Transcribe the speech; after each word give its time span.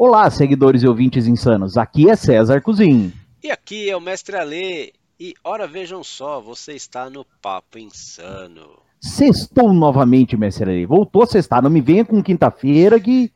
Olá, 0.00 0.30
seguidores 0.30 0.84
e 0.84 0.86
ouvintes 0.86 1.26
insanos. 1.26 1.76
Aqui 1.76 2.08
é 2.08 2.14
César 2.14 2.62
Cozin. 2.62 3.12
E 3.42 3.50
aqui 3.50 3.90
é 3.90 3.96
o 3.96 4.00
Mestre 4.00 4.36
Alê. 4.36 4.92
E 5.18 5.34
ora 5.42 5.66
vejam 5.66 6.04
só, 6.04 6.40
você 6.40 6.74
está 6.74 7.10
no 7.10 7.26
Papo 7.42 7.80
Insano. 7.80 8.80
Sextou 9.00 9.72
novamente, 9.72 10.36
Mestre 10.36 10.70
Alê. 10.70 10.86
Voltou 10.86 11.24
a 11.24 11.26
sextar. 11.26 11.60
Não 11.60 11.68
me 11.68 11.80
venha 11.80 12.04
com 12.04 12.22
quinta-feira 12.22 13.00
que 13.00 13.32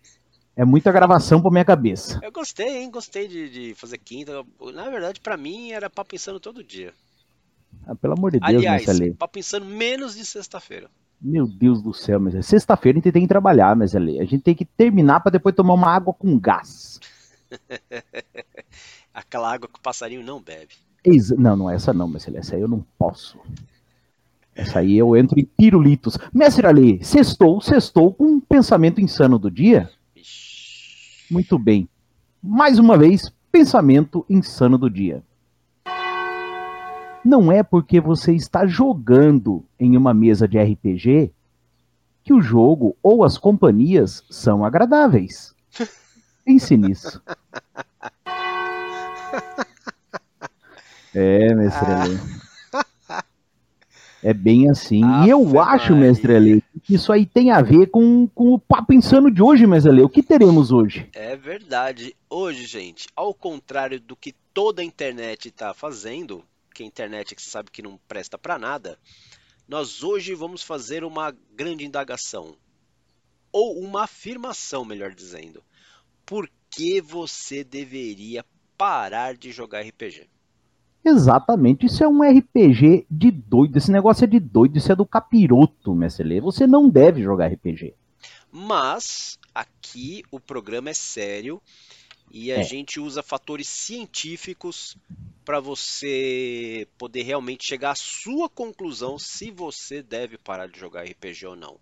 é 0.55 0.64
muita 0.64 0.93
gravação 0.93 1.43
pra 1.43 1.51
minha 1.51 1.64
cabeça. 1.64 2.21
Eu 2.23 2.31
gostei, 2.31 2.77
hein? 2.81 2.93
Gostei 2.93 3.27
de, 3.27 3.51
de 3.51 3.75
fazer 3.75 3.99
quinta. 3.99 4.45
Na 4.73 4.89
verdade, 4.89 5.19
para 5.19 5.37
mim 5.37 5.73
era 5.73 5.91
Papo 5.91 6.15
Insano 6.15 6.39
todo 6.39 6.63
dia. 6.63 6.95
Ah, 7.85 7.97
pelo 7.97 8.15
amor 8.17 8.31
de 8.31 8.39
Deus, 8.39 8.49
Aliás, 8.49 8.86
Mestre 8.86 9.05
Alê. 9.07 9.14
Papo 9.14 9.36
Insano 9.36 9.67
menos 9.67 10.14
de 10.14 10.25
sexta-feira. 10.25 10.89
Meu 11.25 11.46
Deus 11.46 11.81
do 11.81 11.94
céu, 11.94 12.18
mas 12.18 12.35
é 12.35 12.43
sexta-feira 12.43 12.99
a 12.99 13.00
gente 13.00 13.12
tem 13.12 13.22
que 13.22 13.29
trabalhar, 13.29 13.76
mas 13.76 13.94
ali 13.94 14.18
a 14.18 14.25
gente 14.25 14.43
tem 14.43 14.57
que 14.57 14.64
terminar 14.64 15.21
para 15.21 15.30
depois 15.30 15.54
tomar 15.54 15.75
uma 15.75 15.89
água 15.89 16.13
com 16.13 16.36
gás. 16.36 16.99
Aquela 19.14 19.53
água 19.53 19.68
que 19.68 19.79
o 19.79 19.82
passarinho 19.82 20.25
não 20.25 20.43
bebe. 20.43 20.75
Não, 21.39 21.57
não 21.57 21.71
é 21.71 21.77
essa 21.77 21.93
não, 21.93 22.08
mestre. 22.08 22.36
Essa 22.36 22.57
aí 22.57 22.63
eu 22.63 22.68
não 22.68 22.85
posso. 22.99 23.39
Essa 24.54 24.80
aí 24.80 24.99
eu 24.99 25.16
entro 25.16 25.39
em 25.39 25.44
pirulitos. 25.44 26.18
Mestre 26.32 26.66
Ali, 26.66 27.04
sextou, 27.04 27.61
sextou 27.61 28.13
com 28.13 28.25
um 28.25 28.41
pensamento 28.41 29.00
insano 29.00 29.39
do 29.39 29.50
dia? 29.50 29.91
Ixi. 30.16 31.32
Muito 31.32 31.58
bem. 31.58 31.89
Mais 32.42 32.78
uma 32.78 32.98
vez, 32.98 33.33
pensamento 33.50 34.27
insano 34.28 34.77
do 34.77 34.91
dia. 34.91 35.22
Não 37.25 37.53
é 37.53 37.62
porque 37.62 38.00
você 38.00 38.34
está 38.34 38.67
jogando 38.67 39.64
em 39.78 39.97
uma 39.97 40.12
mesa 40.12 40.48
de 40.48 40.58
RPG 40.58 41.33
que 42.24 42.33
o 42.33 42.41
jogo 42.41 42.97
ou 43.02 43.24
as 43.24 43.38
companhias 43.38 44.24
são 44.30 44.64
agradáveis. 44.64 45.55
Pense 46.44 46.77
nisso. 46.77 47.22
É, 51.14 51.55
mestre 51.55 51.92
Ali. 51.92 52.19
É 54.25 54.32
bem 54.32 54.70
assim. 54.70 55.02
e 55.25 55.28
eu 55.28 55.60
acho, 55.60 55.92
Maria. 55.92 56.06
mestre 56.06 56.34
Ali, 56.34 56.64
que 56.82 56.94
isso 56.94 57.12
aí 57.12 57.27
tem 57.27 57.50
a 57.50 57.60
ver 57.60 57.88
com, 57.88 58.28
com 58.28 58.54
o 58.54 58.58
papo 58.58 58.92
insano 58.92 59.30
de 59.30 59.42
hoje, 59.42 59.66
mestre 59.66 59.91
Ali. 59.91 60.02
O 60.02 60.08
que 60.08 60.22
teremos 60.22 60.70
hoje? 60.70 61.08
É 61.12 61.36
verdade. 61.36 62.14
Hoje, 62.30 62.66
gente, 62.66 63.08
ao 63.14 63.34
contrário 63.34 64.00
do 64.00 64.16
que 64.16 64.34
toda 64.54 64.80
a 64.80 64.84
internet 64.84 65.48
está 65.48 65.75
fazendo, 65.75 66.44
que 66.73 66.83
a 66.83 66.87
internet 66.87 67.34
que 67.34 67.42
você 67.42 67.51
sabe 67.51 67.70
que 67.70 67.83
não 67.83 67.98
presta 68.09 68.39
para 68.39 68.59
nada, 68.59 68.98
nós 69.69 70.03
hoje 70.03 70.34
vamos 70.34 70.62
fazer 70.62 71.05
uma 71.05 71.34
grande 71.55 71.84
indagação. 71.84 72.56
Ou 73.53 73.78
uma 73.78 74.05
afirmação, 74.05 74.84
melhor 74.84 75.15
dizendo. 75.15 75.62
Por 76.25 76.48
que 76.70 77.00
você 77.00 77.62
deveria 77.62 78.45
parar 78.77 79.37
de 79.37 79.53
jogar 79.53 79.83
RPG? 79.83 80.28
Exatamente, 81.05 81.87
isso 81.87 82.03
é 82.05 82.09
um 82.09 82.23
RPG 82.23 83.06
de 83.11 83.31
doido. 83.31 83.77
Esse 83.77 83.91
negócio 83.91 84.25
é 84.25 84.27
de 84.27 84.39
doido, 84.39 84.78
isso 84.78 84.93
é 84.93 84.97
do 84.97 85.05
capiroto, 85.05 85.95
mestre 85.95 86.27
Lê. 86.27 86.41
Você 86.41 86.67
não 86.67 86.89
deve 86.89 87.23
jogar 87.23 87.48
RPG. 87.48 87.95
Mas 88.50 89.39
aqui 89.55 90.23
o 90.31 90.39
programa 90.39 90.91
é 90.91 90.95
sério 90.95 91.61
e 92.33 92.50
a 92.50 92.61
É. 92.61 92.62
gente 92.62 92.98
usa 92.98 93.22
fatores 93.22 93.69
científicos 93.69 94.97
para 95.44 95.61
você 95.61 96.88
poder 96.97 97.22
realmente 97.22 97.64
chegar 97.66 97.91
à 97.91 97.94
sua 97.94 98.48
conclusão 98.48 99.19
se 99.19 99.50
você 99.50 100.02
deve 100.02 100.38
parar 100.38 100.66
de 100.66 100.78
jogar 100.80 101.05
RPG 101.05 101.47
ou 101.47 101.55
não. 101.56 101.78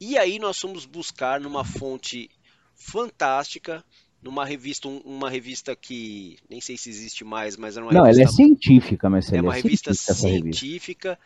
E 0.00 0.18
aí 0.18 0.38
nós 0.40 0.58
fomos 0.58 0.84
buscar 0.84 1.38
numa 1.40 1.64
fonte 1.64 2.28
fantástica, 2.74 3.84
numa 4.22 4.44
revista, 4.44 4.88
um- 4.88 4.98
uma 5.04 5.30
revista 5.30 5.74
que 5.76 6.36
nem 6.48 6.60
sei 6.60 6.76
se 6.76 6.90
existe 6.90 7.24
mais, 7.24 7.56
mas 7.56 7.76
era 7.76 7.84
uma 7.86 7.92
não, 7.92 8.00
ela 8.00 8.08
é 8.08 8.12
revista 8.12 8.36
científica, 8.36 9.08
mestre 9.10 9.38
é 9.38 9.40
uma 9.42 9.54
revista 9.54 9.90
essa 9.90 10.12
revista. 10.26 10.60
científica 10.60 11.18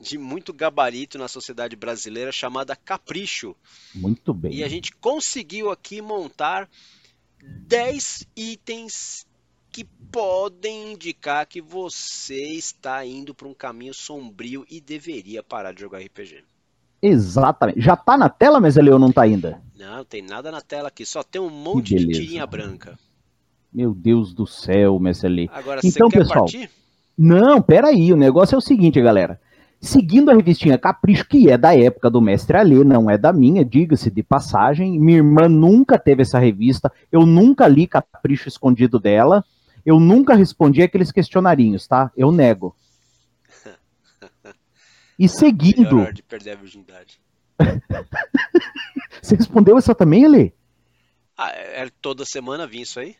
de 0.00 0.16
muito 0.18 0.52
gabarito 0.52 1.18
na 1.18 1.26
sociedade 1.26 1.74
brasileira 1.74 2.30
chamada 2.30 2.76
Capricho. 2.76 3.56
Muito 3.94 4.32
bem. 4.32 4.52
E 4.54 4.62
a 4.62 4.68
gente 4.68 4.92
conseguiu 4.96 5.70
aqui 5.70 6.00
montar 6.00 6.68
10 7.42 8.26
itens 8.36 9.26
que 9.70 9.84
podem 10.10 10.92
indicar 10.92 11.46
que 11.46 11.60
você 11.60 12.52
está 12.52 13.04
indo 13.04 13.34
para 13.34 13.48
um 13.48 13.54
caminho 13.54 13.94
sombrio 13.94 14.64
e 14.70 14.80
deveria 14.80 15.42
parar 15.42 15.72
de 15.72 15.80
jogar 15.80 16.00
RPG. 16.00 16.42
Exatamente. 17.00 17.80
Já 17.80 17.96
tá 17.96 18.16
na 18.16 18.28
tela, 18.28 18.58
Lê, 18.58 18.90
ou 18.90 18.98
não 18.98 19.12
tá 19.12 19.22
ainda? 19.22 19.62
Não, 19.76 20.04
tem 20.04 20.22
nada 20.22 20.50
na 20.50 20.60
tela 20.60 20.88
aqui, 20.88 21.06
só 21.06 21.22
tem 21.22 21.40
um 21.40 21.50
monte 21.50 21.94
de 21.94 22.08
tirinha 22.08 22.46
branca. 22.46 22.98
Meu 23.72 23.94
Deus 23.94 24.34
do 24.34 24.46
céu, 24.46 24.98
Lê. 25.24 25.48
Agora, 25.52 25.80
Então, 25.84 26.10
você 26.10 26.16
quer 26.16 26.22
pessoal, 26.22 26.40
partir? 26.40 26.70
Não, 27.16 27.60
peraí, 27.60 28.12
o 28.12 28.16
negócio 28.16 28.54
é 28.54 28.58
o 28.58 28.62
seguinte, 28.62 29.00
galera. 29.00 29.40
Seguindo 29.80 30.30
a 30.30 30.34
revistinha 30.34 30.76
Capricho, 30.76 31.24
que 31.24 31.48
é 31.48 31.56
da 31.56 31.76
época 31.76 32.10
do 32.10 32.20
Mestre 32.20 32.56
Alê, 32.56 32.82
não 32.82 33.08
é 33.08 33.16
da 33.16 33.32
minha, 33.32 33.64
diga-se 33.64 34.10
de 34.10 34.24
passagem. 34.24 34.98
Minha 34.98 35.18
irmã 35.18 35.48
nunca 35.48 35.96
teve 35.96 36.22
essa 36.22 36.38
revista, 36.38 36.92
eu 37.12 37.24
nunca 37.24 37.68
li 37.68 37.86
Capricho 37.86 38.48
escondido 38.48 38.98
dela, 38.98 39.44
eu 39.86 40.00
nunca 40.00 40.34
respondi 40.34 40.82
aqueles 40.82 41.12
questionarinhos, 41.12 41.86
tá? 41.86 42.10
Eu 42.16 42.32
nego. 42.32 42.74
E 45.16 45.26
Melhor 45.28 45.28
seguindo, 45.28 45.98
hora 46.00 46.12
de 46.12 46.22
perder 46.24 46.52
a 46.52 46.56
virgindade. 46.56 47.20
você 49.22 49.36
respondeu 49.36 49.78
essa 49.78 49.94
também, 49.94 50.24
Alê? 50.24 50.52
Ah, 51.36 51.50
é, 51.50 51.88
toda 52.02 52.24
semana 52.24 52.66
vinha 52.66 52.82
isso 52.82 52.98
aí? 52.98 53.14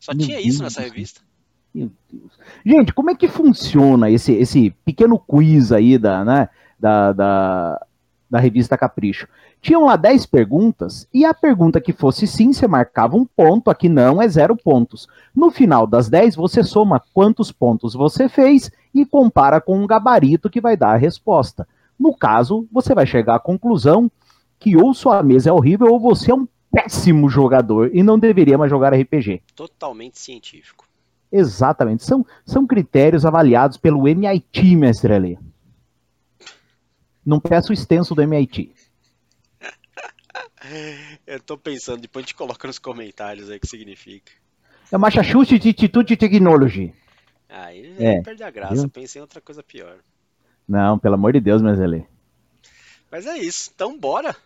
Só 0.00 0.12
Meu 0.12 0.26
tinha 0.26 0.40
isso 0.40 0.58
Deus 0.58 0.60
nessa 0.60 0.80
revista? 0.80 1.20
Meu 1.74 1.90
Deus. 2.10 2.32
Gente, 2.64 2.92
como 2.94 3.10
é 3.10 3.14
que 3.14 3.26
funciona 3.26 4.08
esse, 4.08 4.32
esse 4.32 4.70
pequeno 4.84 5.18
quiz 5.18 5.72
aí 5.72 5.98
da, 5.98 6.24
né, 6.24 6.48
da, 6.78 7.12
da, 7.12 7.86
da 8.30 8.38
revista 8.38 8.78
Capricho? 8.78 9.26
Tinham 9.60 9.86
lá 9.86 9.96
10 9.96 10.26
perguntas, 10.26 11.08
e 11.12 11.24
a 11.24 11.32
pergunta 11.32 11.80
que 11.80 11.92
fosse 11.92 12.26
sim, 12.26 12.52
você 12.52 12.68
marcava 12.68 13.16
um 13.16 13.24
ponto, 13.24 13.70
aqui 13.70 13.88
não 13.88 14.20
é 14.20 14.28
zero 14.28 14.54
pontos. 14.54 15.08
No 15.34 15.50
final 15.50 15.86
das 15.86 16.08
10, 16.08 16.36
você 16.36 16.62
soma 16.62 17.02
quantos 17.12 17.50
pontos 17.50 17.94
você 17.94 18.28
fez 18.28 18.70
e 18.94 19.04
compara 19.06 19.60
com 19.60 19.78
um 19.78 19.86
gabarito 19.86 20.50
que 20.50 20.60
vai 20.60 20.76
dar 20.76 20.92
a 20.92 20.98
resposta. 20.98 21.66
No 21.98 22.14
caso, 22.14 22.68
você 22.70 22.94
vai 22.94 23.06
chegar 23.06 23.36
à 23.36 23.40
conclusão 23.40 24.10
que 24.60 24.76
ou 24.76 24.94
sua 24.94 25.22
mesa 25.22 25.48
é 25.48 25.52
horrível 25.52 25.88
ou 25.88 25.98
você 25.98 26.30
é 26.30 26.34
um 26.34 26.46
péssimo 26.70 27.28
jogador 27.28 27.90
e 27.94 28.02
não 28.02 28.18
deveria 28.18 28.58
mais 28.58 28.70
jogar 28.70 28.94
RPG. 28.94 29.42
Totalmente 29.56 30.18
científico. 30.18 30.84
Exatamente. 31.36 32.04
São, 32.04 32.24
são 32.46 32.64
critérios 32.64 33.26
avaliados 33.26 33.76
pelo 33.76 34.06
MIT, 34.06 34.76
mestre 34.76 35.12
Alê. 35.12 35.36
Não 37.26 37.40
peço 37.40 37.70
o 37.70 37.74
extenso 37.74 38.14
do 38.14 38.22
MIT. 38.22 38.72
Eu 41.26 41.40
tô 41.40 41.58
pensando, 41.58 42.00
depois 42.00 42.22
a 42.22 42.26
gente 42.26 42.36
coloca 42.36 42.68
nos 42.68 42.78
comentários 42.78 43.50
aí 43.50 43.56
o 43.56 43.60
que 43.60 43.66
significa. 43.66 44.30
É 44.92 44.96
Massachusetts 44.96 45.66
Institute 45.66 46.12
of 46.12 46.16
Technology. 46.16 46.94
Aí 47.48 47.96
É, 47.98 48.18
é, 48.18 48.22
perde 48.22 48.44
a 48.44 48.50
graça, 48.50 48.74
viu? 48.74 48.84
eu 48.84 48.88
pensei 48.90 49.18
em 49.18 49.22
outra 49.22 49.40
coisa 49.40 49.62
pior. 49.62 49.98
Não, 50.68 50.98
pelo 50.98 51.14
amor 51.16 51.32
de 51.32 51.40
Deus, 51.40 51.60
mestre 51.60 51.84
Alê. 51.84 52.04
Mas 53.10 53.26
é 53.26 53.36
isso, 53.38 53.72
então 53.74 53.98
bora. 53.98 54.36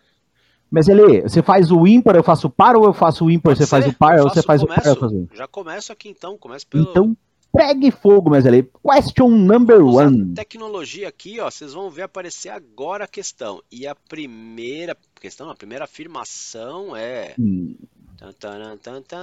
Mestre 0.71 0.93
Alê, 1.01 1.23
você 1.23 1.43
faz 1.43 1.71
o 1.71 1.87
ímpar, 1.87 2.15
eu 2.17 2.23
faço 2.23 2.47
o 2.47 2.51
par, 2.51 2.77
ou 2.77 2.84
eu 2.84 2.93
faço 2.93 3.25
o 3.25 3.31
ímpar, 3.31 3.51
Pode 3.53 3.59
você 3.61 3.67
faz 3.67 3.84
ser? 3.84 3.91
o 3.91 3.95
par, 3.95 4.19
ou 4.21 4.29
você 4.29 4.43
faz 4.43 4.62
o 4.62 4.67
par, 4.67 4.77
eu 4.79 4.83
começo- 4.83 5.01
faço 5.01 5.15
o 5.15 5.19
ímpar. 5.23 5.37
Já 5.37 5.47
começo 5.49 5.93
aqui 5.93 6.09
então, 6.11 6.37
começo 6.37 6.67
pelo. 6.67 6.84
Então, 6.91 7.17
pregue 7.51 7.91
fogo, 7.91 8.29
mestre 8.31 8.49
Alê. 8.51 8.62
Question 8.84 9.31
number 9.31 9.79
Vamos 9.79 9.97
one. 9.97 10.35
tecnologia 10.35 11.09
aqui, 11.09 11.41
ó, 11.41 11.50
vocês 11.50 11.73
vão 11.73 11.88
ver 11.91 12.03
aparecer 12.03 12.50
agora 12.50 13.05
a 13.05 13.09
questão. 13.09 13.62
E 13.73 13.87
a 13.87 13.94
primeira 13.94 14.94
questão, 15.20 15.49
a 15.50 15.55
primeira 15.55 15.85
afirmação 15.85 16.94
é. 16.94 17.35
Hum, 17.38 17.75
Tan, 18.19 18.32
taran, 18.32 18.76
tan, 18.76 19.00
tan. 19.03 19.19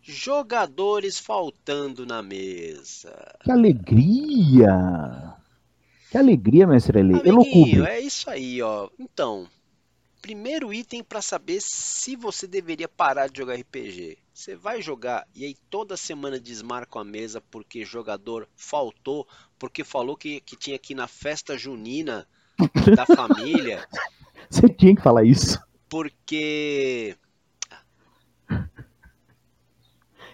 Jogadores 0.00 1.18
faltando 1.18 2.04
na 2.06 2.22
mesa. 2.22 3.12
Que 3.44 3.50
alegria! 3.52 5.34
Que 6.12 6.18
alegria, 6.18 6.66
mestre 6.66 7.00
Alê. 7.00 7.14
Amiguinho, 7.26 7.86
é 7.86 7.98
isso 7.98 8.28
aí, 8.28 8.60
ó. 8.60 8.90
Então, 8.98 9.48
primeiro 10.20 10.70
item 10.70 11.02
para 11.02 11.22
saber 11.22 11.58
se 11.62 12.16
você 12.16 12.46
deveria 12.46 12.86
parar 12.86 13.28
de 13.30 13.38
jogar 13.38 13.54
RPG. 13.54 14.18
Você 14.30 14.54
vai 14.54 14.82
jogar 14.82 15.26
e 15.34 15.46
aí 15.46 15.56
toda 15.70 15.96
semana 15.96 16.38
desmarca 16.38 17.00
a 17.00 17.04
mesa 17.04 17.40
porque 17.50 17.82
jogador 17.82 18.46
faltou, 18.54 19.26
porque 19.58 19.82
falou 19.82 20.14
que, 20.14 20.42
que 20.42 20.54
tinha 20.54 20.78
que 20.78 20.92
ir 20.92 20.96
na 20.96 21.08
festa 21.08 21.56
junina 21.56 22.28
da 22.94 23.06
família, 23.16 23.88
Você 24.50 24.68
tinha 24.68 24.94
que 24.94 25.00
falar 25.00 25.24
isso. 25.24 25.58
porque 25.88 27.16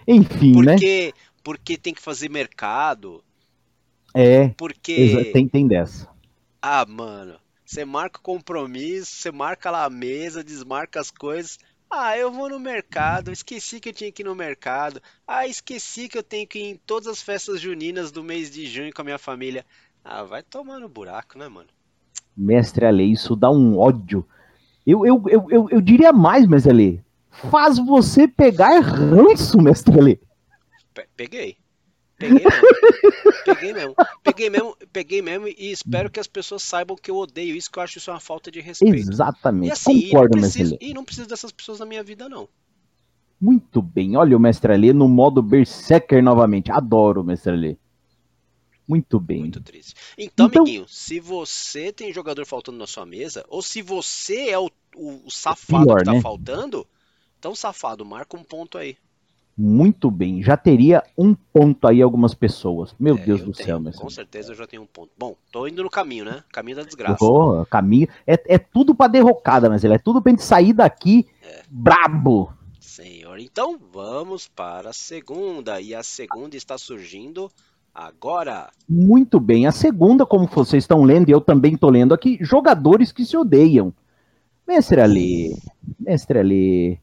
Enfim, 0.09 0.61
né? 0.61 0.73
porque 0.73 1.15
porque 1.45 1.79
tem 1.79 1.95
que 1.95 2.03
fazer 2.03 2.29
mercado, 2.29 3.23
É, 4.21 4.53
porque 4.57 5.33
tem, 5.33 5.47
tem 5.49 5.69
dessa. 5.69 6.09
ah, 6.63 6.85
mano, 6.87 7.41
Você 7.65 7.85
marca 7.85 8.19
o 8.19 8.23
compromisso, 8.23 9.11
você 9.11 9.31
marca 9.33 9.71
lá 9.71 9.85
a 9.85 9.91
mesa, 9.91 10.45
desmarca 10.45 11.01
as 11.01 11.11
coisas. 11.11 11.59
Ah, 11.91 12.17
eu 12.17 12.31
vou 12.33 12.49
no 12.49 12.59
mercado, 12.61 13.33
esqueci 13.33 13.81
que 13.81 13.89
eu 13.91 13.93
tinha 13.93 14.13
que 14.13 14.23
ir 14.23 14.25
no 14.25 14.35
mercado. 14.37 15.03
Ah, 15.27 15.47
esqueci 15.49 16.09
que 16.09 16.17
eu 16.19 16.23
tenho 16.23 16.47
que 16.47 16.59
ir 16.59 16.63
em 16.71 16.77
todas 16.77 17.09
as 17.09 17.21
festas 17.23 17.61
juninas 17.61 18.13
do 18.13 18.23
mês 18.25 18.51
de 18.51 18.67
junho 18.67 18.93
com 18.95 19.03
a 19.03 19.05
minha 19.05 19.19
família. 19.19 19.67
Ah, 20.05 20.23
vai 20.23 20.43
tomar 20.43 20.79
no 20.81 20.89
buraco, 20.89 21.37
né, 21.39 21.49
mano? 21.49 21.69
Mestre 22.37 22.87
Ale, 22.87 23.05
isso 23.11 23.35
dá 23.37 23.51
um 23.51 23.79
ódio. 23.79 24.25
Eu, 24.87 25.07
eu, 25.07 25.23
eu, 25.29 25.47
eu, 25.51 25.71
eu 25.71 25.81
diria 25.81 26.13
mais, 26.13 26.47
Mestre 26.47 26.73
Ale. 26.73 27.05
Faz 27.31 27.79
você 27.79 28.29
pegar 28.29 28.81
ranço, 28.81 29.61
Mestre 29.61 29.99
Ale. 29.99 30.21
Peguei. 31.17 31.59
Peguei 32.19 32.45
mesmo. 32.45 32.63
peguei 33.45 33.73
mesmo. 33.73 33.95
Peguei 34.23 34.51
mesmo, 34.51 34.77
peguei 34.93 35.23
mesmo 35.23 35.49
e 35.49 35.71
espero 35.71 36.11
que 36.11 36.19
as 36.19 36.27
pessoas 36.27 36.63
saibam 36.63 36.97
que 36.97 37.11
eu 37.11 37.17
odeio 37.17 37.55
isso, 37.55 37.71
que 37.71 37.79
eu 37.79 37.83
acho 37.83 37.99
isso 37.99 38.11
uma 38.11 38.21
falta 38.21 38.51
de 38.51 38.61
respeito. 38.61 39.11
Exatamente. 39.11 39.69
E 39.69 39.73
assim, 39.73 40.03
Concordo, 40.03 40.37
e 40.37 40.41
não, 40.41 40.49
preciso, 40.49 40.79
e 40.81 40.95
não 40.95 41.05
preciso 41.05 41.29
dessas 41.29 41.53
pessoas 41.53 41.79
na 41.79 41.87
minha 41.87 42.03
vida, 42.03 42.29
não. 42.29 42.49
Muito 43.41 43.81
bem. 43.81 44.17
Olha 44.17 44.37
o 44.37 44.41
Mestre 44.41 44.73
Ali 44.73 44.93
no 44.93 45.09
modo 45.09 45.41
Berserker 45.41 46.23
novamente. 46.23 46.73
Adoro 46.73 47.21
o 47.21 47.25
Mestre 47.25 47.53
Ali. 47.53 47.79
Muito 48.87 49.21
bem. 49.21 49.41
Muito 49.41 49.61
triste. 49.61 49.95
Então, 50.17 50.47
então, 50.47 50.63
amiguinho, 50.63 50.89
se 50.89 51.21
você 51.21 51.93
tem 51.93 52.13
jogador 52.13 52.45
faltando 52.47 52.79
na 52.79 52.87
sua 52.87 53.05
mesa, 53.05 53.45
ou 53.49 53.63
se 53.63 53.83
você 53.83 54.49
é 54.49 54.59
o, 54.59 54.71
o, 54.97 55.27
o 55.27 55.31
safado 55.31 55.85
pior, 55.85 55.99
que 55.99 56.05
tá 56.07 56.13
né? 56.15 56.21
faltando, 56.23 56.87
então, 57.39 57.55
safado, 57.55 58.05
marca 58.05 58.37
um 58.37 58.43
ponto 58.43 58.77
aí. 58.79 58.97
Muito 59.61 60.09
bem. 60.09 60.41
Já 60.41 60.57
teria 60.57 61.03
um 61.17 61.35
ponto 61.35 61.89
aí 61.89 62.01
algumas 62.01 62.33
pessoas. 62.33 62.95
Meu 62.97 63.17
é, 63.17 63.19
Deus 63.19 63.43
do 63.43 63.51
tenho, 63.51 63.67
céu, 63.67 63.81
meu 63.81 63.93
Com 63.93 64.09
certeza 64.09 64.53
eu 64.53 64.57
já 64.57 64.69
tenho 64.69 64.83
um 64.83 64.87
ponto. 64.87 65.11
Bom, 65.19 65.35
tô 65.51 65.67
indo 65.67 65.83
no 65.83 65.91
caminho, 65.91 66.25
né? 66.25 66.45
Caminho 66.53 66.77
da 66.77 66.85
desgraça. 66.85 67.25
Oh, 67.25 67.67
caminho. 67.67 68.07
É, 68.25 68.41
é 68.55 68.57
tudo 68.57 68.95
pra 68.95 69.09
derrocada, 69.09 69.69
mas 69.69 69.83
ele 69.83 69.95
é 69.95 69.99
tudo 69.99 70.23
pra 70.23 70.31
gente 70.31 70.45
sair 70.45 70.73
daqui 70.73 71.27
é. 71.43 71.63
brabo. 71.69 72.53
Senhor, 72.79 73.37
então 73.41 73.77
vamos 73.93 74.47
para 74.47 74.91
a 74.91 74.93
segunda. 74.93 75.81
E 75.81 75.93
a 75.93 76.05
segunda 76.05 76.57
está 76.57 76.79
surgindo 76.79 77.51
agora. 77.93 78.71
Muito 78.89 79.41
bem. 79.41 79.67
A 79.67 79.73
segunda, 79.73 80.25
como 80.25 80.47
vocês 80.47 80.85
estão 80.85 81.03
lendo, 81.03 81.31
e 81.31 81.33
eu 81.33 81.41
também 81.41 81.75
estou 81.75 81.91
lendo 81.91 82.15
aqui, 82.15 82.39
jogadores 82.41 83.11
que 83.11 83.25
se 83.25 83.37
odeiam. 83.37 83.93
Mestre 84.69 85.01
Ali, 85.01 85.57
mestre 85.99 86.39
Ali, 86.39 87.01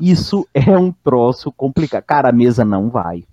isso 0.00 0.46
é 0.54 0.76
um 0.76 0.92
troço 0.92 1.52
complicado. 1.52 2.04
Cara, 2.04 2.28
a 2.28 2.32
mesa 2.32 2.64
não 2.64 2.88
vai. 2.88 3.24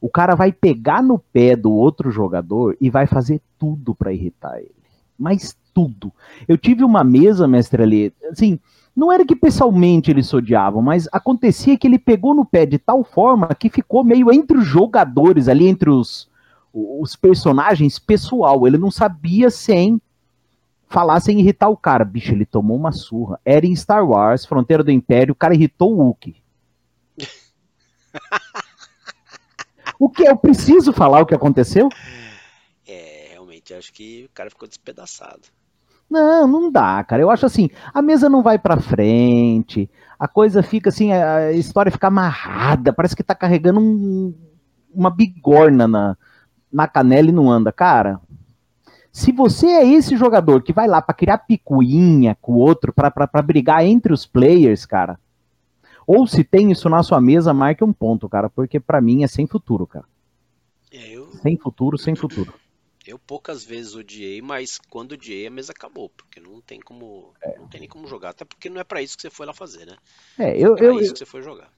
O 0.00 0.08
cara 0.08 0.34
vai 0.34 0.52
pegar 0.52 1.02
no 1.02 1.18
pé 1.18 1.56
do 1.56 1.72
outro 1.72 2.10
jogador 2.10 2.76
e 2.80 2.88
vai 2.88 3.06
fazer 3.06 3.40
tudo 3.58 3.94
para 3.94 4.12
irritar 4.12 4.58
ele. 4.58 4.74
Mas 5.18 5.56
tudo. 5.74 6.12
Eu 6.46 6.56
tive 6.56 6.84
uma 6.84 7.02
mesa, 7.02 7.48
mestre 7.48 7.82
ali, 7.82 8.12
assim, 8.30 8.58
não 8.94 9.12
era 9.12 9.24
que 9.24 9.36
pessoalmente 9.36 10.10
eles 10.10 10.26
se 10.26 10.34
odiavam, 10.34 10.82
mas 10.82 11.08
acontecia 11.12 11.78
que 11.78 11.86
ele 11.86 11.98
pegou 11.98 12.34
no 12.34 12.44
pé 12.44 12.66
de 12.66 12.78
tal 12.78 13.04
forma 13.04 13.46
que 13.54 13.68
ficou 13.68 14.02
meio 14.02 14.32
entre 14.32 14.58
os 14.58 14.64
jogadores 14.64 15.46
ali, 15.46 15.68
entre 15.68 15.88
os, 15.88 16.28
os 16.72 17.14
personagens 17.14 17.98
pessoal. 17.98 18.66
Ele 18.66 18.76
não 18.76 18.90
sabia 18.90 19.50
sem 19.50 20.00
falar 20.88 21.20
sem 21.20 21.40
irritar 21.40 21.68
o 21.68 21.76
cara. 21.76 22.04
Bicho, 22.04 22.32
ele 22.32 22.46
tomou 22.46 22.76
uma 22.76 22.92
surra. 22.92 23.40
Era 23.44 23.66
em 23.66 23.76
Star 23.76 24.06
Wars, 24.06 24.44
Fronteira 24.44 24.82
do 24.82 24.90
Império, 24.90 25.32
o 25.32 25.36
cara 25.36 25.54
irritou 25.54 25.94
o 25.94 25.98
Wookie. 25.98 26.42
o 29.98 30.08
que? 30.08 30.28
Eu 30.28 30.36
preciso 30.36 30.92
falar 30.92 31.20
o 31.20 31.26
que 31.26 31.34
aconteceu? 31.34 31.88
É, 32.86 33.28
realmente, 33.32 33.74
acho 33.74 33.92
que 33.92 34.24
o 34.24 34.34
cara 34.34 34.50
ficou 34.50 34.68
despedaçado. 34.68 35.42
Não, 36.10 36.46
não 36.46 36.72
dá, 36.72 37.04
cara. 37.04 37.20
Eu 37.20 37.30
acho 37.30 37.44
assim, 37.44 37.68
a 37.92 38.00
mesa 38.00 38.30
não 38.30 38.42
vai 38.42 38.58
pra 38.58 38.80
frente, 38.80 39.90
a 40.18 40.26
coisa 40.26 40.62
fica 40.62 40.88
assim, 40.88 41.12
a 41.12 41.52
história 41.52 41.92
fica 41.92 42.06
amarrada, 42.06 42.94
parece 42.94 43.14
que 43.14 43.22
tá 43.22 43.34
carregando 43.34 43.78
um, 43.78 44.34
uma 44.90 45.10
bigorna 45.10 45.86
na, 45.86 46.16
na 46.72 46.88
canela 46.88 47.28
e 47.28 47.32
não 47.32 47.50
anda. 47.50 47.70
Cara, 47.70 48.18
se 49.12 49.32
você 49.32 49.66
é 49.66 49.86
esse 49.86 50.16
jogador 50.16 50.62
que 50.62 50.72
vai 50.72 50.86
lá 50.86 51.00
para 51.02 51.14
criar 51.14 51.38
picuinha 51.38 52.36
com 52.40 52.52
o 52.52 52.58
outro, 52.58 52.92
para 52.92 53.42
brigar 53.42 53.84
entre 53.84 54.12
os 54.12 54.26
players, 54.26 54.84
cara, 54.86 55.18
ou 56.06 56.26
se 56.26 56.42
tem 56.42 56.70
isso 56.70 56.88
na 56.88 57.02
sua 57.02 57.20
mesa, 57.20 57.52
marque 57.52 57.84
um 57.84 57.92
ponto, 57.92 58.28
cara, 58.28 58.48
porque 58.48 58.80
para 58.80 59.00
mim 59.00 59.24
é 59.24 59.26
sem 59.26 59.46
futuro, 59.46 59.86
cara. 59.86 60.06
É, 60.90 61.10
eu... 61.10 61.30
Sem 61.32 61.56
futuro, 61.58 61.98
sem 61.98 62.14
futuro. 62.14 62.54
Eu 63.06 63.18
poucas 63.18 63.64
vezes 63.64 63.94
odiei, 63.94 64.42
mas 64.42 64.78
quando 64.90 65.12
odiei 65.12 65.46
a 65.46 65.50
mesa 65.50 65.72
acabou, 65.72 66.10
porque 66.10 66.40
não 66.40 66.60
tem 66.60 66.78
como, 66.78 67.32
é. 67.42 67.58
não 67.58 67.66
tem 67.66 67.80
nem 67.80 67.88
como 67.88 68.06
jogar, 68.06 68.30
até 68.30 68.44
porque 68.44 68.68
não 68.68 68.80
é 68.80 68.84
para 68.84 69.00
isso 69.00 69.16
que 69.16 69.22
você 69.22 69.30
foi 69.30 69.46
lá 69.46 69.54
fazer, 69.54 69.86
né? 69.86 69.96
É, 70.38 70.58
eu, 70.58 70.76
é 70.76 70.84
eu, 70.84 71.00
isso 71.00 71.12
que 71.12 71.18
você 71.18 71.26
foi 71.26 71.42
jogar. 71.42 71.70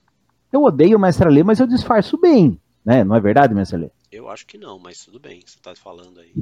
Eu 0.52 0.62
odeio 0.62 0.96
o 0.96 1.00
Mestre 1.00 1.26
Alê, 1.26 1.44
mas 1.44 1.60
eu 1.60 1.66
disfarço 1.66 2.18
bem, 2.18 2.60
né? 2.84 3.04
Não 3.04 3.14
é 3.14 3.20
verdade, 3.20 3.54
Mestre 3.54 3.76
Alê? 3.76 3.90
Eu 4.10 4.28
acho 4.28 4.46
que 4.46 4.58
não, 4.58 4.78
mas 4.78 5.04
tudo 5.04 5.20
bem, 5.20 5.42
você 5.44 5.58
tá 5.60 5.74
falando 5.74 6.20
aí. 6.20 6.32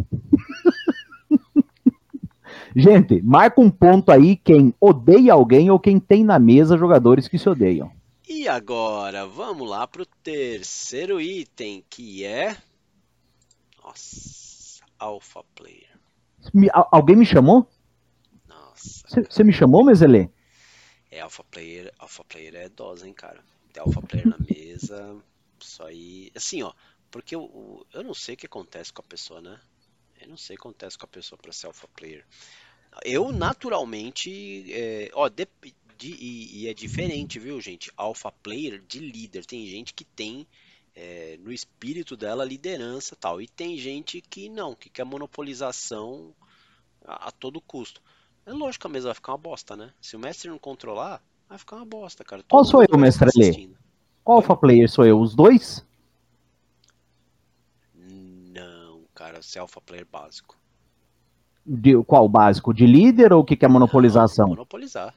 Gente, 2.75 3.21
marca 3.23 3.61
um 3.61 3.71
ponto 3.71 4.11
aí 4.11 4.37
quem 4.37 4.75
odeia 4.81 5.35
alguém 5.35 5.71
ou 5.71 5.79
quem 5.79 6.01
tem 6.01 6.25
na 6.25 6.39
mesa 6.39 6.79
jogadores 6.79 7.29
que 7.29 7.39
se 7.39 7.49
odeiam. 7.49 7.93
E 8.27 8.49
agora, 8.49 9.27
vamos 9.27 9.69
lá 9.69 9.87
pro 9.87 10.07
terceiro 10.07 11.21
item, 11.21 11.85
que 11.89 12.25
é. 12.25 12.57
Nossa, 13.83 14.83
Alpha 14.99 15.43
Player. 15.55 15.89
Me, 16.53 16.69
alguém 16.73 17.17
me 17.17 17.27
chamou? 17.27 17.67
Nossa. 18.47 19.25
Você 19.29 19.45
me 19.45 19.53
chamou, 19.53 19.85
Mezelê? 19.85 20.29
É, 21.11 21.21
Alpha 21.21 21.45
Player, 21.45 21.93
Alpha 21.99 22.25
Player 22.25 22.55
é 22.55 22.69
dose, 22.69 23.07
hein, 23.07 23.15
cara. 23.15 23.41
Tem 23.73 23.83
Alpha 23.83 24.03
Player 24.03 24.29
na 24.29 24.37
mesa. 24.39 25.17
Isso 25.59 25.83
aí. 25.83 26.31
Assim, 26.37 26.63
ó. 26.63 26.73
Porque 27.11 27.35
eu, 27.35 27.87
eu 27.93 28.03
não 28.03 28.15
sei 28.15 28.35
o 28.35 28.39
que 28.39 28.47
acontece 28.47 28.93
com 28.93 29.01
a 29.01 29.05
pessoa, 29.05 29.41
né? 29.41 29.61
Eu 30.21 30.29
não 30.29 30.37
sei 30.37 30.57
o 30.57 30.59
que 30.59 30.67
acontece 30.67 30.99
com 30.99 31.05
a 31.05 31.09
pessoa 31.09 31.39
para 31.41 31.53
ser 31.53 31.67
alpha 31.67 31.89
player. 31.89 32.27
Eu, 33.05 33.33
naturalmente, 33.33 34.73
é, 34.73 35.11
ó, 35.15 35.29
de, 35.29 35.47
de, 35.97 36.11
e, 36.11 36.63
e, 36.63 36.69
é 36.69 36.75
diferente, 36.75 37.39
viu, 37.39 37.61
gente? 37.61 37.91
Alpha 37.97 38.33
player 38.33 38.83
de 38.87 38.99
líder. 38.99 39.45
Tem 39.47 39.67
gente 39.67 39.95
que 39.95 40.05
tem 40.05 40.47
é, 40.95 41.39
no 41.41 41.53
espírito 41.53 42.17
dela 42.17 42.45
liderança 42.45 43.17
tal. 43.17 43.41
E 43.41 43.47
tem 43.47 43.79
gente 43.79 44.21
que 44.21 44.49
não, 44.49 44.75
que 44.75 44.91
quer 44.91 45.05
monopolização 45.05 46.35
a, 47.05 47.29
a 47.29 47.31
todo 47.31 47.61
custo. 47.61 48.03
É 48.45 48.53
lógico 48.53 48.83
que 48.83 48.87
a 48.87 48.91
mesa 48.91 49.09
vai 49.09 49.15
ficar 49.15 49.33
uma 49.33 49.39
bosta, 49.39 49.77
né? 49.77 49.93
Se 50.01 50.17
o 50.17 50.19
mestre 50.19 50.49
não 50.49 50.59
controlar, 50.59 51.23
vai 51.49 51.59
ficar 51.59 51.77
uma 51.77 51.85
bosta, 51.85 52.25
cara. 52.25 52.43
Todo 52.43 52.51
Qual 52.51 52.65
sou 52.65 52.83
eu, 52.83 52.99
mestre 52.99 53.29
Ali? 53.35 53.77
Qual 54.25 54.39
alpha 54.39 54.57
player 54.57 54.91
sou 54.91 55.07
eu? 55.07 55.21
Os 55.21 55.35
dois? 55.35 55.87
Ser 59.43 59.59
alpha 59.59 59.81
player 59.81 60.07
básico. 60.11 60.57
De, 61.65 62.03
qual 62.05 62.27
básico? 62.29 62.73
De 62.73 62.87
líder 62.87 63.33
ou 63.33 63.43
o 63.43 63.45
que, 63.45 63.57
que 63.57 63.65
é 63.65 63.69
monopolização? 63.69 64.47
Não, 64.47 64.55
monopolizar. 64.55 65.15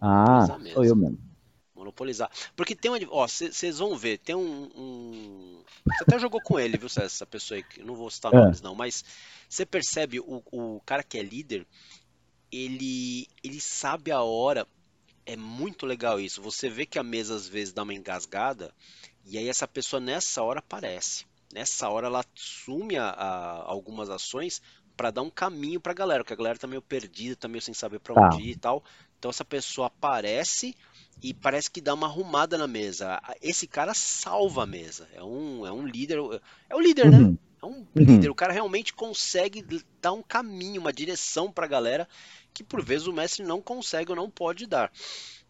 Ah, 0.00 0.40
monopolizar 0.40 0.72
sou 0.72 0.84
eu 0.84 0.96
mesmo. 0.96 1.18
Monopolizar. 1.74 2.30
Porque 2.56 2.74
tem 2.74 2.90
uma. 2.90 2.98
Ó, 3.10 3.26
vocês 3.26 3.78
vão 3.78 3.96
ver, 3.96 4.18
tem 4.18 4.34
um, 4.34 4.70
um. 4.74 5.62
Você 5.86 6.04
até 6.04 6.18
jogou 6.18 6.40
com 6.42 6.58
ele, 6.58 6.78
viu, 6.78 6.88
essa 6.96 7.26
pessoa 7.26 7.56
aí, 7.56 7.62
que 7.62 7.82
não 7.82 7.94
vou 7.94 8.10
citar 8.10 8.32
é. 8.32 8.36
nomes 8.36 8.60
não, 8.62 8.74
mas 8.74 9.04
você 9.48 9.66
percebe 9.66 10.20
o, 10.20 10.42
o 10.50 10.80
cara 10.84 11.02
que 11.02 11.18
é 11.18 11.22
líder, 11.22 11.66
ele, 12.50 13.28
ele 13.42 13.60
sabe 13.60 14.10
a 14.10 14.22
hora. 14.22 14.66
É 15.26 15.36
muito 15.36 15.86
legal 15.86 16.18
isso. 16.18 16.42
Você 16.42 16.68
vê 16.68 16.86
que 16.86 16.98
a 16.98 17.02
mesa 17.02 17.34
às 17.34 17.46
vezes 17.46 17.72
dá 17.72 17.82
uma 17.82 17.94
engasgada, 17.94 18.74
e 19.26 19.36
aí 19.36 19.48
essa 19.48 19.68
pessoa 19.68 20.00
nessa 20.00 20.42
hora 20.42 20.58
aparece 20.58 21.29
nessa 21.52 21.88
hora 21.88 22.06
ela 22.06 22.24
assume 22.34 22.96
a, 22.96 23.08
a, 23.08 23.62
algumas 23.64 24.10
ações 24.10 24.62
para 24.96 25.10
dar 25.10 25.22
um 25.22 25.30
caminho 25.30 25.80
para 25.80 25.92
a 25.92 25.94
galera, 25.94 26.22
porque 26.22 26.34
a 26.34 26.36
galera 26.36 26.58
tá 26.58 26.66
meio 26.66 26.82
perdida, 26.82 27.34
tá 27.34 27.48
meio 27.48 27.62
sem 27.62 27.72
saber 27.72 28.00
para 28.00 28.14
tá. 28.14 28.26
onde 28.26 28.42
ir 28.42 28.50
e 28.50 28.56
tal. 28.56 28.84
Então 29.18 29.30
essa 29.30 29.44
pessoa 29.44 29.86
aparece 29.86 30.74
e 31.22 31.34
parece 31.34 31.70
que 31.70 31.80
dá 31.80 31.94
uma 31.94 32.06
arrumada 32.06 32.56
na 32.56 32.66
mesa. 32.66 33.20
Esse 33.40 33.66
cara 33.66 33.94
salva 33.94 34.64
a 34.64 34.66
mesa. 34.66 35.08
É 35.14 35.22
um, 35.22 35.66
é 35.66 35.72
um 35.72 35.86
líder. 35.86 36.18
É 36.68 36.74
o 36.74 36.80
líder, 36.80 37.10
né? 37.10 37.18
uhum. 37.18 37.30
né? 37.30 37.38
É 37.62 37.66
um 37.66 37.70
uhum. 37.70 37.86
líder. 37.94 38.30
O 38.30 38.34
cara 38.34 38.52
realmente 38.52 38.94
consegue 38.94 39.64
dar 40.00 40.12
um 40.12 40.22
caminho, 40.22 40.80
uma 40.80 40.92
direção 40.92 41.52
para 41.52 41.66
a 41.66 41.68
galera 41.68 42.08
que 42.52 42.64
por 42.64 42.82
vezes 42.84 43.06
o 43.06 43.12
mestre 43.12 43.44
não 43.44 43.60
consegue 43.60 44.10
ou 44.10 44.16
não 44.16 44.30
pode 44.30 44.66
dar. 44.66 44.90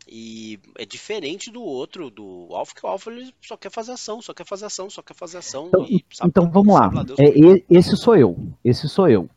E 0.08 0.58
é 0.78 0.84
diferente 0.84 1.50
do 1.50 1.62
outro, 1.62 2.10
do 2.10 2.48
Alpha, 2.50 2.74
que 2.74 2.84
o 2.84 2.88
Alpha 2.88 3.10
ele 3.10 3.32
só 3.40 3.56
quer 3.56 3.70
fazer 3.70 3.92
ação, 3.92 4.20
só 4.20 4.34
quer 4.34 4.46
fazer 4.46 4.66
ação, 4.66 4.90
só 4.90 5.02
quer 5.02 5.14
fazer 5.14 5.38
ação. 5.38 5.68
Então, 5.68 5.86
e, 5.88 6.04
então 6.24 6.50
vamos 6.50 6.74
lá. 6.74 6.90
lá 6.92 7.04
é, 7.18 7.62
esse 7.70 7.96
sou 7.96 8.16
eu. 8.16 8.36
Esse 8.64 8.88
sou 8.88 9.08
eu. 9.08 9.28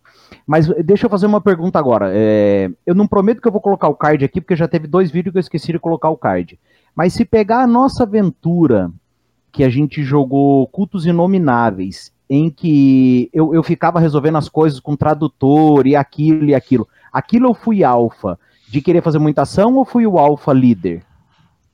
Mas 0.48 0.68
deixa 0.84 1.06
eu 1.06 1.10
fazer 1.10 1.28
uma 1.28 1.42
pergunta 1.42 1.78
agora. 1.78 2.12
É, 2.14 2.72
eu 2.86 2.96
não 2.96 3.08
prometo 3.08 3.42
que 3.42 3.48
eu 3.48 3.52
vou 3.52 3.62
colocar 3.62 3.88
o 3.88 3.96
card 3.96 4.26
aqui, 4.26 4.42
porque 4.42 4.56
já 4.56 4.68
teve 4.68 4.88
dois 4.88 5.12
vídeos 5.12 5.32
que 5.32 5.38
eu 5.38 5.42
esqueci 5.42 5.72
de 5.72 5.80
colocar 5.80 6.10
o 6.10 6.18
card. 6.18 6.60
Mas 6.96 7.14
se 7.14 7.26
pegar 7.26 7.64
a 7.64 7.68
nossa 7.68 8.04
aventura, 8.04 8.92
que 9.52 9.64
a 9.64 9.70
gente 9.70 10.04
jogou 10.04 10.68
Cultos 10.68 11.06
Inomináveis, 11.06 12.12
em 12.30 12.50
que 12.50 13.30
eu, 13.32 13.54
eu 13.54 13.62
ficava 13.62 14.00
resolvendo 14.00 14.38
as 14.38 14.50
coisas 14.50 14.80
com 14.80 14.96
tradutor 14.96 15.86
e 15.86 15.96
aquilo 15.96 16.46
e 16.46 16.56
aquilo. 16.56 16.88
Aquilo 17.12 17.50
eu 17.50 17.54
fui 17.54 17.84
alfa 17.84 18.40
de 18.74 18.82
querer 18.82 19.04
fazer 19.04 19.20
muita 19.20 19.44
ação 19.44 19.76
ou 19.76 19.86
fui 19.86 20.08
o 20.08 20.18
alfa 20.18 20.52
líder? 20.52 21.06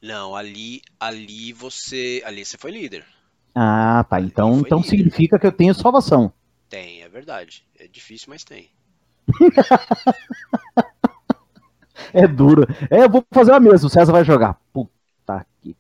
Não, 0.01 0.35
ali, 0.35 0.81
ali 0.99 1.53
você, 1.53 2.21
ali 2.25 2.43
você 2.43 2.57
foi 2.57 2.71
líder. 2.71 3.05
Ah, 3.55 4.05
tá. 4.09 4.19
Então, 4.19 4.59
então 4.59 4.83
significa 4.83 5.39
que 5.39 5.47
eu 5.47 5.51
tenho 5.51 5.73
salvação. 5.73 6.33
Tem, 6.69 7.01
é 7.01 7.07
verdade. 7.07 7.63
É 7.79 7.87
difícil, 7.87 8.27
mas 8.29 8.43
tem. 8.43 8.69
é 12.13 12.27
duro. 12.27 12.67
É, 12.91 13.05
eu 13.05 13.09
vou 13.09 13.25
fazer 13.31 13.53
a 13.53 13.61
mesma. 13.61 13.87
O 13.87 13.89
César 13.89 14.11
vai 14.11 14.25
jogar. 14.25 14.59
Puta 14.73 15.45
que 15.61 15.73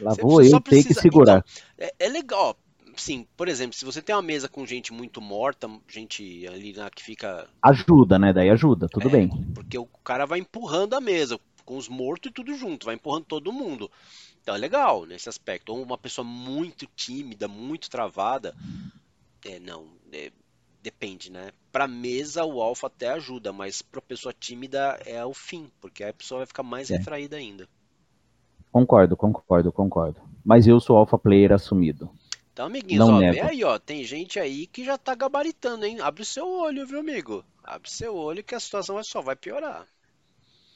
Lá 0.00 0.12
você 0.12 0.22
vou 0.22 0.42
eu 0.42 0.60
ter 0.60 0.82
que 0.82 0.92
segurar. 0.92 1.44
Então, 1.76 1.86
é, 1.86 2.06
é, 2.06 2.08
legal. 2.08 2.56
Sim, 2.98 3.26
por 3.36 3.48
exemplo, 3.48 3.76
se 3.76 3.84
você 3.84 4.02
tem 4.02 4.14
uma 4.14 4.22
mesa 4.22 4.48
com 4.48 4.66
gente 4.66 4.92
muito 4.92 5.20
morta, 5.20 5.70
gente 5.88 6.46
ali 6.48 6.72
na, 6.72 6.90
que 6.90 7.02
fica. 7.02 7.48
Ajuda, 7.62 8.18
né? 8.18 8.32
Daí 8.32 8.50
ajuda, 8.50 8.88
tudo 8.88 9.08
é, 9.08 9.10
bem. 9.10 9.28
Porque 9.54 9.78
o 9.78 9.86
cara 10.04 10.26
vai 10.26 10.40
empurrando 10.40 10.94
a 10.94 11.00
mesa, 11.00 11.38
com 11.64 11.76
os 11.76 11.88
mortos 11.88 12.30
e 12.30 12.34
tudo 12.34 12.54
junto, 12.54 12.86
vai 12.86 12.96
empurrando 12.96 13.24
todo 13.24 13.52
mundo. 13.52 13.90
Então 14.42 14.54
é 14.54 14.58
legal 14.58 15.04
nesse 15.06 15.28
aspecto. 15.28 15.72
Ou 15.72 15.82
uma 15.82 15.98
pessoa 15.98 16.24
muito 16.24 16.86
tímida, 16.96 17.46
muito 17.46 17.88
travada. 17.88 18.54
É, 19.44 19.60
não, 19.60 19.86
é, 20.12 20.32
depende, 20.82 21.30
né? 21.30 21.50
Pra 21.70 21.86
mesa 21.86 22.44
o 22.44 22.60
alfa 22.60 22.86
até 22.86 23.10
ajuda, 23.10 23.52
mas 23.52 23.82
pra 23.82 24.00
pessoa 24.00 24.32
tímida 24.32 24.98
é 25.04 25.24
o 25.24 25.34
fim, 25.34 25.70
porque 25.80 26.02
aí 26.02 26.10
a 26.10 26.14
pessoa 26.14 26.38
vai 26.38 26.46
ficar 26.46 26.62
mais 26.62 26.90
é. 26.90 26.96
retraída 26.96 27.36
ainda. 27.36 27.68
Concordo, 28.72 29.16
concordo, 29.16 29.72
concordo. 29.72 30.20
Mas 30.44 30.66
eu 30.66 30.80
sou 30.80 30.96
alfa 30.96 31.18
player 31.18 31.52
assumido. 31.52 32.10
Então, 32.58 32.66
amiguinhos, 32.66 33.06
Não 33.06 33.18
ó, 33.18 33.20
aí, 33.20 33.62
ó, 33.62 33.78
tem 33.78 34.02
gente 34.02 34.40
aí 34.40 34.66
que 34.66 34.84
já 34.84 34.98
tá 34.98 35.14
gabaritando, 35.14 35.86
hein? 35.86 36.00
Abre 36.00 36.22
o 36.22 36.24
seu 36.24 36.44
olho, 36.44 36.84
viu, 36.84 36.98
amigo? 36.98 37.44
Abre 37.62 37.88
o 37.88 37.90
seu 37.90 38.16
olho 38.16 38.42
que 38.42 38.52
a 38.52 38.58
situação 38.58 39.00
só 39.04 39.22
vai 39.22 39.36
piorar. 39.36 39.86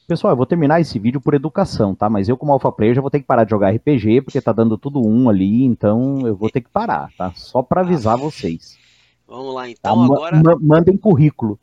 Pessoal, 0.06 0.32
eu 0.32 0.36
vou 0.36 0.46
terminar 0.46 0.80
esse 0.80 0.96
vídeo 1.00 1.20
por 1.20 1.34
educação, 1.34 1.92
tá? 1.92 2.08
Mas 2.08 2.28
eu, 2.28 2.36
como 2.36 2.52
alfa 2.52 2.70
player, 2.70 2.94
já 2.94 3.00
vou 3.00 3.10
ter 3.10 3.18
que 3.18 3.26
parar 3.26 3.42
de 3.42 3.50
jogar 3.50 3.74
RPG, 3.74 4.22
porque 4.22 4.40
tá 4.40 4.52
dando 4.52 4.78
tudo 4.78 5.04
um 5.04 5.28
ali, 5.28 5.64
então 5.64 6.24
eu 6.24 6.36
vou 6.36 6.48
ter 6.48 6.60
que 6.60 6.70
parar, 6.70 7.10
tá? 7.18 7.32
Só 7.34 7.64
para 7.64 7.80
avisar 7.80 8.16
vocês. 8.16 8.78
Vamos 9.26 9.52
lá, 9.52 9.68
então, 9.68 10.06
tá? 10.06 10.14
agora... 10.14 10.40
Mandem 10.60 10.96
currículo. 10.96 11.58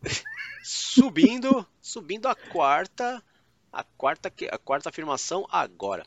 subindo, 0.62 1.66
subindo 1.82 2.28
a 2.28 2.36
quarta, 2.36 3.24
a 3.72 3.86
quarta, 3.96 4.30
a 4.52 4.58
quarta 4.58 4.90
afirmação 4.90 5.48
agora. 5.50 6.06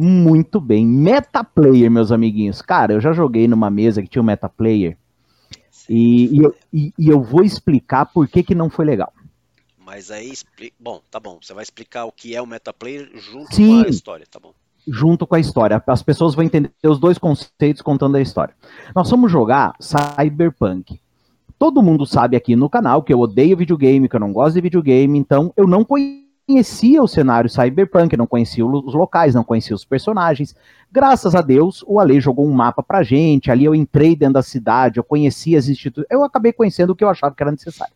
Muito 0.00 0.60
bem. 0.60 0.86
Meta 0.86 1.42
player, 1.42 1.90
meus 1.90 2.12
amiguinhos. 2.12 2.62
Cara, 2.62 2.92
eu 2.92 3.00
já 3.00 3.12
joguei 3.12 3.48
numa 3.48 3.68
mesa 3.68 4.00
que 4.00 4.06
tinha 4.06 4.22
um 4.22 4.24
meta 4.24 4.48
player. 4.48 4.96
E, 5.88 6.36
e, 6.36 6.38
eu, 6.38 6.54
e, 6.72 6.92
eu 6.98 7.20
vou 7.20 7.42
explicar 7.42 8.06
por 8.06 8.28
que, 8.28 8.44
que 8.44 8.54
não 8.54 8.70
foi 8.70 8.84
legal. 8.84 9.12
Mas 9.84 10.12
aí, 10.12 10.32
bom, 10.78 11.00
tá 11.10 11.18
bom. 11.18 11.40
Você 11.42 11.52
vai 11.52 11.64
explicar 11.64 12.04
o 12.04 12.12
que 12.12 12.36
é 12.36 12.40
o 12.40 12.46
metaplayer 12.46 13.10
junto 13.16 13.52
Sim, 13.52 13.82
com 13.82 13.88
a 13.88 13.90
história, 13.90 14.26
tá 14.30 14.38
bom? 14.38 14.52
Junto 14.86 15.26
com 15.26 15.34
a 15.34 15.40
história. 15.40 15.82
As 15.84 16.02
pessoas 16.02 16.32
vão 16.36 16.44
entender 16.44 16.70
os 16.84 17.00
dois 17.00 17.18
conceitos 17.18 17.82
contando 17.82 18.16
a 18.16 18.20
história. 18.20 18.54
Nós 18.94 19.10
vamos 19.10 19.32
jogar 19.32 19.74
Cyberpunk. 19.80 21.00
Todo 21.58 21.82
mundo 21.82 22.06
sabe 22.06 22.36
aqui 22.36 22.54
no 22.54 22.70
canal 22.70 23.02
que 23.02 23.12
eu 23.12 23.18
odeio 23.18 23.56
videogame, 23.56 24.08
que 24.08 24.14
eu 24.14 24.20
não 24.20 24.32
gosto 24.32 24.54
de 24.54 24.60
videogame, 24.60 25.18
então 25.18 25.52
eu 25.56 25.66
não 25.66 25.82
conhecia 26.48 27.02
o 27.02 27.06
cenário 27.06 27.50
Cyberpunk, 27.50 28.16
não 28.16 28.26
conhecia 28.26 28.64
os 28.64 28.94
locais, 28.94 29.34
não 29.34 29.44
conhecia 29.44 29.76
os 29.76 29.84
personagens. 29.84 30.56
Graças 30.90 31.34
a 31.34 31.42
Deus, 31.42 31.84
o 31.86 32.00
Ale 32.00 32.18
jogou 32.22 32.48
um 32.48 32.52
mapa 32.52 32.82
pra 32.82 33.02
gente, 33.02 33.50
ali 33.50 33.66
eu 33.66 33.74
entrei 33.74 34.16
dentro 34.16 34.34
da 34.34 34.42
cidade, 34.42 34.98
eu 34.98 35.04
conhecia 35.04 35.58
as 35.58 35.68
instituições, 35.68 36.10
eu 36.10 36.24
acabei 36.24 36.54
conhecendo 36.54 36.90
o 36.90 36.96
que 36.96 37.04
eu 37.04 37.10
achava 37.10 37.34
que 37.34 37.42
era 37.42 37.52
necessário. 37.52 37.92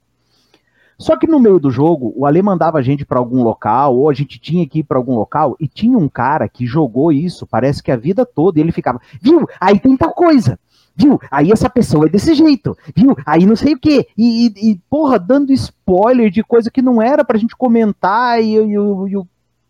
Só 0.99 1.17
que 1.17 1.27
no 1.27 1.41
meio 1.41 1.59
do 1.59 1.71
jogo, 1.71 2.13
o 2.15 2.27
Ale 2.27 2.43
mandava 2.43 2.79
a 2.79 2.83
gente 2.83 3.07
para 3.07 3.19
algum 3.19 3.43
local, 3.43 3.97
ou 3.97 4.11
a 4.11 4.15
gente 4.15 4.39
tinha 4.39 4.69
que 4.69 4.81
ir 4.81 4.83
para 4.83 4.99
algum 4.99 5.15
local, 5.15 5.57
e 5.59 5.67
tinha 5.67 5.97
um 5.97 6.09
cara 6.09 6.47
que 6.47 6.67
jogou 6.67 7.11
isso, 7.11 7.47
parece 7.47 7.83
que 7.83 7.91
a 7.91 7.97
vida 7.97 8.27
toda, 8.27 8.59
e 8.59 8.63
ele 8.63 8.71
ficava, 8.71 9.01
viu, 9.21 9.49
aí 9.59 9.81
tem 9.81 9.97
tal 9.97 10.13
coisa, 10.13 10.59
viu, 10.95 11.21
aí 11.31 11.51
essa 11.51 11.69
pessoa 11.69 12.07
é 12.07 12.09
desse 12.09 12.35
jeito, 12.35 12.77
viu, 12.95 13.17
aí 13.25 13.47
não 13.47 13.57
sei 13.57 13.75
o 13.75 13.79
quê, 13.79 14.07
e, 14.17 14.47
e, 14.47 14.71
e 14.71 14.81
porra, 14.89 15.19
dando 15.19 15.53
spoiler 15.53 16.31
de 16.31 16.43
coisa 16.43 16.71
que 16.71 16.83
não 16.83 17.01
era 17.01 17.25
pra 17.25 17.39
gente 17.39 17.57
comentar, 17.57 18.43
e, 18.43 18.55
e, 18.55 18.79
o, 18.79 19.27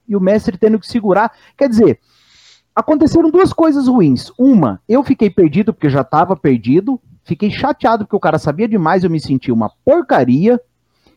e, 0.09 0.17
o, 0.17 0.21
mestre 0.21 0.59
tendo 0.59 0.79
que 0.79 0.87
segurar. 0.87 1.33
Quer 1.57 1.69
dizer, 1.69 1.99
aconteceram 2.75 3.31
duas 3.31 3.53
coisas 3.53 3.89
ruins. 3.89 4.31
Uma, 4.39 4.81
eu 4.89 5.03
fiquei 5.03 5.31
perdido 5.31 5.73
porque 5.73 5.89
já 5.89 6.03
estava 6.03 6.37
perdido, 6.37 7.01
fiquei 7.25 7.51
chateado 7.51 8.05
porque 8.05 8.17
o 8.17 8.21
cara 8.21 8.39
sabia 8.39 8.69
demais, 8.69 9.05
eu 9.05 9.11
me 9.11 9.21
senti 9.21 9.51
uma 9.51 9.71
porcaria. 9.85 10.61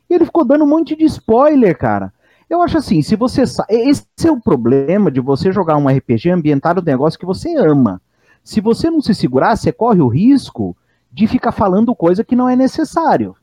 E 0.09 0.13
ele 0.13 0.25
ficou 0.25 0.45
dando 0.45 0.63
um 0.63 0.67
monte 0.67 0.95
de 0.95 1.03
spoiler, 1.05 1.75
cara. 1.77 2.13
Eu 2.49 2.61
acho 2.61 2.77
assim, 2.77 3.01
se 3.01 3.15
você. 3.15 3.43
Esse 3.69 4.05
é 4.23 4.31
o 4.31 4.39
problema 4.39 5.09
de 5.09 5.19
você 5.19 5.51
jogar 5.51 5.77
um 5.77 5.87
RPG 5.87 6.29
ambientado 6.29 6.79
no 6.79 6.85
negócio 6.85 7.19
que 7.19 7.25
você 7.25 7.55
ama. 7.55 7.99
Se 8.45 8.61
você 8.61 8.91
não 8.91 9.01
se 9.01 9.15
segurar, 9.15 9.55
você 9.55 9.71
corre 9.71 9.99
o 10.01 10.07
risco 10.07 10.77
de 11.11 11.25
ficar 11.25 11.51
falando 11.51 11.95
coisa 11.95 12.23
que 12.23 12.35
não 12.35 12.47
é 12.47 12.55
necessário. 12.55 13.35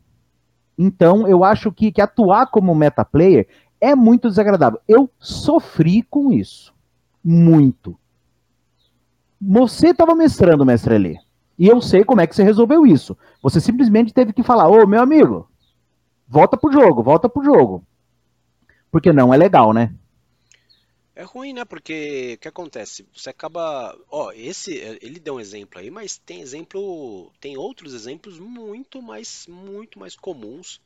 Então, 0.78 1.26
eu 1.26 1.42
acho 1.42 1.72
que, 1.72 1.90
que 1.90 2.00
atuar 2.00 2.46
como 2.46 2.72
meta 2.72 3.04
player 3.04 3.48
é 3.80 3.96
muito 3.96 4.28
desagradável. 4.28 4.80
Eu 4.86 5.10
sofri 5.18 6.02
com 6.02 6.30
isso. 6.30 6.72
Muito. 7.22 7.98
Você 9.40 9.88
estava 9.88 10.14
mestrando, 10.14 10.64
mestre 10.64 10.94
Elê. 10.94 11.16
E 11.58 11.66
eu 11.66 11.80
sei 11.82 12.04
como 12.04 12.20
é 12.20 12.26
que 12.28 12.36
você 12.36 12.44
resolveu 12.44 12.86
isso. 12.86 13.18
Você 13.42 13.60
simplesmente 13.60 14.14
teve 14.14 14.32
que 14.32 14.44
falar: 14.44 14.68
Ô, 14.68 14.86
meu 14.86 15.02
amigo, 15.02 15.50
volta 16.28 16.56
pro 16.56 16.72
jogo, 16.72 17.02
volta 17.02 17.28
pro 17.28 17.44
jogo. 17.44 17.84
Porque 18.88 19.12
não 19.12 19.34
é 19.34 19.36
legal, 19.36 19.72
né? 19.72 19.92
É 21.22 21.24
ruim, 21.24 21.52
né? 21.52 21.64
Porque 21.64 22.34
o 22.34 22.38
que 22.40 22.48
acontece? 22.48 23.06
Você 23.14 23.30
acaba. 23.30 23.96
Ó, 24.10 24.32
esse. 24.32 24.74
Ele 25.00 25.20
deu 25.20 25.36
um 25.36 25.40
exemplo 25.40 25.78
aí, 25.78 25.88
mas 25.88 26.18
tem 26.18 26.40
exemplo. 26.40 27.30
Tem 27.40 27.56
outros 27.56 27.94
exemplos 27.94 28.40
muito 28.40 29.00
mais, 29.00 29.46
muito 29.46 30.00
mais 30.00 30.16
comuns. 30.16 30.80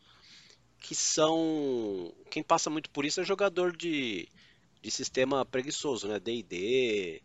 Que 0.79 0.95
são. 0.95 2.13
Quem 2.31 2.43
passa 2.43 2.69
muito 2.69 2.91
por 2.91 3.07
isso 3.07 3.19
é 3.19 3.25
jogador 3.25 3.75
de, 3.75 4.29
de 4.83 4.91
sistema 4.91 5.43
preguiçoso, 5.47 6.07
né? 6.07 6.21
DD, 6.21 7.23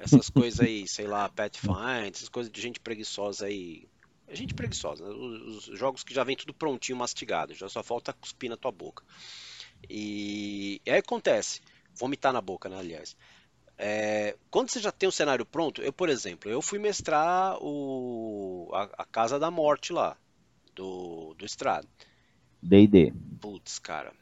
essas 0.00 0.28
coisas 0.28 0.60
aí, 0.60 0.86
sei 0.86 1.06
lá, 1.06 1.30
Pathfinder, 1.30 2.10
essas 2.12 2.28
coisas 2.28 2.52
de 2.52 2.60
gente 2.60 2.80
preguiçosa 2.80 3.46
aí. 3.46 3.88
É 4.28 4.36
gente 4.36 4.52
preguiçosa, 4.52 5.08
né? 5.08 5.10
os, 5.10 5.68
os, 5.68 5.78
jogos 5.78 6.04
que 6.04 6.12
já 6.12 6.22
vem 6.22 6.36
tudo 6.36 6.52
prontinho, 6.52 6.98
mastigado, 6.98 7.54
já 7.54 7.68
só 7.70 7.82
falta 7.82 8.12
cuspir 8.12 8.50
na 8.50 8.58
tua 8.58 8.70
boca. 8.70 9.02
E, 9.88 10.82
e 10.84 10.90
aí 10.90 10.98
acontece, 10.98 11.60
vomitar 11.94 12.32
na 12.32 12.40
boca, 12.40 12.68
né, 12.68 12.78
aliás. 12.78 13.16
É, 13.78 14.36
quando 14.50 14.70
você 14.70 14.80
já 14.80 14.92
tem 14.92 15.08
o 15.08 15.12
cenário 15.12 15.44
pronto, 15.44 15.82
eu, 15.82 15.92
por 15.92 16.08
exemplo, 16.08 16.50
eu 16.50 16.62
fui 16.62 16.78
mestrar 16.78 17.56
o, 17.60 18.70
a, 18.72 18.88
a 18.98 19.04
Casa 19.04 19.38
da 19.38 19.50
Morte 19.50 19.92
lá, 19.92 20.16
do, 20.74 21.34
do 21.34 21.44
Estrado. 21.44 21.88
D&D. 22.62 23.12
Putz, 23.40 23.78
cara, 23.78 24.12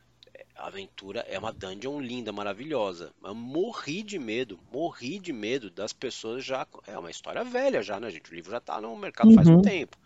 a 0.57 0.67
aventura 0.67 1.21
é 1.29 1.39
uma 1.39 1.53
dungeon 1.53 2.01
linda, 2.01 2.33
maravilhosa. 2.33 3.13
Eu 3.23 3.35
morri 3.35 4.03
de 4.03 4.19
medo, 4.19 4.59
morri 4.73 5.19
de 5.19 5.33
medo 5.33 5.71
das 5.71 5.93
pessoas 5.93 6.45
já. 6.45 6.67
É 6.87 6.99
uma 6.99 7.11
história 7.11 7.45
velha 7.45 7.83
já, 7.83 7.99
né, 8.01 8.11
gente? 8.11 8.31
O 8.31 8.35
livro 8.35 8.51
já 8.51 8.61
tá 8.61 8.81
no 8.81 8.97
mercado 8.97 9.29
uhum. 9.29 9.35
faz 9.35 9.49
um 9.49 9.57
uhum. 9.57 9.63
tempo. 9.63 9.99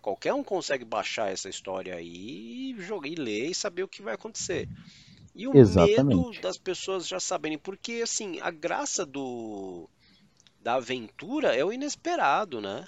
Qualquer 0.00 0.32
um 0.32 0.42
consegue 0.42 0.84
baixar 0.84 1.30
essa 1.30 1.48
história 1.48 1.94
aí, 1.94 2.74
jogar 2.78 3.08
e 3.08 3.14
ler 3.14 3.50
e 3.50 3.54
saber 3.54 3.82
o 3.82 3.88
que 3.88 4.02
vai 4.02 4.14
acontecer. 4.14 4.66
E 5.34 5.46
o 5.46 5.54
Exatamente. 5.54 6.32
medo 6.32 6.40
das 6.40 6.58
pessoas 6.58 7.06
já 7.06 7.20
saberem, 7.20 7.58
porque 7.58 8.00
assim, 8.02 8.40
a 8.40 8.50
graça 8.50 9.06
do 9.06 9.88
da 10.60 10.74
aventura 10.74 11.56
é 11.56 11.64
o 11.64 11.72
inesperado, 11.72 12.60
né? 12.60 12.86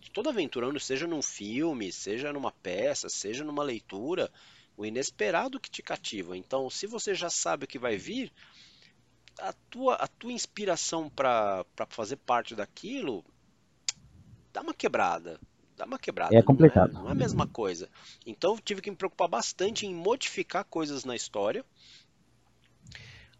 De 0.00 0.10
toda 0.10 0.30
aventura, 0.30 0.66
seja 0.78 1.06
num 1.06 1.22
filme, 1.22 1.92
seja 1.92 2.32
numa 2.32 2.50
peça, 2.50 3.08
seja 3.08 3.44
numa 3.44 3.62
leitura, 3.62 4.30
o 4.76 4.84
inesperado 4.84 5.60
que 5.60 5.70
te 5.70 5.82
cativa. 5.82 6.36
Então, 6.36 6.68
se 6.70 6.86
você 6.86 7.14
já 7.14 7.30
sabe 7.30 7.64
o 7.64 7.68
que 7.68 7.78
vai 7.78 7.96
vir, 7.96 8.32
a 9.38 9.52
tua, 9.70 9.94
a 9.94 10.06
tua 10.06 10.32
inspiração 10.32 11.08
para 11.08 11.64
fazer 11.88 12.16
parte 12.16 12.54
daquilo 12.54 13.24
dá 14.52 14.62
uma 14.62 14.74
quebrada. 14.74 15.40
Dá 15.78 15.86
uma 15.86 15.98
quebrada. 15.98 16.36
É 16.36 16.42
complicado. 16.42 16.92
Não 16.92 17.00
é, 17.00 17.02
não 17.04 17.08
é 17.10 17.12
a 17.12 17.14
mesma 17.14 17.46
coisa. 17.46 17.88
Então, 18.26 18.58
tive 18.58 18.82
que 18.82 18.90
me 18.90 18.96
preocupar 18.96 19.28
bastante 19.28 19.86
em 19.86 19.94
modificar 19.94 20.64
coisas 20.64 21.04
na 21.04 21.14
história 21.14 21.64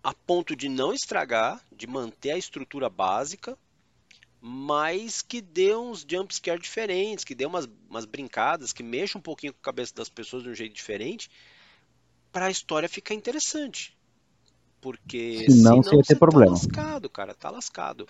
a 0.03 0.15
ponto 0.15 0.55
de 0.55 0.69
não 0.69 0.93
estragar, 0.93 1.61
de 1.75 1.87
manter 1.87 2.31
a 2.31 2.39
estrutura 2.39 2.89
básica, 2.89 3.59
mas 4.41 5.21
que 5.21 5.41
dê 5.41 5.75
uns 5.75 6.07
jumpscare 6.09 6.61
diferentes, 6.61 7.25
que 7.25 7.35
dê 7.35 7.45
umas, 7.45 7.69
umas 7.91 8.05
brincadas, 8.05 8.73
que 8.73 8.83
mexa 8.83 9.19
um 9.19 9.21
pouquinho 9.21 9.53
com 9.53 9.59
a 9.59 9.65
cabeça 9.65 9.93
das 9.95 10.09
pessoas 10.09 10.45
de 10.45 10.49
um 10.49 10.55
jeito 10.55 10.75
diferente, 10.75 11.29
para 12.31 12.47
a 12.47 12.51
história 12.51 12.89
ficar 12.89 13.15
interessante. 13.15 13.97
Porque 14.81 15.47
senão, 15.51 15.83
senão 15.83 15.83
você 15.83 15.97
ia 15.97 16.03
ter 16.03 16.15
tá 16.15 16.21
problema. 16.21 16.53
lascado, 16.53 17.11
cara, 17.11 17.35
tá 17.35 17.51
lascado. 17.51 18.09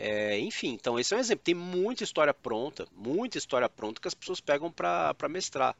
É, 0.00 0.38
enfim, 0.38 0.74
então 0.74 0.96
esse 0.96 1.12
é 1.12 1.16
um 1.16 1.20
exemplo. 1.20 1.42
Tem 1.42 1.56
muita 1.56 2.04
história 2.04 2.32
pronta, 2.32 2.86
muita 2.96 3.36
história 3.36 3.68
pronta 3.68 4.00
que 4.00 4.06
as 4.06 4.14
pessoas 4.14 4.40
pegam 4.40 4.70
para 4.70 5.28
mestrar. 5.28 5.76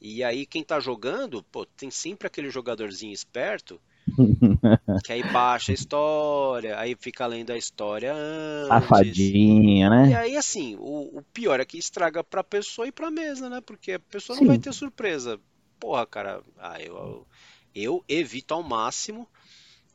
E 0.00 0.24
aí 0.24 0.46
quem 0.46 0.64
tá 0.64 0.80
jogando, 0.80 1.42
pô, 1.42 1.66
tem 1.66 1.90
sempre 1.90 2.26
aquele 2.26 2.48
jogadorzinho 2.48 3.12
esperto 3.12 3.78
que 5.04 5.12
aí 5.12 5.22
baixa 5.22 5.72
a 5.72 5.74
história, 5.74 6.78
aí 6.78 6.96
fica 6.98 7.26
lendo 7.26 7.50
a 7.50 7.58
história 7.58 8.14
antes. 8.14 8.68
Safadinha, 8.68 9.90
né? 9.90 10.10
E 10.10 10.14
aí, 10.14 10.36
assim, 10.36 10.76
o, 10.76 11.18
o, 11.18 11.22
pior 11.34 11.60
é 11.60 11.64
que 11.64 11.76
estraga 11.76 12.24
pra 12.24 12.42
pessoa 12.42 12.88
e 12.88 12.92
pra 12.92 13.10
mesa, 13.10 13.50
né? 13.50 13.60
Porque 13.60 13.92
a 13.92 13.98
pessoa 13.98 14.36
Sim. 14.36 14.44
não 14.44 14.48
vai 14.48 14.58
ter 14.58 14.72
surpresa. 14.72 15.38
Porra, 15.78 16.06
cara, 16.06 16.42
ah, 16.58 16.80
eu, 16.80 17.26
eu 17.74 18.04
evito 18.08 18.54
ao 18.54 18.62
máximo. 18.62 19.28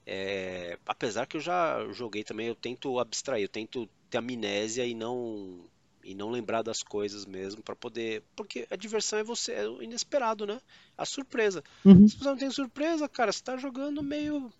É, 0.05 0.77
apesar 0.85 1.25
que 1.25 1.37
eu 1.37 1.41
já 1.41 1.85
joguei 1.91 2.23
também, 2.23 2.47
eu 2.47 2.55
tento 2.55 2.99
abstrair, 2.99 3.43
eu 3.43 3.49
tento 3.49 3.87
ter 4.09 4.17
amnésia 4.17 4.85
e 4.85 4.93
não 4.93 5.65
e 6.03 6.13
não 6.13 6.29
lembrar 6.29 6.61
das 6.61 6.83
coisas 6.83 7.25
mesmo 7.25 7.63
para 7.63 7.77
poder, 7.77 8.21
porque 8.35 8.67
a 8.69 8.75
diversão 8.75 9.19
é 9.19 9.23
você, 9.23 9.53
é 9.53 9.67
o 9.67 9.81
inesperado, 9.81 10.45
né? 10.45 10.59
A 10.97 11.05
surpresa. 11.05 11.63
Uhum. 11.85 12.05
Se 12.07 12.17
você 12.17 12.25
não 12.25 12.35
tem 12.35 12.51
surpresa, 12.51 13.07
cara, 13.07 13.31
você 13.31 13.41
tá 13.41 13.55
jogando 13.55 14.03
meio 14.03 14.51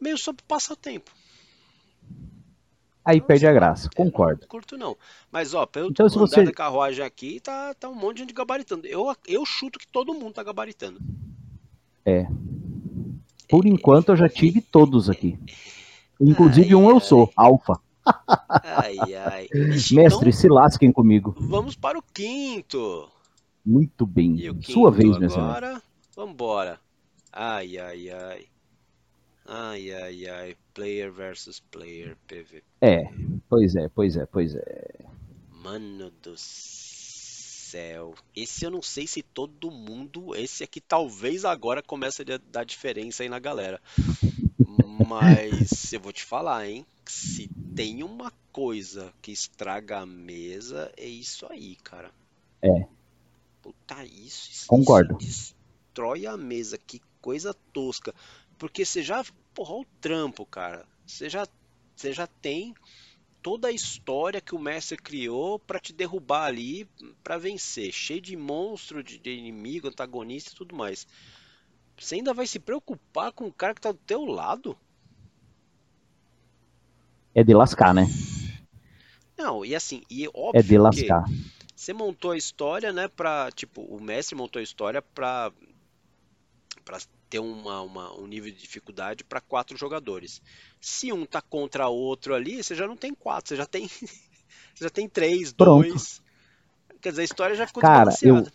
meio 0.00 0.16
pro 0.16 0.44
passatempo. 0.46 1.10
Aí 3.04 3.16
então, 3.16 3.26
perde 3.26 3.46
a 3.46 3.52
graça, 3.52 3.88
concordo. 3.94 4.42
Não 4.42 4.48
curto 4.48 4.76
não. 4.76 4.96
Mas 5.30 5.54
ó, 5.54 5.66
pelo 5.66 5.90
então, 5.90 6.08
se 6.08 6.18
você... 6.18 6.44
da 6.44 6.52
carruagem 6.52 7.04
aqui, 7.04 7.40
tá, 7.40 7.74
tá 7.74 7.88
um 7.88 7.94
monte 7.94 8.16
de 8.16 8.22
gente 8.22 8.34
gabaritando. 8.34 8.86
Eu, 8.86 9.14
eu 9.26 9.44
chuto 9.44 9.78
que 9.78 9.86
todo 9.86 10.14
mundo 10.14 10.34
tá 10.34 10.42
gabaritando. 10.42 11.00
É. 12.04 12.26
Por 13.48 13.66
enquanto 13.66 14.10
eu 14.10 14.16
já 14.16 14.28
tive 14.28 14.60
todos 14.60 15.08
aqui. 15.08 15.38
Inclusive 16.20 16.68
ai, 16.68 16.74
um 16.74 16.88
eu 16.88 16.96
ai. 16.96 17.00
sou, 17.00 17.30
alfa. 17.36 17.80
Ai, 18.62 18.96
ai. 19.14 19.48
Mestre, 19.92 20.28
então, 20.28 20.32
se 20.32 20.48
lasquem 20.48 20.92
comigo. 20.92 21.34
Vamos 21.38 21.74
para 21.74 21.98
o 21.98 22.02
quinto. 22.02 23.08
Muito 23.64 24.06
bem. 24.06 24.38
Sua 24.62 24.90
vez, 24.90 25.18
meu 25.18 25.28
senhor. 25.28 25.48
Agora, 25.50 25.82
vambora. 26.14 26.80
Ai, 27.32 27.76
ai, 27.78 28.10
ai. 28.10 28.46
Ai, 29.48 29.92
ai, 29.92 30.28
ai. 30.28 30.56
Player 30.72 31.10
versus 31.12 31.60
player 31.70 32.16
PVP. 32.26 32.62
É, 32.80 33.10
pois 33.48 33.74
é, 33.74 33.88
pois 33.88 34.16
é, 34.16 34.26
pois 34.26 34.54
é. 34.54 35.04
Mano 35.50 36.10
do 36.22 36.36
céu. 36.36 36.85
Esse 38.34 38.64
eu 38.64 38.70
não 38.70 38.82
sei 38.82 39.06
se 39.06 39.22
todo 39.22 39.70
mundo. 39.70 40.34
Esse 40.34 40.64
aqui 40.64 40.80
talvez 40.80 41.44
agora 41.44 41.82
comece 41.82 42.22
a 42.22 42.38
dar 42.50 42.64
diferença 42.64 43.22
aí 43.22 43.28
na 43.28 43.38
galera. 43.38 43.80
Mas 45.08 45.92
eu 45.92 46.00
vou 46.00 46.12
te 46.12 46.24
falar, 46.24 46.68
hein? 46.68 46.86
Se 47.04 47.48
tem 47.74 48.02
uma 48.02 48.32
coisa 48.52 49.12
que 49.22 49.32
estraga 49.32 49.98
a 49.98 50.06
mesa, 50.06 50.92
é 50.96 51.06
isso 51.06 51.46
aí, 51.50 51.76
cara. 51.76 52.10
É. 52.62 52.86
Puta, 53.62 54.04
isso, 54.04 54.50
isso 54.50 54.66
Concordo. 54.66 55.18
Isso 55.20 55.56
destrói 55.96 56.26
a 56.26 56.36
mesa, 56.36 56.76
que 56.76 57.00
coisa 57.22 57.54
tosca. 57.72 58.14
Porque 58.58 58.84
você 58.84 59.02
já. 59.02 59.24
Porra, 59.54 59.74
o 59.74 59.86
trampo, 60.00 60.44
cara. 60.44 60.86
Você 61.06 61.30
já, 61.30 61.46
você 61.94 62.12
já 62.12 62.26
tem 62.26 62.74
toda 63.46 63.68
a 63.68 63.72
história 63.72 64.40
que 64.40 64.56
o 64.56 64.58
mestre 64.58 64.96
criou 64.96 65.56
para 65.56 65.78
te 65.78 65.92
derrubar 65.92 66.46
ali, 66.46 66.84
para 67.22 67.38
vencer. 67.38 67.92
Cheio 67.92 68.20
de 68.20 68.36
monstro, 68.36 69.04
de, 69.04 69.18
de 69.18 69.30
inimigo, 69.30 69.86
antagonista 69.86 70.50
e 70.50 70.56
tudo 70.56 70.74
mais. 70.74 71.06
Você 71.96 72.16
ainda 72.16 72.34
vai 72.34 72.44
se 72.48 72.58
preocupar 72.58 73.30
com 73.30 73.46
o 73.46 73.52
cara 73.52 73.72
que 73.72 73.80
tá 73.80 73.92
do 73.92 73.98
teu 73.98 74.24
lado? 74.24 74.76
É 77.32 77.44
de 77.44 77.54
lascar, 77.54 77.94
né? 77.94 78.08
Não, 79.38 79.64
e 79.64 79.76
assim, 79.76 80.02
e 80.10 80.26
óbvio 80.34 80.58
é 80.58 80.62
de 80.64 80.76
lascar. 80.76 81.24
você 81.72 81.92
montou 81.92 82.32
a 82.32 82.36
história, 82.36 82.92
né, 82.92 83.06
pra, 83.06 83.52
tipo, 83.52 83.80
o 83.82 84.02
mestre 84.02 84.34
montou 84.34 84.58
a 84.58 84.64
história 84.64 85.00
pra, 85.00 85.52
pra 86.84 86.98
ter 87.28 87.38
uma, 87.38 87.82
uma 87.82 88.14
um 88.18 88.26
nível 88.26 88.50
de 88.50 88.58
dificuldade 88.58 89.24
para 89.24 89.40
quatro 89.40 89.76
jogadores. 89.76 90.40
Se 90.80 91.12
um 91.12 91.24
tá 91.26 91.40
contra 91.40 91.88
outro 91.88 92.34
ali, 92.34 92.62
você 92.62 92.74
já 92.74 92.86
não 92.86 92.96
tem 92.96 93.14
quatro, 93.14 93.48
você 93.48 93.56
já 93.56 93.66
tem, 93.66 93.88
você 94.74 94.84
já 94.84 94.90
tem 94.90 95.08
três, 95.08 95.52
Pronto. 95.52 95.88
dois. 95.88 96.22
Quer 97.00 97.10
dizer, 97.10 97.22
a 97.22 97.24
história 97.24 97.56
já 97.56 97.66
ficou 97.66 97.80
Cara, 97.80 98.12
eu, 98.22 98.46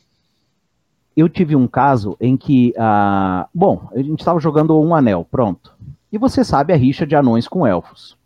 eu 1.15 1.29
tive 1.29 1.55
um 1.55 1.67
caso 1.67 2.17
em 2.19 2.35
que, 2.35 2.73
uh, 2.77 3.47
bom, 3.53 3.89
a 3.93 3.97
gente 3.97 4.19
estava 4.19 4.39
jogando 4.39 4.79
um 4.79 4.95
anel, 4.95 5.25
pronto. 5.29 5.73
E 6.11 6.17
você 6.17 6.43
sabe 6.43 6.73
a 6.73 6.75
rixa 6.75 7.05
de 7.05 7.15
anões 7.15 7.47
com 7.47 7.65
elfos. 7.65 8.17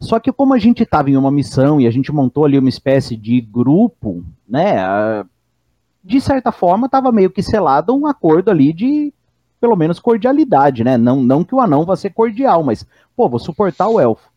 Só 0.00 0.18
que 0.18 0.32
como 0.32 0.52
a 0.52 0.58
gente 0.58 0.82
estava 0.82 1.10
em 1.10 1.16
uma 1.16 1.30
missão 1.30 1.80
e 1.80 1.86
a 1.86 1.90
gente 1.90 2.10
montou 2.10 2.44
ali 2.44 2.58
uma 2.58 2.68
espécie 2.68 3.16
de 3.16 3.40
grupo, 3.40 4.24
né? 4.48 4.76
De 6.04 6.20
certa 6.20 6.50
forma 6.50 6.86
estava 6.86 7.12
meio 7.12 7.30
que 7.30 7.42
selado 7.42 7.94
um 7.94 8.06
acordo 8.06 8.50
ali 8.50 8.72
de 8.72 9.12
pelo 9.60 9.76
menos 9.76 10.00
cordialidade, 10.00 10.82
né? 10.82 10.96
Não, 10.96 11.22
não 11.22 11.44
que 11.44 11.54
o 11.54 11.60
anão 11.60 11.84
vá 11.84 11.94
ser 11.94 12.10
cordial, 12.10 12.64
mas, 12.64 12.84
pô, 13.14 13.28
vou 13.28 13.38
suportar 13.38 13.88
o 13.88 14.00
elfo. 14.00 14.28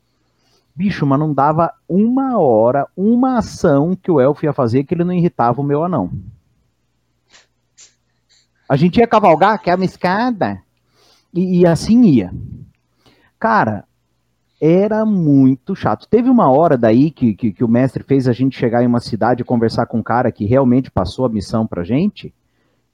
Bicho, 0.75 1.03
mas 1.03 1.17
não 1.17 1.33
dava 1.33 1.73
uma 1.89 2.37
hora, 2.37 2.87
uma 2.95 3.39
ação 3.39 3.95
que 3.95 4.11
o 4.11 4.19
elfo 4.19 4.45
ia 4.45 4.53
fazer 4.53 4.83
que 4.83 4.93
ele 4.93 5.03
não 5.03 5.13
irritava 5.13 5.59
o 5.61 5.63
meu 5.63 5.83
anão. 5.83 6.11
A 8.69 8.75
gente 8.75 8.99
ia 8.99 9.07
cavalgar, 9.07 9.59
que 9.59 9.71
é 9.71 9.75
uma 9.75 9.85
escada, 9.85 10.61
e, 11.33 11.61
e 11.61 11.65
assim 11.65 12.03
ia. 12.03 12.31
Cara, 13.39 13.85
era 14.59 15.05
muito 15.05 15.75
chato. 15.75 16.07
Teve 16.07 16.29
uma 16.29 16.49
hora 16.49 16.77
daí 16.77 17.11
que, 17.11 17.33
que, 17.33 17.51
que, 17.51 17.63
o 17.63 17.67
mestre 17.67 18.03
fez 18.03 18.27
a 18.27 18.33
gente 18.33 18.57
chegar 18.57 18.83
em 18.83 18.87
uma 18.87 18.99
cidade 18.99 19.41
e 19.41 19.45
conversar 19.45 19.85
com 19.85 19.99
um 19.99 20.03
cara 20.03 20.31
que 20.31 20.45
realmente 20.45 20.89
passou 20.89 21.25
a 21.25 21.29
missão 21.29 21.67
pra 21.67 21.83
gente, 21.83 22.33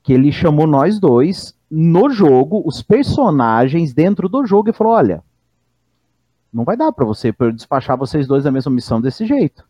que 0.01 0.13
ele 0.13 0.31
chamou 0.31 0.65
nós 0.65 0.99
dois 0.99 1.55
no 1.69 2.09
jogo, 2.09 2.61
os 2.65 2.81
personagens 2.81 3.93
dentro 3.93 4.27
do 4.27 4.45
jogo 4.45 4.69
e 4.69 4.73
falou: 4.73 4.93
olha, 4.93 5.23
não 6.51 6.63
vai 6.63 6.75
dar 6.75 6.91
para 6.91 7.05
você 7.05 7.31
pra 7.31 7.47
eu 7.47 7.51
despachar 7.51 7.97
vocês 7.97 8.27
dois 8.27 8.43
da 8.43 8.51
mesma 8.51 8.71
missão 8.71 8.99
desse 8.99 9.25
jeito. 9.25 9.63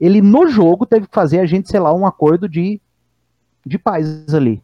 Ele 0.00 0.20
no 0.20 0.48
jogo 0.48 0.86
teve 0.86 1.06
que 1.06 1.14
fazer 1.14 1.40
a 1.40 1.46
gente, 1.46 1.68
sei 1.68 1.80
lá, 1.80 1.92
um 1.92 2.06
acordo 2.06 2.48
de, 2.48 2.80
de 3.64 3.78
paz 3.78 4.32
ali. 4.32 4.62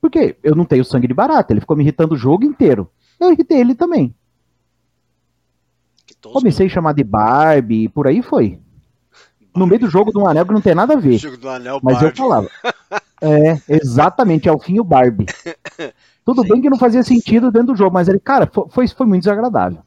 Porque 0.00 0.36
eu 0.42 0.54
não 0.54 0.64
tenho 0.64 0.84
sangue 0.84 1.08
de 1.08 1.14
barata, 1.14 1.52
ele 1.52 1.60
ficou 1.60 1.76
me 1.76 1.82
irritando 1.82 2.14
o 2.14 2.18
jogo 2.18 2.44
inteiro. 2.44 2.88
Eu 3.18 3.32
irritei 3.32 3.58
ele 3.58 3.74
também. 3.74 4.14
Comecei 6.32 6.66
a 6.66 6.70
chamar 6.70 6.92
de 6.92 7.04
Barbie 7.04 7.84
e 7.84 7.88
por 7.88 8.06
aí 8.06 8.22
foi. 8.22 8.50
Barbie. 8.50 8.66
No 9.56 9.66
meio 9.66 9.80
do 9.80 9.90
jogo 9.90 10.12
do 10.12 10.26
anel 10.26 10.46
que 10.46 10.52
não 10.52 10.60
tem 10.60 10.74
nada 10.74 10.94
a 10.94 10.96
ver. 10.96 11.18
Jogo 11.18 11.36
do 11.36 11.48
anel, 11.48 11.80
mas 11.82 11.94
Barbie. 11.94 12.10
eu 12.10 12.16
falava. 12.16 12.50
É, 13.18 13.74
exatamente, 13.74 14.46
é 14.46 14.52
o 14.52 14.58
fim 14.58 14.78
o 14.78 14.84
Barbie. 14.84 15.24
Tudo 16.22 16.42
Sim. 16.42 16.48
bem 16.48 16.60
que 16.60 16.68
não 16.68 16.76
fazia 16.78 17.02
sentido 17.02 17.50
dentro 17.50 17.68
do 17.68 17.76
jogo, 17.76 17.94
mas 17.94 18.08
ele, 18.08 18.20
cara, 18.20 18.46
foi, 18.70 18.86
foi 18.86 19.06
muito 19.06 19.22
desagradável. 19.22 19.82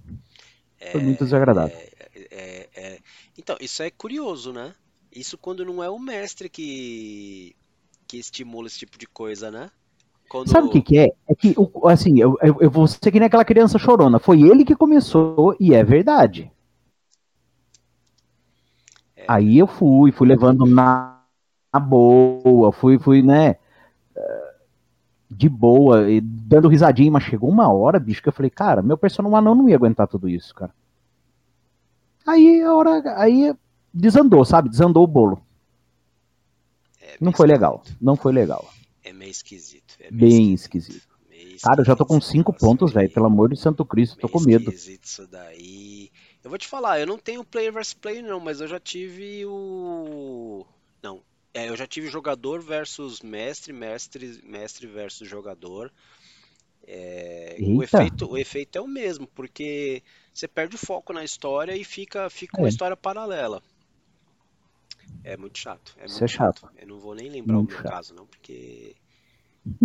É, 0.80 0.92
foi 0.92 1.02
muito 1.04 1.24
desagradável. 1.24 1.78
É, 1.78 2.28
é, 2.32 2.70
é, 2.76 3.00
então, 3.38 3.56
isso 3.62 3.84
é 3.84 3.92
curioso, 3.92 4.52
né? 4.52 4.74
Isso 5.16 5.38
quando 5.38 5.64
não 5.64 5.84
é 5.84 5.88
o 5.88 6.00
mestre 6.00 6.50
que, 6.50 7.56
que 8.08 8.18
estimula 8.18 8.66
esse 8.66 8.80
tipo 8.80 8.98
de 8.98 9.06
coisa, 9.06 9.52
né? 9.52 9.70
Quando... 10.30 10.48
Sabe 10.48 10.68
o 10.68 10.70
que, 10.70 10.82
que 10.82 10.98
é? 10.98 11.10
É 11.28 11.34
que, 11.34 11.56
assim, 11.86 12.20
eu, 12.20 12.38
eu, 12.42 12.58
eu 12.62 12.70
vou 12.70 12.88
ser 12.88 13.12
que 13.12 13.20
nem 13.20 13.26
aquela 13.26 13.44
criança 13.44 13.80
chorona. 13.80 14.20
Foi 14.20 14.42
ele 14.42 14.64
que 14.64 14.76
começou 14.76 15.56
e 15.60 15.74
é 15.74 15.84
verdade. 15.84 16.52
É. 19.16 19.26
Aí 19.28 19.58
eu 19.58 19.66
fui, 19.66 20.12
fui 20.12 20.28
levando 20.28 20.66
na, 20.68 21.20
na 21.74 21.80
boa, 21.80 22.72
fui, 22.72 23.00
fui, 23.00 23.24
né? 23.24 23.56
De 25.32 25.48
boa, 25.48 26.06
dando 26.22 26.68
risadinha, 26.68 27.12
mas 27.12 27.24
chegou 27.24 27.50
uma 27.50 27.72
hora, 27.72 28.00
bicho, 28.00 28.22
que 28.22 28.30
eu 28.30 28.34
falei, 28.34 28.50
cara, 28.50 28.82
meu 28.82 28.98
personagem 28.98 29.38
anão 29.38 29.56
não 29.56 29.70
ia 29.70 29.76
aguentar 29.76 30.08
tudo 30.08 30.28
isso, 30.28 30.54
cara. 30.54 30.74
Aí 32.26 32.62
a 32.62 32.74
hora, 32.74 33.16
aí 33.16 33.56
desandou, 33.94 34.44
sabe? 34.44 34.70
Desandou 34.70 35.04
o 35.04 35.08
bolo. 35.08 35.42
É, 37.02 37.16
não 37.22 37.32
foi 37.32 37.48
legal, 37.48 37.84
não 38.02 38.16
foi 38.16 38.34
legal. 38.34 38.68
É 39.04 39.14
meio 39.14 39.32
esquisito. 39.32 39.89
É 40.00 40.12
meio 40.12 40.32
Bem 40.32 40.54
esquisito. 40.54 40.96
esquisito. 40.96 41.20
Meio 41.30 41.60
Cara, 41.60 41.82
eu 41.82 41.86
já 41.86 41.96
tô 41.96 42.06
com 42.06 42.20
cinco 42.22 42.54
pontos, 42.54 42.94
velho. 42.94 43.12
Pelo 43.12 43.26
amor 43.26 43.50
de 43.50 43.60
Santo 43.60 43.86
Cristo, 43.86 44.18
tô 44.18 44.30
com 44.30 44.40
medo. 44.40 44.72
Isso 44.72 45.28
daí. 45.28 46.10
Eu 46.44 46.50
vou 46.50 46.58
te 46.58 46.68
falar, 46.68 47.00
eu 47.00 47.08
não 47.08 47.18
tenho 47.18 47.44
player 47.44 47.72
versus 47.72 47.94
player, 47.94 48.24
não, 48.24 48.40
mas 48.40 48.62
eu 48.62 48.68
já 48.68 48.80
tive 48.80 49.46
o. 49.46 50.66
Não. 51.04 51.22
É, 51.54 51.68
eu 51.68 51.76
já 51.76 51.86
tive 51.86 52.08
jogador 52.08 52.62
versus 52.62 53.22
mestre, 53.22 53.74
mestre, 53.74 54.42
mestre 54.44 54.88
versus 54.88 55.28
jogador. 55.28 55.92
É, 56.92 57.58
o, 57.62 57.84
efeito, 57.84 58.32
o 58.32 58.38
efeito 58.38 58.78
é 58.78 58.82
o 58.82 58.88
mesmo, 58.88 59.28
porque 59.28 60.02
você 60.34 60.48
perde 60.48 60.76
o 60.76 60.80
foco 60.80 61.14
na 61.14 61.24
história 61.24 61.76
e 61.76 61.84
fica, 61.84 62.30
fica 62.30 62.58
uma 62.58 62.68
é. 62.68 62.70
história 62.70 62.98
paralela. 62.98 63.62
É 65.24 65.38
muito 65.38 65.58
chato. 65.60 65.96
É 65.98 66.06
Isso 66.06 66.24
é 66.24 66.28
chato. 66.28 66.62
chato. 66.62 66.74
Eu 66.78 66.88
não 66.88 67.00
vou 67.00 67.14
nem 67.14 67.30
lembrar 67.30 67.56
muito 67.56 67.72
o 67.72 67.74
meu 67.74 67.84
chato. 67.84 67.92
caso, 67.92 68.14
não, 68.16 68.26
porque 68.26 68.96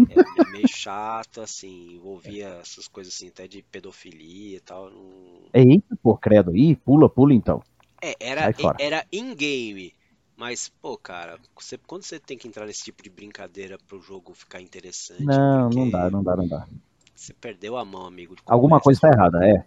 é, 0.08 0.20
é, 0.20 0.50
meio 0.52 0.68
chato, 0.68 1.40
assim, 1.40 1.94
envolvia 1.94 2.48
essas 2.60 2.88
coisas 2.88 3.14
assim, 3.14 3.28
até 3.28 3.46
de 3.46 3.62
pedofilia 3.62 4.56
e 4.56 4.60
tal. 4.60 4.90
Não... 4.90 5.48
Eita, 5.52 5.96
pô, 6.02 6.16
credo 6.16 6.50
aí, 6.50 6.76
pula, 6.76 7.08
pula 7.08 7.34
então. 7.34 7.62
É, 8.02 8.14
era, 8.20 8.54
era 8.78 9.06
in-game. 9.12 9.94
Mas, 10.37 10.68
pô, 10.80 10.96
cara, 10.98 11.38
você, 11.56 11.78
quando 11.78 12.02
você 12.02 12.18
tem 12.18 12.37
que 12.37 12.48
entrar 12.48 12.66
nesse 12.66 12.84
tipo 12.84 13.02
de 13.02 13.08
brincadeira 13.08 13.78
pro 13.87 14.00
jogo 14.00 14.34
ficar 14.34 14.60
interessante. 14.60 15.24
Não, 15.24 15.70
não 15.70 15.88
dá, 15.88 16.10
não 16.10 16.22
dá, 16.22 16.37
não 16.37 16.48
dá. 16.48 16.66
Você 17.14 17.32
perdeu 17.32 17.76
a 17.76 17.84
mão, 17.84 18.06
amigo. 18.06 18.34
Alguma 18.44 18.80
coisa 18.80 19.00
tá 19.00 19.08
errada, 19.08 19.46
é. 19.46 19.64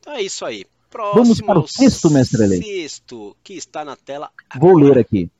Então 0.00 0.14
é 0.14 0.22
isso 0.22 0.44
aí. 0.44 0.64
Próximo, 0.90 1.22
Vamos 1.22 1.40
para 1.40 1.58
o 1.58 1.68
sexto, 1.68 2.10
mestre 2.10 2.46
Lei. 2.46 2.62
Sexto, 2.62 3.36
que 3.44 3.52
está 3.52 3.84
na 3.84 3.94
tela. 3.94 4.30
Vou 4.58 4.76
ler 4.76 4.98
aqui. 4.98 5.30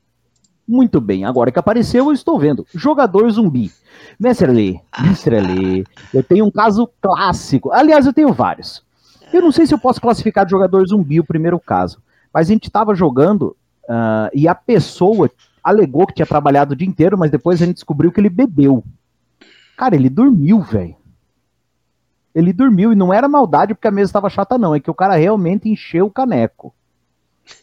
Muito 0.71 1.01
bem, 1.01 1.25
agora 1.25 1.51
que 1.51 1.59
apareceu, 1.59 2.05
eu 2.05 2.13
estou 2.13 2.39
vendo. 2.39 2.65
Jogador 2.73 3.29
zumbi. 3.29 3.69
Mestre 4.17 4.49
Lê, 4.49 4.79
Mestre 5.01 5.41
Lê, 5.41 5.83
eu 6.13 6.23
tenho 6.23 6.45
um 6.45 6.49
caso 6.49 6.89
clássico. 7.01 7.73
Aliás, 7.73 8.05
eu 8.05 8.13
tenho 8.13 8.31
vários. 8.31 8.81
Eu 9.33 9.41
não 9.41 9.51
sei 9.51 9.67
se 9.67 9.73
eu 9.73 9.77
posso 9.77 9.99
classificar 9.99 10.45
de 10.45 10.51
jogador 10.51 10.87
zumbi 10.87 11.19
o 11.19 11.25
primeiro 11.25 11.59
caso, 11.59 12.01
mas 12.33 12.47
a 12.47 12.53
gente 12.53 12.67
estava 12.67 12.95
jogando 12.95 13.53
ah, 13.89 14.29
e 14.33 14.47
a 14.47 14.55
pessoa 14.55 15.29
alegou 15.61 16.07
que 16.07 16.13
tinha 16.13 16.25
trabalhado 16.25 16.71
o 16.71 16.75
dia 16.75 16.87
inteiro, 16.87 17.17
mas 17.17 17.29
depois 17.29 17.61
a 17.61 17.65
gente 17.65 17.75
descobriu 17.75 18.09
que 18.09 18.21
ele 18.21 18.29
bebeu. 18.29 18.81
Cara, 19.75 19.93
ele 19.93 20.09
dormiu, 20.09 20.61
velho. 20.61 20.95
Ele 22.33 22.53
dormiu 22.53 22.93
e 22.93 22.95
não 22.95 23.13
era 23.13 23.27
maldade 23.27 23.73
porque 23.73 23.89
a 23.89 23.91
mesa 23.91 24.07
estava 24.07 24.29
chata, 24.29 24.57
não. 24.57 24.73
É 24.73 24.79
que 24.79 24.89
o 24.89 24.95
cara 24.95 25.15
realmente 25.15 25.67
encheu 25.67 26.05
o 26.05 26.11
caneco. 26.11 26.73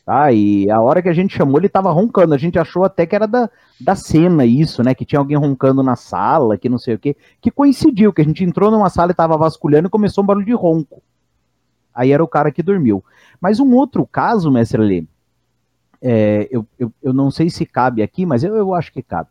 Tá, 0.05 0.33
e 0.33 0.71
a 0.71 0.81
hora 0.81 1.01
que 1.01 1.09
a 1.09 1.13
gente 1.13 1.37
chamou, 1.37 1.59
ele 1.59 1.69
tava 1.69 1.91
roncando. 1.91 2.35
A 2.35 2.39
gente 2.39 2.59
achou 2.59 2.85
até 2.85 3.07
que 3.07 3.15
era 3.15 3.27
da, 3.27 3.49
da 3.81 3.95
cena 3.95 4.45
isso, 4.45 4.83
né? 4.83 4.95
Que 4.95 5.05
tinha 5.05 5.19
alguém 5.19 5.37
roncando 5.37 5.83
na 5.83 5.97
sala, 5.97 6.59
que 6.59 6.69
não 6.69 6.79
sei 6.79 6.95
o 6.95 6.99
quê. 6.99 7.17
Que 7.41 7.51
coincidiu, 7.51 8.13
que 8.13 8.21
a 8.21 8.25
gente 8.25 8.45
entrou 8.45 8.71
numa 8.71 8.91
sala 8.91 9.13
e 9.13 9.15
tava 9.15 9.37
vasculhando 9.37 9.89
e 9.89 9.91
começou 9.91 10.25
um 10.25 10.27
barulho 10.27 10.47
de 10.47 10.53
ronco. 10.53 11.03
Aí 11.95 12.13
era 12.13 12.23
o 12.23 12.29
cara 12.29 12.51
que 12.51 12.63
dormiu. 12.63 13.05
Mas 13.41 13.61
um 13.61 13.75
outro 13.75 14.07
caso, 14.07 14.51
mestre 14.51 14.81
Lê, 14.81 15.05
é, 16.01 16.49
eu, 16.51 16.67
eu, 16.79 16.93
eu 17.03 17.13
não 17.13 17.31
sei 17.31 17.51
se 17.51 17.67
cabe 17.67 18.03
aqui, 18.03 18.25
mas 18.25 18.45
eu, 18.45 18.57
eu 18.57 18.75
acho 18.75 18.93
que 18.93 19.03
cabe. 19.03 19.31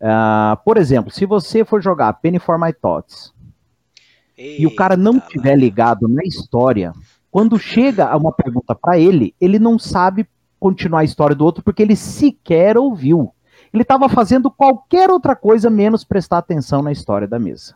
Ah, 0.00 0.58
por 0.64 0.76
exemplo, 0.76 1.12
se 1.12 1.24
você 1.24 1.64
for 1.64 1.80
jogar 1.80 2.12
Penny 2.14 2.38
for 2.38 2.58
My 2.58 2.72
Thoughts 2.72 3.32
e 4.36 4.66
o 4.66 4.74
cara 4.74 4.96
não 4.96 5.14
Eita, 5.14 5.28
tiver 5.28 5.56
ligado 5.56 6.08
na 6.08 6.22
história, 6.24 6.92
quando 7.32 7.58
chega 7.58 8.06
a 8.08 8.16
uma 8.16 8.30
pergunta 8.30 8.74
pra 8.74 8.98
ele, 8.98 9.34
ele 9.40 9.58
não 9.58 9.78
sabe 9.78 10.28
continuar 10.60 11.00
a 11.00 11.04
história 11.04 11.34
do 11.34 11.44
outro 11.44 11.64
porque 11.64 11.82
ele 11.82 11.96
sequer 11.96 12.76
ouviu. 12.76 13.34
Ele 13.72 13.82
estava 13.82 14.06
fazendo 14.06 14.50
qualquer 14.50 15.08
outra 15.10 15.34
coisa 15.34 15.70
menos 15.70 16.04
prestar 16.04 16.38
atenção 16.38 16.82
na 16.82 16.92
história 16.92 17.26
da 17.26 17.38
mesa. 17.38 17.74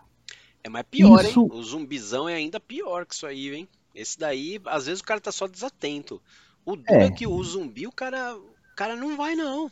É 0.63 0.69
mais 0.69 0.85
pior, 0.91 1.25
Isso- 1.25 1.41
hein? 1.41 1.49
O 1.51 1.63
zumbizão 1.63 2.29
é 2.29 2.35
ainda 2.35 2.61
pior 2.61 3.07
que 3.07 3.15
isso 3.15 3.27
aí, 3.27 3.55
hein? 3.55 3.69
Esse 3.95 4.19
daí, 4.19 4.61
às 4.67 4.85
vezes 4.85 5.01
o 5.01 5.05
cara 5.05 5.21
tá 5.23 5.33
só 5.33 5.47
desatento. 5.47 6.21
O 6.67 6.77
duro 6.77 6.87
é, 7.01 7.07
É. 7.07 7.11
que 7.11 7.27
o 7.27 7.43
zumbi, 7.43 7.87
o 7.87 7.93
cara, 7.93 8.37
o 8.37 8.77
cara 8.77 8.95
não 8.95 9.17
vai, 9.17 9.35
não. 9.35 9.71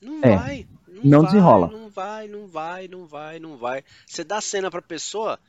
Não 0.00 0.20
É. 0.22 0.36
vai. 0.36 0.66
Não 1.02 1.22
vai, 1.22 1.26
desenrola. 1.26 1.66
Não 1.72 1.88
vai, 1.90 2.28
não 2.28 2.46
vai, 2.46 2.86
não 2.86 3.04
vai, 3.06 3.40
não 3.40 3.56
vai. 3.56 3.82
Você 4.06 4.22
dá 4.22 4.36
a 4.36 4.40
cena 4.40 4.70
pra 4.70 4.80
pessoa, 4.80 5.40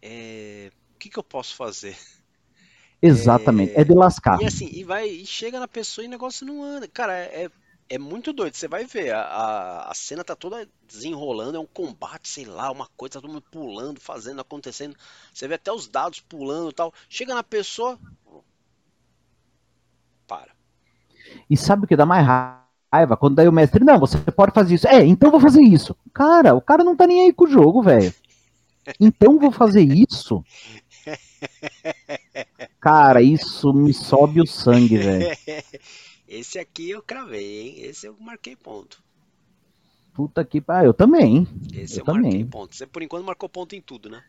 é... 0.00 0.70
o 0.94 0.98
que 0.98 1.10
que 1.10 1.18
eu 1.18 1.22
posso 1.22 1.54
fazer? 1.54 1.94
Exatamente, 3.02 3.72
é, 3.74 3.82
de 3.82 3.94
lascar. 3.94 4.40
E 4.42 4.46
assim, 4.46 4.68
e 4.72 4.84
vai, 4.84 5.08
e 5.08 5.26
chega 5.26 5.58
na 5.58 5.68
pessoa 5.68 6.04
e 6.04 6.08
o 6.08 6.10
negócio 6.10 6.46
não 6.46 6.62
anda. 6.62 6.86
Cara, 6.86 7.14
é, 7.14 7.50
é 7.90 7.98
muito 7.98 8.32
doido. 8.32 8.54
Você 8.54 8.68
vai 8.68 8.84
ver, 8.84 9.12
a, 9.12 9.22
a, 9.22 9.90
a 9.90 9.94
cena 9.94 10.22
tá 10.22 10.36
toda 10.36 10.68
desenrolando, 10.86 11.56
é 11.56 11.60
um 11.60 11.66
combate, 11.66 12.28
sei 12.28 12.44
lá, 12.44 12.70
uma 12.70 12.86
coisa, 12.96 13.14
tá 13.14 13.20
todo 13.20 13.32
mundo 13.32 13.44
pulando, 13.50 14.00
fazendo, 14.00 14.40
acontecendo. 14.40 14.94
Você 15.34 15.48
vê 15.48 15.54
até 15.54 15.72
os 15.72 15.88
dados 15.88 16.20
pulando 16.20 16.70
e 16.70 16.74
tal. 16.74 16.94
Chega 17.08 17.34
na 17.34 17.42
pessoa. 17.42 17.98
Para. 20.28 20.52
E 21.48 21.56
sabe 21.56 21.84
o 21.84 21.88
que 21.88 21.96
dá 21.96 22.06
mais 22.06 22.24
raiva? 22.24 23.16
Quando 23.16 23.34
daí 23.34 23.48
o 23.48 23.52
mestre, 23.52 23.84
não, 23.84 23.98
você 23.98 24.18
pode 24.18 24.52
fazer 24.52 24.76
isso. 24.76 24.86
É, 24.86 25.04
então 25.04 25.30
vou 25.30 25.40
fazer 25.40 25.62
isso. 25.62 25.96
Cara, 26.14 26.54
o 26.54 26.60
cara 26.60 26.84
não 26.84 26.94
tá 26.94 27.06
nem 27.06 27.22
aí 27.22 27.32
com 27.32 27.44
o 27.44 27.50
jogo, 27.50 27.82
velho. 27.82 28.14
Então 28.98 29.38
vou 29.38 29.52
fazer 29.52 29.82
isso. 29.82 30.42
Cara, 32.80 33.22
isso 33.22 33.72
me 33.72 33.92
sobe 33.94 34.40
o 34.40 34.46
sangue, 34.46 34.98
velho. 34.98 35.30
Esse 36.28 36.58
aqui 36.58 36.90
eu 36.90 37.02
cravei, 37.02 37.60
hein? 37.60 37.74
Esse 37.82 38.06
eu 38.06 38.16
marquei 38.20 38.56
ponto. 38.56 39.02
Puta 40.12 40.44
que 40.44 40.60
pariu. 40.60 40.90
Eu 40.90 40.94
também, 40.94 41.36
hein? 41.38 41.48
Esse 41.72 42.00
Eu 42.00 42.02
eu, 42.02 42.06
marquei 42.06 42.44
também. 42.44 42.44
ponto. 42.44 42.74
Você 42.76 42.86
por 42.86 43.02
enquanto 43.02 43.24
marcou 43.24 43.48
ponto 43.48 43.74
em 43.74 43.80
tudo, 43.82 44.08
né? 44.08 44.22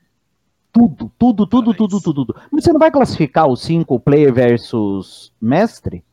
Tudo, 0.74 1.12
tudo, 1.20 1.46
tudo, 1.48 1.74
Parabéns. 1.74 1.76
tudo, 1.76 2.02
tudo, 2.02 2.26
tudo. 2.26 2.42
Mas 2.52 2.64
você 2.64 2.72
não 2.72 2.80
vai 2.80 2.92
classificar 2.92 3.48
o 3.48 3.56
single 3.58 4.00
player 4.00 4.34
versus 4.34 5.32
mestre? 5.42 6.04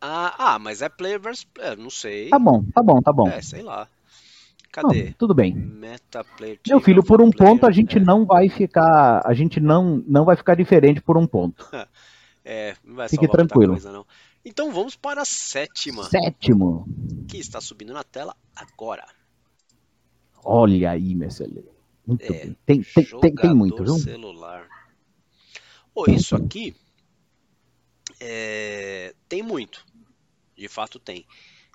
Ah, 0.00 0.54
ah, 0.54 0.58
mas 0.58 0.82
é 0.82 0.88
player 0.88 1.20
versus 1.20 1.44
player, 1.44 1.76
não 1.78 1.90
sei. 1.90 2.30
Tá 2.30 2.38
bom, 2.38 2.64
tá 2.74 2.82
bom, 2.82 3.02
tá 3.02 3.12
bom. 3.12 3.28
É, 3.28 3.42
sei 3.42 3.62
lá. 3.62 3.88
Não, 4.76 4.90
Cadê? 4.90 5.12
tudo 5.18 5.34
bem. 5.34 5.54
Player 6.36 6.60
Meu 6.68 6.80
filho, 6.80 7.02
por 7.02 7.20
um 7.20 7.30
ponto 7.30 7.66
a 7.66 7.70
player. 7.70 7.74
gente 7.74 7.98
é, 7.98 8.00
não 8.00 8.24
vai 8.24 8.48
ficar, 8.48 9.22
a 9.26 9.34
gente 9.34 9.60
não, 9.60 10.02
não 10.06 10.24
vai 10.24 10.36
ficar 10.36 10.54
diferente 10.54 11.00
por 11.00 11.16
um 11.16 11.26
ponto. 11.26 11.66
É, 12.42 12.74
não 12.82 12.94
vai 12.96 13.06
Fique 13.06 13.28
tranquilo. 13.28 13.72
coisa, 13.74 13.92
não. 13.92 14.06
Então 14.42 14.72
vamos 14.72 14.96
para 14.96 15.20
a 15.20 15.24
sétima, 15.26 16.04
Sétimo. 16.04 16.86
que 17.28 17.36
está 17.36 17.60
subindo 17.60 17.92
na 17.92 18.02
tela 18.02 18.34
agora. 18.56 19.06
Olha 20.42 20.90
aí, 20.90 21.14
Messelê. 21.14 21.62
Muito 22.06 22.24
É, 22.24 22.46
bem. 22.46 22.56
Tem, 22.64 22.82
tem, 22.82 23.04
tem, 23.20 23.34
tem 23.34 23.54
muito, 23.54 23.84
viu? 23.84 23.94
celular. 23.98 24.66
Pô, 25.92 26.06
isso 26.10 26.34
aqui 26.34 26.74
é, 28.18 29.14
tem 29.28 29.42
muito. 29.42 29.84
De 30.56 30.66
fato 30.68 30.98
tem. 30.98 31.26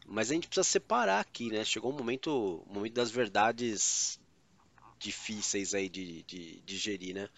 Mas 0.05 0.29
a 0.29 0.33
gente 0.33 0.47
precisa 0.47 0.63
separar 0.63 1.19
aqui, 1.19 1.49
né? 1.49 1.63
Chegou 1.65 1.91
um 1.91 1.97
momento, 1.97 2.63
um 2.69 2.73
momento 2.73 2.93
das 2.93 3.11
verdades 3.11 4.19
difíceis 4.99 5.73
aí 5.73 5.89
de, 5.89 6.23
de, 6.23 6.61
de 6.61 6.77
gerir, 6.77 7.15
né? 7.15 7.29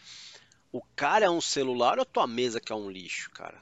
O 0.72 0.82
cara 0.96 1.26
é 1.26 1.30
um 1.30 1.42
celular 1.42 1.98
ou 1.98 2.04
a 2.04 2.06
tua 2.06 2.28
mesa 2.28 2.60
que 2.60 2.72
é 2.72 2.76
um 2.76 2.90
lixo, 2.90 3.32
cara? 3.32 3.62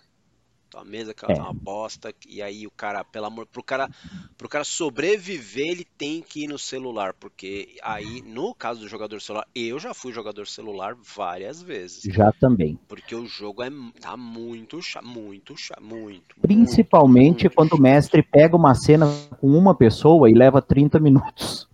Tua 0.76 0.84
mesa 0.84 1.14
que 1.14 1.24
é 1.26 1.32
É. 1.32 1.40
uma 1.42 1.54
bosta, 1.54 2.14
e 2.28 2.42
aí 2.42 2.68
o 2.68 2.72
cara, 2.72 3.02
pelo 3.02 3.28
amor, 3.28 3.46
pro 3.46 3.64
cara, 3.64 3.90
pro 4.38 4.50
cara 4.50 4.66
sobreviver, 4.66 5.70
ele 5.70 5.86
tem 5.98 6.22
que 6.22 6.44
ir 6.44 6.48
no 6.50 6.60
celular, 6.60 7.14
porque 7.14 7.78
aí, 7.82 8.22
no 8.22 8.54
caso 8.54 8.82
do 8.82 8.88
jogador 8.90 9.22
celular, 9.22 9.48
eu 9.56 9.80
já 9.80 9.94
fui 9.94 10.12
jogador 10.12 10.46
celular 10.46 10.94
várias 10.94 11.64
vezes, 11.64 12.04
Já 12.14 12.30
também. 12.34 12.78
porque 12.90 13.16
o 13.16 13.26
jogo 13.26 13.64
é 13.64 13.70
tá 14.02 14.18
muito 14.18 14.82
chato, 14.82 15.08
muito 15.08 15.56
chato, 15.56 15.82
muito, 15.82 16.36
Principalmente 16.42 17.44
muito 17.46 17.56
quando 17.56 17.74
o 17.76 17.82
mestre 17.82 18.22
pega 18.22 18.58
uma 18.58 18.76
cena 18.76 19.06
com 19.40 19.48
uma 19.48 19.74
pessoa 19.74 20.30
e 20.30 20.34
leva 20.34 20.62
30 20.62 21.00
minutos. 21.00 21.70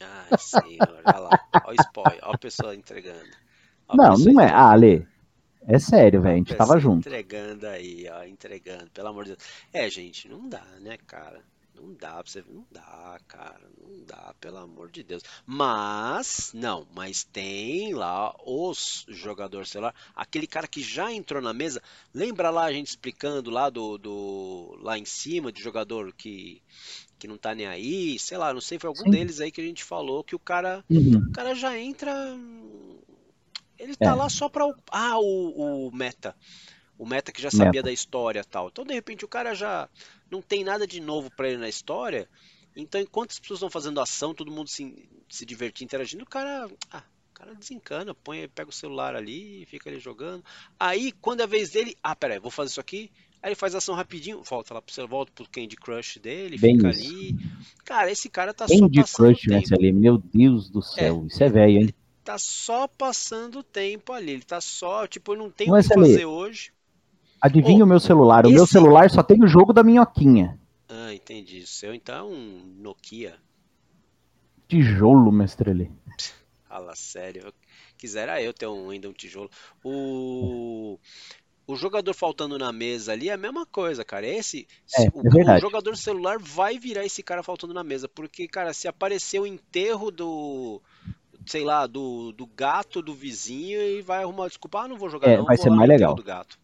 Ai, 0.00 0.38
senhor, 0.38 0.88
olha 1.04 1.18
lá, 1.18 1.38
olha 1.66 1.76
o 1.78 1.82
spoiler, 1.82 2.20
olha 2.22 2.34
a 2.34 2.38
pessoa 2.38 2.74
entregando. 2.74 3.28
Não, 3.92 4.14
não 4.16 4.40
é. 4.40 4.50
Ah, 4.50 4.70
Ale, 4.70 5.06
é 5.66 5.78
sério, 5.78 6.20
velho. 6.22 6.34
A 6.34 6.38
gente 6.38 6.48
Pessoa 6.48 6.66
tava 6.68 6.80
junto. 6.80 7.08
Entregando 7.08 7.66
aí, 7.66 8.06
ó, 8.10 8.24
entregando, 8.24 8.90
pelo 8.90 9.08
amor 9.08 9.24
de 9.24 9.30
Deus. 9.30 9.42
É, 9.72 9.88
gente, 9.90 10.28
não 10.28 10.48
dá, 10.48 10.64
né, 10.80 10.96
cara? 11.06 11.40
Não 11.74 11.94
dá 11.94 12.12
pra 12.22 12.24
você. 12.26 12.44
Não 12.48 12.64
dá, 12.70 13.18
cara. 13.26 13.60
Não 13.80 14.04
dá, 14.04 14.34
pelo 14.40 14.58
amor 14.58 14.90
de 14.90 15.02
Deus. 15.02 15.22
Mas, 15.46 16.52
não, 16.54 16.86
mas 16.94 17.24
tem 17.24 17.92
lá 17.94 18.34
os 18.46 19.04
jogadores 19.08 19.70
celular, 19.70 19.94
aquele 20.14 20.46
cara 20.46 20.68
que 20.68 20.82
já 20.82 21.12
entrou 21.12 21.42
na 21.42 21.52
mesa. 21.52 21.82
Lembra 22.14 22.50
lá 22.50 22.64
a 22.64 22.72
gente 22.72 22.88
explicando 22.88 23.50
lá 23.50 23.68
do, 23.70 23.98
do 23.98 24.78
lá 24.80 24.98
em 24.98 25.04
cima 25.04 25.50
de 25.52 25.62
jogador 25.62 26.12
que 26.12 26.62
que 27.18 27.28
não 27.28 27.38
tá 27.38 27.54
nem 27.54 27.66
aí, 27.68 28.18
sei 28.18 28.36
lá, 28.36 28.52
não 28.52 28.60
sei, 28.60 28.80
foi 28.80 28.88
algum 28.88 29.04
Sim. 29.04 29.10
deles 29.10 29.40
aí 29.40 29.52
que 29.52 29.60
a 29.60 29.64
gente 29.64 29.84
falou 29.84 30.24
que 30.24 30.34
o 30.34 30.40
cara 30.40 30.84
Uhum. 30.90 31.18
o 31.18 31.30
cara 31.32 31.54
já 31.54 31.78
entra. 31.78 32.12
Ele 33.82 33.96
tá 33.96 34.10
É. 34.10 34.14
lá 34.14 34.28
só 34.28 34.48
pra. 34.48 34.64
Ah, 34.90 35.18
o, 35.18 35.88
o 35.88 35.92
Meta. 35.94 36.34
O 36.98 37.04
Meta 37.06 37.32
que 37.32 37.42
já 37.42 37.50
sabia 37.50 37.66
Meta. 37.72 37.82
da 37.84 37.92
história 37.92 38.40
e 38.40 38.44
tal. 38.44 38.68
Então, 38.68 38.84
de 38.84 38.94
repente, 38.94 39.24
o 39.24 39.28
cara 39.28 39.54
já 39.54 39.88
não 40.30 40.40
tem 40.40 40.62
nada 40.62 40.86
de 40.86 41.00
novo 41.00 41.30
pra 41.36 41.48
ele 41.48 41.58
na 41.58 41.68
história. 41.68 42.28
Então, 42.76 43.00
enquanto 43.00 43.32
as 43.32 43.40
pessoas 43.40 43.58
estão 43.58 43.70
fazendo 43.70 44.00
ação, 44.00 44.32
todo 44.34 44.50
mundo 44.52 44.68
se, 44.68 45.08
se 45.28 45.44
divertir, 45.44 45.84
interagindo, 45.84 46.22
o 46.22 46.26
cara. 46.28 46.68
Ah, 46.90 47.02
o 47.30 47.34
cara 47.34 47.54
desencana, 47.56 48.14
põe, 48.14 48.48
pega 48.48 48.70
o 48.70 48.72
celular 48.72 49.16
ali, 49.16 49.66
fica 49.66 49.90
ali 49.90 49.98
jogando. 49.98 50.44
Aí, 50.78 51.10
quando 51.20 51.40
é 51.40 51.42
a 51.42 51.46
vez 51.46 51.70
dele. 51.70 51.96
Ah, 52.02 52.14
peraí, 52.14 52.38
vou 52.38 52.50
fazer 52.52 52.70
isso 52.70 52.80
aqui. 52.80 53.10
Aí 53.42 53.48
ele 53.48 53.56
faz 53.56 53.74
ação 53.74 53.96
rapidinho, 53.96 54.40
volta 54.44 54.72
lá 54.72 54.80
pro 54.80 54.94
celular, 54.94 55.10
volta 55.10 55.32
pro 55.34 55.48
Candy 55.50 55.74
Crush 55.74 56.20
dele, 56.20 56.56
Bem 56.56 56.76
fica 56.76 56.90
isso. 56.90 57.02
ali. 57.10 57.36
Cara, 57.84 58.08
esse 58.12 58.28
cara 58.30 58.54
tá 58.54 58.68
só 58.68 58.78
Candy 58.78 59.00
passando 59.00 59.26
Crush, 59.26 59.40
tempo 59.42 59.54
Messelê. 59.54 59.90
Meu 59.92 60.16
Deus 60.18 60.70
do 60.70 60.80
céu. 60.80 61.26
Isso 61.26 61.42
é 61.42 61.48
velho, 61.48 61.78
hein? 61.82 61.94
Tá 62.24 62.38
só 62.38 62.86
passando 62.88 63.58
o 63.60 63.62
tempo 63.62 64.12
ali. 64.12 64.32
Ele 64.32 64.42
tá 64.42 64.60
só, 64.60 65.06
tipo, 65.06 65.32
eu 65.32 65.38
não 65.38 65.50
tenho 65.50 65.74
o 65.74 65.82
que 65.82 65.88
fazer 65.88 66.24
hoje. 66.26 66.72
Adivinha 67.40 67.82
Ô, 67.82 67.84
o 67.84 67.88
meu 67.88 68.00
celular. 68.00 68.46
O 68.46 68.50
meu 68.50 68.64
esse- 68.64 68.72
celular 68.72 69.10
só 69.10 69.22
tem 69.22 69.42
o 69.42 69.48
jogo 69.48 69.72
da 69.72 69.82
minhoquinha. 69.82 70.58
Ah, 70.88 71.12
entendi. 71.12 71.60
O 71.60 71.66
seu 71.66 71.94
então 71.94 72.14
é 72.16 72.22
um 72.22 72.74
Nokia. 72.78 73.36
Tijolo, 74.68 75.30
Mestrelê. 75.32 75.90
Fala 76.68 76.94
sério. 76.94 77.42
Eu- 77.46 77.54
Quisera 77.98 78.42
eu 78.42 78.52
ter 78.52 78.66
um, 78.66 78.90
ainda 78.90 79.08
um 79.08 79.12
tijolo. 79.12 79.48
O... 79.84 80.98
o 81.68 81.76
jogador 81.76 82.12
faltando 82.14 82.58
na 82.58 82.72
mesa 82.72 83.12
ali 83.12 83.28
é 83.28 83.32
a 83.32 83.36
mesma 83.36 83.64
coisa, 83.64 84.04
cara. 84.04 84.26
Esse, 84.26 84.66
É, 84.98 85.02
o, 85.14 85.40
é 85.52 85.56
o 85.56 85.60
jogador 85.60 85.96
celular 85.96 86.36
vai 86.36 86.80
virar 86.80 87.04
esse 87.04 87.22
cara 87.22 87.44
faltando 87.44 87.72
na 87.72 87.84
mesa, 87.84 88.08
porque, 88.08 88.48
cara, 88.48 88.72
se 88.72 88.88
aparecer 88.88 89.38
o 89.40 89.46
enterro 89.46 90.10
do, 90.10 90.82
sei 91.46 91.64
lá, 91.64 91.86
do, 91.86 92.32
do 92.32 92.46
gato 92.46 93.02
do 93.02 93.14
vizinho 93.14 93.80
e 93.80 94.02
vai 94.02 94.22
arrumar 94.22 94.48
desculpa, 94.48 94.80
ah, 94.80 94.88
não 94.88 94.96
vou 94.96 95.08
jogar 95.08 95.28
É, 95.28 95.36
não, 95.36 95.44
vai 95.44 95.56
ser 95.56 95.70
mais 95.70 95.88
legal. 95.88 96.14
do 96.14 96.22
gato. 96.22 96.58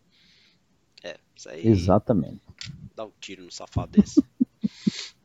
É, 1.03 1.17
isso 1.35 1.49
aí 1.49 1.67
Exatamente. 1.67 2.41
dá 2.95 3.05
um 3.05 3.13
tiro 3.21 3.45
no 3.45 3.51
safado 3.53 3.93
desse. 3.93 4.23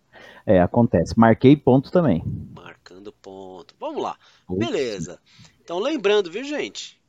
É, 0.45 0.61
acontece. 0.61 1.17
Marquei 1.17 1.55
ponto 1.55 1.89
também. 1.89 2.21
Marcando 2.53 3.13
ponto. 3.13 3.73
Vamos 3.79 4.03
lá. 4.03 4.17
Beleza. 4.49 5.17
Então 5.63 5.79
lembrando, 5.79 6.29
viu, 6.29 6.43
gente? 6.43 7.01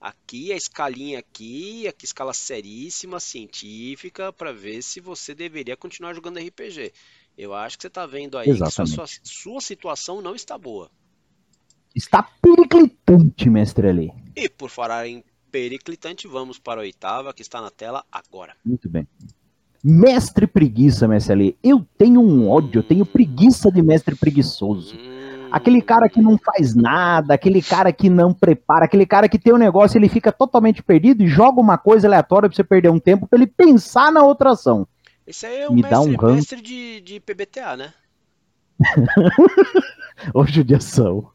Aqui 0.00 0.52
a 0.52 0.56
escalinha 0.56 1.18
aqui, 1.18 1.88
aqui 1.88 2.04
escala 2.04 2.32
seríssima, 2.32 3.18
científica, 3.18 4.32
para 4.32 4.52
ver 4.52 4.82
se 4.82 5.00
você 5.00 5.34
deveria 5.34 5.76
continuar 5.76 6.14
jogando 6.14 6.38
RPG. 6.38 6.92
Eu 7.36 7.52
acho 7.52 7.76
que 7.76 7.82
você 7.82 7.90
tá 7.90 8.06
vendo 8.06 8.38
aí 8.38 8.44
que 8.44 8.50
Exatamente. 8.50 8.94
sua, 8.94 9.06
sua 9.24 9.60
situação 9.60 10.22
não 10.22 10.34
está 10.34 10.56
boa. 10.56 10.88
Está 11.96 12.22
periclitante, 12.22 13.48
mestre 13.48 13.88
ali. 13.88 14.12
E 14.36 14.50
por 14.50 14.68
falar 14.68 15.08
em 15.08 15.24
periclitante, 15.50 16.28
vamos 16.28 16.58
para 16.58 16.82
a 16.82 16.84
oitava, 16.84 17.32
que 17.32 17.40
está 17.40 17.62
na 17.62 17.70
tela 17.70 18.04
agora. 18.12 18.52
Muito 18.62 18.86
bem. 18.86 19.08
Mestre 19.82 20.46
preguiça, 20.46 21.08
mestre 21.08 21.32
ali. 21.32 21.58
Eu 21.62 21.86
tenho 21.96 22.20
um 22.20 22.50
ódio, 22.50 22.80
eu 22.80 22.82
tenho 22.82 23.06
preguiça 23.06 23.72
de 23.72 23.80
mestre 23.80 24.14
preguiçoso. 24.14 24.94
Hum, 24.94 25.48
Aquele 25.50 25.80
cara 25.80 26.06
que 26.06 26.20
não 26.20 26.36
faz 26.36 26.74
nada, 26.74 27.32
aquele 27.32 27.62
cara 27.62 27.90
que 27.90 28.10
não 28.10 28.34
prepara, 28.34 28.84
aquele 28.84 29.06
cara 29.06 29.26
que 29.26 29.38
tem 29.38 29.54
um 29.54 29.58
negócio, 29.58 29.96
ele 29.96 30.08
fica 30.10 30.30
totalmente 30.30 30.82
perdido 30.82 31.22
e 31.22 31.28
joga 31.28 31.60
uma 31.62 31.78
coisa 31.78 32.06
aleatória 32.06 32.46
pra 32.46 32.56
você 32.56 32.64
perder 32.64 32.90
um 32.90 32.98
tempo 32.98 33.26
pra 33.26 33.38
ele 33.38 33.46
pensar 33.46 34.12
na 34.12 34.22
outra 34.22 34.50
ação. 34.50 34.86
Esse 35.26 35.46
aí 35.46 35.60
é 35.60 35.68
o 35.68 35.72
me 35.72 35.80
dá 35.80 36.00
um 36.00 36.08
mestre, 36.08 36.32
mestre 36.32 36.60
de, 36.60 37.00
de 37.00 37.20
PBTA, 37.20 37.76
né? 37.76 37.94
Ô, 40.34 40.44
judiação. 40.44 41.30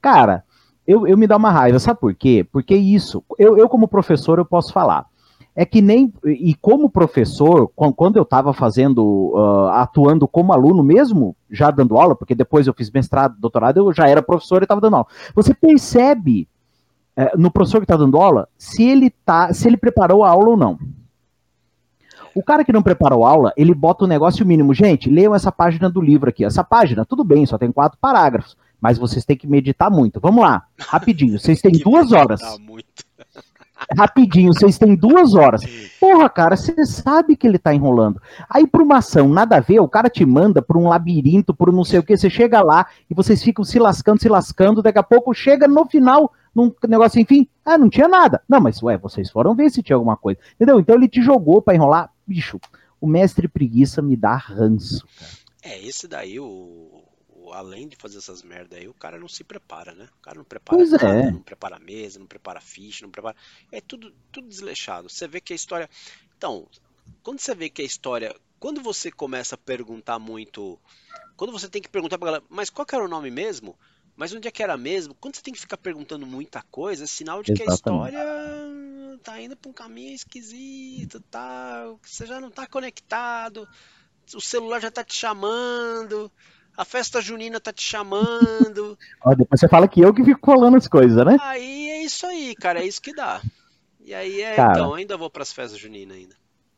Cara, 0.00 0.44
eu, 0.86 1.06
eu 1.06 1.16
me 1.18 1.26
dá 1.26 1.36
uma 1.36 1.50
raiva, 1.50 1.78
sabe 1.78 2.00
por 2.00 2.14
quê? 2.14 2.46
Porque 2.50 2.74
isso, 2.74 3.22
eu, 3.38 3.58
eu 3.58 3.68
como 3.68 3.88
professor 3.88 4.38
eu 4.38 4.44
posso 4.44 4.72
falar. 4.72 5.06
É 5.54 5.64
que 5.66 5.82
nem, 5.82 6.12
e 6.24 6.54
como 6.54 6.88
professor, 6.88 7.68
quan- 7.74 7.92
quando 7.92 8.16
eu 8.16 8.22
estava 8.22 8.52
fazendo, 8.52 9.34
ah, 9.36 9.82
atuando 9.82 10.28
como 10.28 10.52
aluno 10.52 10.84
mesmo, 10.84 11.34
já 11.50 11.70
dando 11.70 11.96
aula, 11.96 12.14
porque 12.14 12.34
depois 12.34 12.66
eu 12.68 12.74
fiz 12.74 12.90
mestrado, 12.92 13.34
doutorado, 13.40 13.78
eu 13.78 13.92
já 13.92 14.08
era 14.08 14.22
professor 14.22 14.62
e 14.62 14.64
estava 14.64 14.80
dando 14.80 14.94
aula. 14.96 15.06
Você 15.34 15.52
percebe 15.52 16.48
eh, 17.16 17.32
no 17.36 17.50
professor 17.50 17.78
que 17.80 17.84
está 17.84 17.96
dando 17.96 18.16
aula 18.18 18.48
se 18.56 18.84
ele 18.84 19.10
tá, 19.10 19.52
se 19.52 19.66
ele 19.66 19.76
preparou 19.76 20.22
a 20.22 20.30
aula 20.30 20.50
ou 20.50 20.56
não. 20.56 20.78
O 22.34 22.42
cara 22.42 22.64
que 22.64 22.72
não 22.72 22.82
preparou 22.82 23.24
a 23.26 23.30
aula, 23.30 23.52
ele 23.56 23.74
bota 23.74 24.04
o 24.04 24.08
negócio 24.08 24.46
mínimo. 24.46 24.72
Gente, 24.72 25.10
leiam 25.10 25.34
essa 25.34 25.50
página 25.50 25.90
do 25.90 26.00
livro 26.00 26.28
aqui. 26.28 26.44
Essa 26.44 26.62
página, 26.62 27.04
tudo 27.04 27.24
bem, 27.24 27.44
só 27.46 27.58
tem 27.58 27.72
quatro 27.72 27.98
parágrafos, 28.00 28.56
mas 28.80 28.98
vocês 28.98 29.24
têm 29.24 29.36
que 29.36 29.46
meditar 29.46 29.90
muito. 29.90 30.20
Vamos 30.20 30.42
lá, 30.42 30.64
rapidinho. 30.78 31.38
Vocês 31.40 31.60
têm 31.60 31.72
duas 31.72 32.12
horas. 32.12 32.40
Muito. 32.60 33.04
Rapidinho, 33.96 34.52
vocês 34.52 34.76
têm 34.76 34.96
duas 34.96 35.34
horas. 35.34 35.62
Porra, 36.00 36.28
cara, 36.28 36.56
você 36.56 36.84
sabe 36.84 37.36
que 37.36 37.46
ele 37.46 37.58
tá 37.58 37.72
enrolando. 37.72 38.20
Aí, 38.50 38.66
pra 38.66 38.82
uma 38.82 38.98
ação 38.98 39.28
nada 39.28 39.56
a 39.56 39.60
ver, 39.60 39.78
o 39.78 39.88
cara 39.88 40.10
te 40.10 40.26
manda 40.26 40.60
pra 40.60 40.76
um 40.76 40.88
labirinto, 40.88 41.54
por 41.54 41.68
um 41.70 41.72
não 41.72 41.84
sei 41.84 42.00
o 42.00 42.02
que, 42.02 42.16
você 42.16 42.28
chega 42.28 42.60
lá 42.60 42.86
e 43.08 43.14
vocês 43.14 43.40
ficam 43.40 43.64
se 43.64 43.78
lascando, 43.78 44.20
se 44.20 44.28
lascando, 44.28 44.82
daqui 44.82 44.98
a 44.98 45.02
pouco 45.02 45.32
chega 45.32 45.68
no 45.68 45.86
final, 45.86 46.32
num 46.52 46.72
negócio, 46.88 47.20
enfim, 47.20 47.46
ah, 47.64 47.78
não 47.78 47.88
tinha 47.88 48.08
nada. 48.08 48.42
Não, 48.48 48.60
mas, 48.60 48.82
ué, 48.82 48.98
vocês 48.98 49.30
foram 49.30 49.54
ver 49.54 49.70
se 49.70 49.80
tinha 49.80 49.94
alguma 49.94 50.16
coisa. 50.16 50.40
Entendeu? 50.56 50.80
Então 50.80 50.96
ele 50.96 51.08
te 51.08 51.22
jogou 51.22 51.62
pra 51.62 51.74
enrolar. 51.76 52.10
Bicho, 52.26 52.58
o 53.00 53.06
mestre 53.06 53.46
preguiça 53.46 54.02
me 54.02 54.16
dá 54.16 54.34
ranço, 54.34 55.06
cara. 55.18 55.30
É, 55.62 55.86
esse 55.86 56.08
daí, 56.08 56.40
o- 56.40 56.97
além 57.52 57.88
de 57.88 57.96
fazer 57.96 58.18
essas 58.18 58.42
merda 58.42 58.76
aí, 58.76 58.88
o 58.88 58.94
cara 58.94 59.18
não 59.18 59.28
se 59.28 59.44
prepara, 59.44 59.94
né? 59.94 60.08
O 60.18 60.22
cara 60.22 60.38
não 60.38 60.44
prepara 60.44 60.78
Pois 60.78 60.90
nada, 60.90 61.08
é. 61.08 61.30
não 61.30 61.42
prepara 61.42 61.76
a 61.76 61.80
mesa, 61.80 62.18
não 62.18 62.26
prepara 62.26 62.60
ficha, 62.60 63.04
não 63.04 63.10
prepara. 63.10 63.36
É 63.70 63.80
tudo, 63.80 64.14
tudo 64.32 64.48
desleixado. 64.48 65.08
Você 65.08 65.26
vê 65.26 65.40
que 65.40 65.52
a 65.52 65.56
história. 65.56 65.88
Então, 66.36 66.66
quando 67.22 67.40
você 67.40 67.54
vê 67.54 67.68
que 67.68 67.82
a 67.82 67.84
história. 67.84 68.34
Quando 68.58 68.82
você 68.82 69.10
começa 69.10 69.54
a 69.54 69.58
perguntar 69.58 70.18
muito. 70.18 70.78
Quando 71.36 71.52
você 71.52 71.68
tem 71.68 71.80
que 71.80 71.88
perguntar 71.88 72.18
pra 72.18 72.26
galera, 72.26 72.44
mas 72.48 72.70
qual 72.70 72.84
que 72.84 72.94
era 72.94 73.04
o 73.04 73.08
nome 73.08 73.30
mesmo? 73.30 73.78
Mas 74.16 74.32
onde 74.32 74.48
é 74.48 74.50
que 74.50 74.62
era 74.62 74.76
mesmo? 74.76 75.14
Quando 75.14 75.36
você 75.36 75.42
tem 75.42 75.54
que 75.54 75.60
ficar 75.60 75.76
perguntando 75.76 76.26
muita 76.26 76.60
coisa, 76.72 77.04
é 77.04 77.06
sinal 77.06 77.40
de 77.40 77.52
que 77.54 77.62
a 77.62 77.66
Exatamente. 77.66 78.14
história 78.14 79.18
tá 79.22 79.40
indo 79.40 79.56
pra 79.56 79.70
um 79.70 79.72
caminho 79.72 80.12
esquisito, 80.12 81.20
tá? 81.30 81.84
Você 82.02 82.26
já 82.26 82.40
não 82.40 82.50
tá 82.50 82.66
conectado, 82.66 83.68
o 84.34 84.40
celular 84.40 84.80
já 84.80 84.90
tá 84.90 85.04
te 85.04 85.14
chamando, 85.14 86.30
a 86.78 86.84
festa 86.84 87.20
junina 87.20 87.58
tá 87.58 87.72
te 87.72 87.82
chamando. 87.82 88.96
Ó, 89.26 89.34
depois 89.34 89.60
você 89.60 89.68
fala 89.68 89.88
que 89.88 90.00
eu 90.00 90.14
que 90.14 90.24
fico 90.24 90.40
colando 90.40 90.76
as 90.76 90.86
coisas, 90.86 91.26
né? 91.26 91.36
Aí 91.40 91.90
é 91.90 92.04
isso 92.04 92.24
aí, 92.24 92.54
cara, 92.54 92.80
é 92.80 92.86
isso 92.86 93.02
que 93.02 93.12
dá. 93.12 93.42
E 94.00 94.14
aí 94.14 94.40
é, 94.40 94.54
Cara. 94.54 94.72
então, 94.78 94.94
ainda 94.94 95.16
vou 95.16 95.28
pras 95.28 95.52
festas 95.52 95.78
juninas 95.78 96.16
ainda. 96.16 96.36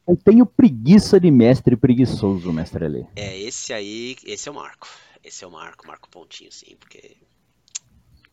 Eu 0.08 0.16
tenho 0.16 0.46
preguiça 0.46 1.20
de 1.20 1.30
mestre 1.30 1.76
preguiçoso, 1.76 2.50
mestre 2.50 2.84
ali. 2.84 3.06
É, 3.14 3.38
esse 3.38 3.72
aí, 3.74 4.16
esse 4.24 4.48
é 4.48 4.52
o 4.52 4.54
Marco. 4.54 4.88
Esse 5.22 5.44
é 5.44 5.46
o 5.46 5.50
Marco, 5.50 5.86
Marco 5.86 6.08
Pontinho, 6.08 6.50
sim, 6.50 6.74
porque. 6.80 7.16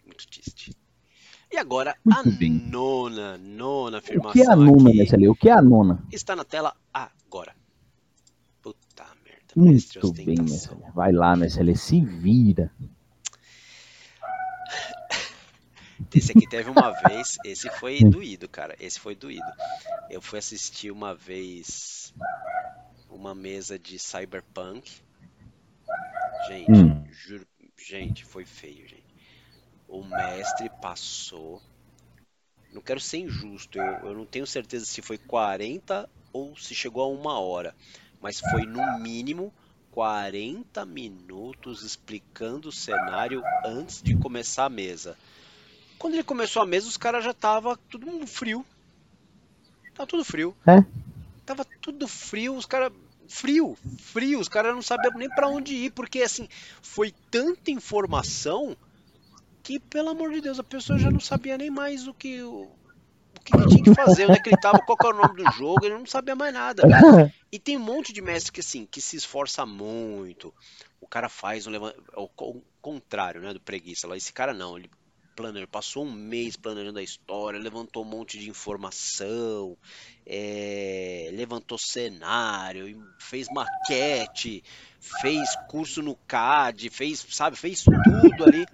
Muito 0.06 0.26
triste. 0.28 0.74
E 1.52 1.58
agora, 1.58 1.96
a 2.10 2.24
Muito 2.24 2.40
bem. 2.40 2.50
nona, 2.50 3.38
nona 3.38 3.98
O 3.98 4.00
afirmação 4.00 4.32
que 4.32 4.42
é 4.42 4.52
a 4.52 4.56
nona, 4.56 4.90
aqui 4.90 4.98
mestre 4.98 5.16
ali? 5.18 5.30
O 5.30 5.36
que 5.36 5.50
é 5.50 5.52
a 5.52 5.62
nona? 5.62 6.02
está 6.12 6.36
na 6.36 6.44
tela 6.46 6.74
agora. 6.94 7.54
Muito 9.58 10.14
bem. 10.14 10.36
Vai 10.94 11.12
lá, 11.12 11.32
ali, 11.32 11.76
se 11.76 12.00
vira. 12.00 12.72
Esse 16.14 16.32
aqui 16.32 16.48
teve 16.48 16.70
uma 16.70 16.92
vez, 16.92 17.38
esse 17.44 17.68
foi 17.72 18.00
doído, 18.06 18.48
cara. 18.48 18.76
Esse 18.80 19.00
foi 19.00 19.16
doído. 19.16 19.52
Eu 20.12 20.22
fui 20.22 20.38
assistir 20.38 20.92
uma 20.92 21.16
vez 21.16 22.14
uma 23.10 23.34
mesa 23.34 23.80
de 23.80 23.98
Cyberpunk. 23.98 25.02
Gente, 26.48 26.72
Hum. 26.72 27.04
juro, 27.10 27.48
gente, 27.76 28.24
foi 28.24 28.46
feio, 28.46 28.88
gente. 28.88 29.04
O 29.88 30.04
mestre 30.04 30.70
passou. 30.80 31.62
Não 32.72 32.82
quero 32.82 33.00
ser 33.00 33.18
injusto, 33.18 33.80
eu, 33.80 34.10
eu 34.10 34.14
não 34.14 34.26
tenho 34.26 34.46
certeza 34.46 34.86
se 34.86 35.02
foi 35.02 35.18
40 35.18 36.08
ou 36.32 36.56
se 36.56 36.76
chegou 36.76 37.04
a 37.04 37.08
uma 37.08 37.40
hora. 37.40 37.74
Mas 38.22 38.40
foi 38.40 38.66
no 38.66 39.00
mínimo 39.00 39.54
40 39.92 40.86
minutos 40.86 41.84
explicando 41.84 42.70
o 42.70 42.72
cenário 42.72 43.44
antes 43.66 44.02
de 44.02 44.16
começar 44.16 44.66
a 44.66 44.70
mesa. 44.70 45.18
Quando 45.98 46.14
ele 46.14 46.24
começou 46.24 46.62
a 46.62 46.66
mesa, 46.66 46.88
os 46.88 46.98
caras 46.98 47.24
já 47.24 47.34
tava 47.34 47.78
todo 47.90 48.06
mundo 48.06 48.28
frio. 48.28 48.66
Tava 49.94 50.08
tudo 50.08 50.24
frio. 50.24 50.56
É? 50.68 50.86
Tava 51.46 51.66
tudo 51.82 52.08
frio, 52.08 52.56
os 52.56 52.66
caras 52.66 52.92
frio, 53.28 53.78
frio, 53.98 54.40
os 54.40 54.48
caras 54.48 54.74
não 54.74 54.82
sabiam 54.82 55.14
nem 55.16 55.30
pra 55.30 55.48
onde 55.48 55.74
ir, 55.74 55.92
porque 55.92 56.22
assim, 56.22 56.48
foi 56.82 57.14
tanta 57.30 57.72
informação 57.72 58.76
que 59.64 59.80
pelo 59.80 60.10
amor 60.10 60.32
de 60.32 60.42
Deus, 60.42 60.60
a 60.60 60.64
pessoa 60.64 60.98
já 60.98 61.12
não 61.12 61.20
sabia 61.20 61.58
nem 61.58 61.70
mais 61.70 62.08
o 62.08 62.14
que 62.14 62.42
o 62.42 62.70
que, 63.48 63.58
que 63.58 63.68
tinha 63.68 63.84
que 63.84 63.92
fazer, 63.92 64.28
onde 64.28 64.38
é 64.38 64.40
que 64.40 64.50
ele 64.50 64.58
tava, 64.58 64.84
qual 64.84 64.98
que 64.98 65.08
era 65.08 65.16
o 65.16 65.20
nome 65.20 65.36
do 65.36 65.48
jogo, 65.48 65.86
ele 65.86 65.98
não 65.98 66.06
sabia 66.06 66.36
mais 66.36 66.54
nada. 66.54 66.90
E 67.52 67.60
tem 67.60 67.78
um 67.78 67.82
monte 67.82 68.12
de 68.14 68.22
mestre 68.22 68.52
que 68.52 68.60
assim, 68.62 68.86
que 68.86 69.02
se 69.02 69.16
esforça 69.16 69.66
muito. 69.66 70.54
O 71.00 71.08
cara 71.08 71.30
faz 71.30 71.68
um 71.68 71.76
é 71.76 71.94
o 72.16 72.28
co- 72.30 72.64
contrário, 72.82 73.42
né, 73.42 73.54
do 73.54 73.62
preguiça 73.62 74.08
lá. 74.08 74.18
Esse 74.18 74.34
cara 74.34 74.54
não, 74.54 74.78
ele 74.78 74.90
planejou, 75.36 75.68
passou 75.68 76.06
um 76.06 76.12
mês 76.12 76.56
planejando 76.58 77.00
a 77.00 77.04
história, 77.04 77.60
levantou 77.60 78.04
um 78.04 78.10
monte 78.10 78.40
de 78.40 78.50
informação, 78.50 79.78
é, 80.26 81.30
levantou 81.34 81.78
cenário, 81.78 82.86
fez 83.20 83.50
maquete, 83.50 84.64
fez 85.00 85.56
curso 85.68 86.02
no 86.02 86.16
CAD, 86.28 86.90
fez, 86.90 87.26
sabe, 87.30 87.56
fez 87.58 87.90
tudo 88.02 88.44
ali. 88.44 88.68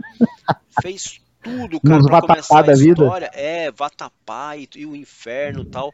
Fez 0.69 1.19
tudo, 1.43 1.79
cara, 1.81 1.97
Uns 2.01 2.05
pra 2.07 2.21
começar 2.21 2.59
a 2.59 2.61
da 2.61 2.73
vida. 2.73 3.03
história. 3.03 3.31
É, 3.33 3.71
Vatapá 3.71 4.57
e, 4.57 4.67
e 4.75 4.85
o 4.85 4.95
inferno 4.95 5.61
e 5.61 5.65
tal. 5.65 5.93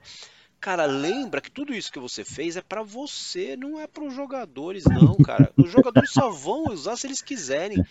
Cara, 0.59 0.85
lembra 0.85 1.39
que 1.41 1.49
tudo 1.49 1.73
isso 1.73 1.91
que 1.91 1.99
você 1.99 2.23
fez 2.23 2.57
é 2.57 2.61
pra 2.61 2.83
você, 2.83 3.55
não 3.55 3.79
é 3.79 3.87
pros 3.87 4.13
jogadores, 4.13 4.83
não, 4.85 5.15
cara. 5.15 5.51
Os 5.55 5.71
jogadores 5.71 6.11
só 6.11 6.29
vão 6.29 6.65
usar 6.65 6.97
se 6.97 7.07
eles 7.07 7.21
quiserem. 7.21 7.83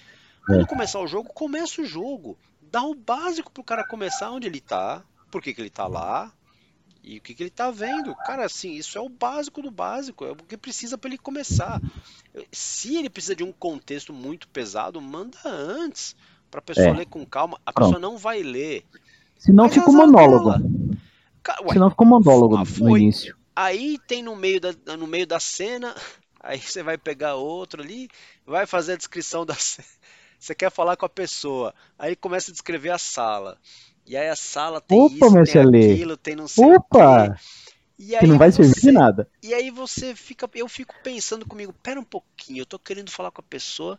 Quando 0.47 0.66
começar 0.66 1.01
o 1.01 1.07
jogo, 1.07 1.33
começa 1.33 1.81
o 1.81 1.87
jogo. 1.87 2.38
Dá 2.71 2.83
o 2.83 2.94
básico 2.94 3.51
pro 3.51 3.64
cara 3.64 3.87
começar 3.87 4.31
onde 4.31 4.47
ele 4.47 4.61
tá, 4.61 5.03
por 5.31 5.42
que, 5.42 5.55
que 5.55 5.61
ele 5.61 5.71
tá 5.71 5.87
lá 5.87 6.33
e 7.03 7.16
o 7.16 7.21
que, 7.23 7.35
que 7.35 7.42
ele 7.42 7.51
tá 7.51 7.71
vendo. 7.71 8.14
Cara, 8.27 8.44
assim, 8.44 8.73
isso 8.73 8.99
é 8.99 9.01
o 9.01 9.09
básico 9.09 9.62
do 9.62 9.71
básico, 9.71 10.27
é 10.27 10.33
o 10.33 10.37
que 10.37 10.59
precisa 10.59 10.99
pra 10.99 11.09
ele 11.09 11.16
começar. 11.16 11.81
Se 12.53 12.97
ele 12.97 13.09
precisa 13.09 13.35
de 13.35 13.42
um 13.42 13.53
contexto 13.53 14.12
muito 14.12 14.47
pesado, 14.49 15.01
manda 15.01 15.38
antes, 15.44 16.14
pra 16.51 16.61
pessoa 16.63 16.87
É. 16.89 16.93
ler 16.93 17.07
com 17.07 17.25
calma. 17.27 17.61
A 17.65 17.73
Pronto. 17.73 17.89
pessoa 17.89 18.01
não 18.01 18.17
vai 18.17 18.43
ler. 18.43 18.85
Senão 19.39 19.69
fica 19.69 19.89
um 19.89 19.93
monólogo. 19.97 20.51
dela. 20.51 20.63
Ué, 21.63 21.73
Senão 21.73 21.91
ficou 21.91 22.07
monólogo 22.07 22.57
ah, 22.57 22.65
no 22.81 22.97
início. 22.97 23.37
Aí 23.55 23.99
tem 24.07 24.23
no 24.23 24.37
meio, 24.37 24.61
da, 24.61 24.97
no 24.97 25.07
meio 25.07 25.27
da 25.27 25.41
cena, 25.41 25.95
aí 26.41 26.61
você 26.61 26.83
vai 26.83 26.99
pegar 26.99 27.35
outro 27.37 27.83
ali, 27.83 28.09
vai 28.47 28.67
fazer 28.67 28.93
a 28.93 28.97
descrição 28.97 29.45
da 29.47 29.55
cena. 29.57 29.87
Você 30.39 30.55
quer 30.55 30.71
falar 30.71 30.97
com 30.97 31.07
a 31.07 31.09
pessoa, 31.09 31.75
aí 31.99 32.15
começa 32.15 32.51
a 32.51 32.53
descrever 32.53 32.91
a 32.91 32.99
sala. 32.99 33.59
E 34.07 34.17
aí 34.17 34.29
a 34.29 34.37
sala 34.37 34.81
tem 34.81 34.99
Opa, 34.99 35.15
isso, 35.15 35.45
tem 35.45 35.93
aquilo, 35.93 36.17
tem 36.17 36.37
não 36.37 36.49
sei 36.49 36.65
Opa! 36.65 37.25
o 37.25 37.33
quê. 37.35 37.41
E 37.99 38.15
aí 38.15 38.21
que 38.21 38.27
não 38.27 38.39
vai 38.39 38.53
você, 38.53 38.63
servir 38.63 38.81
de 38.81 38.93
nada. 38.93 39.29
E 39.43 39.53
aí 39.53 39.71
você 39.71 40.15
fica, 40.15 40.49
eu 40.55 40.69
fico 40.69 40.95
pensando 41.03 41.45
comigo, 41.45 41.73
pera 41.83 41.99
um 41.99 42.05
pouquinho, 42.05 42.61
eu 42.61 42.67
tô 42.67 42.79
querendo 42.79 43.11
falar 43.11 43.33
com 43.33 43.41
a 43.41 43.45
pessoa, 43.45 43.99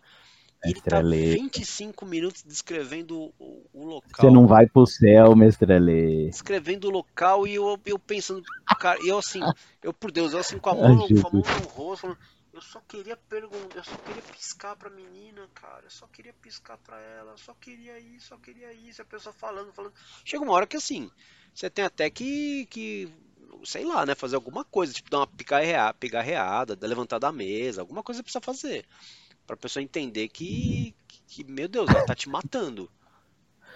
ele 0.64 0.82
tá 0.82 1.02
25 1.02 2.06
minutos 2.06 2.44
descrevendo 2.44 3.32
o, 3.40 3.66
o, 3.74 3.86
local. 3.86 4.10
Você 4.20 4.30
não 4.30 4.46
vai 4.46 4.68
pro 4.68 4.86
céu, 4.86 5.36
Mestrelê. 5.36 6.28
Descrevendo 6.30 6.88
o 6.88 6.92
local 6.92 7.48
e 7.48 7.56
eu, 7.56 7.80
eu 7.86 7.98
pensando, 7.98 8.44
cara, 8.80 9.00
eu 9.06 9.18
assim, 9.18 9.40
eu 9.82 9.94
por 9.94 10.12
Deus, 10.12 10.34
eu 10.34 10.40
assim 10.40 10.58
com 10.58 10.70
a 10.70 10.76
mão, 10.76 11.08
com 11.08 11.28
a 11.28 11.32
mão 11.32 11.42
no 11.62 11.68
rosto, 11.70 12.02
falando, 12.02 12.20
eu 12.52 12.62
só 12.62 12.82
queria 12.82 13.16
perguntar, 13.16 13.78
eu 13.78 13.84
só 13.86 13.96
queria 13.98 14.22
piscar 14.22 14.76
pra 14.76 14.90
menina, 14.90 15.48
cara, 15.54 15.84
eu 15.86 15.90
só 15.90 16.06
queria 16.08 16.34
piscar 16.34 16.78
pra 16.78 17.00
ela, 17.00 17.32
eu 17.32 17.38
só 17.38 17.54
queria 17.54 17.98
isso, 17.98 18.28
só 18.28 18.38
queria 18.38 18.74
isso, 18.74 19.02
a 19.02 19.06
pessoa 19.06 19.32
falando, 19.32 19.72
falando. 19.72 19.94
Chega 20.26 20.44
uma 20.44 20.54
hora 20.54 20.68
que 20.68 20.76
assim, 20.76 21.10
você 21.54 21.70
tem 21.70 21.86
até 21.86 22.10
que, 22.10 22.66
que 22.66 23.10
sei 23.64 23.86
lá, 23.86 24.06
né, 24.06 24.14
fazer 24.14 24.36
alguma 24.36 24.66
coisa, 24.66 24.94
tipo 24.94 25.10
dar 25.10 25.20
uma 25.20 25.28
picarreada, 25.28 25.94
picarreada, 25.94 26.78
levantar 26.82 27.20
da 27.20 27.32
mesa, 27.32 27.82
alguma 27.82 28.04
coisa 28.04 28.22
precisa 28.22 28.42
fazer. 28.42 28.86
Pra 29.50 29.58
pessoa 29.58 29.82
entender 29.82 30.28
que, 30.28 30.94
que, 31.28 31.44
meu 31.44 31.68
Deus, 31.68 31.90
ela 31.90 32.06
tá 32.06 32.14
te 32.14 32.30
matando. 32.30 32.88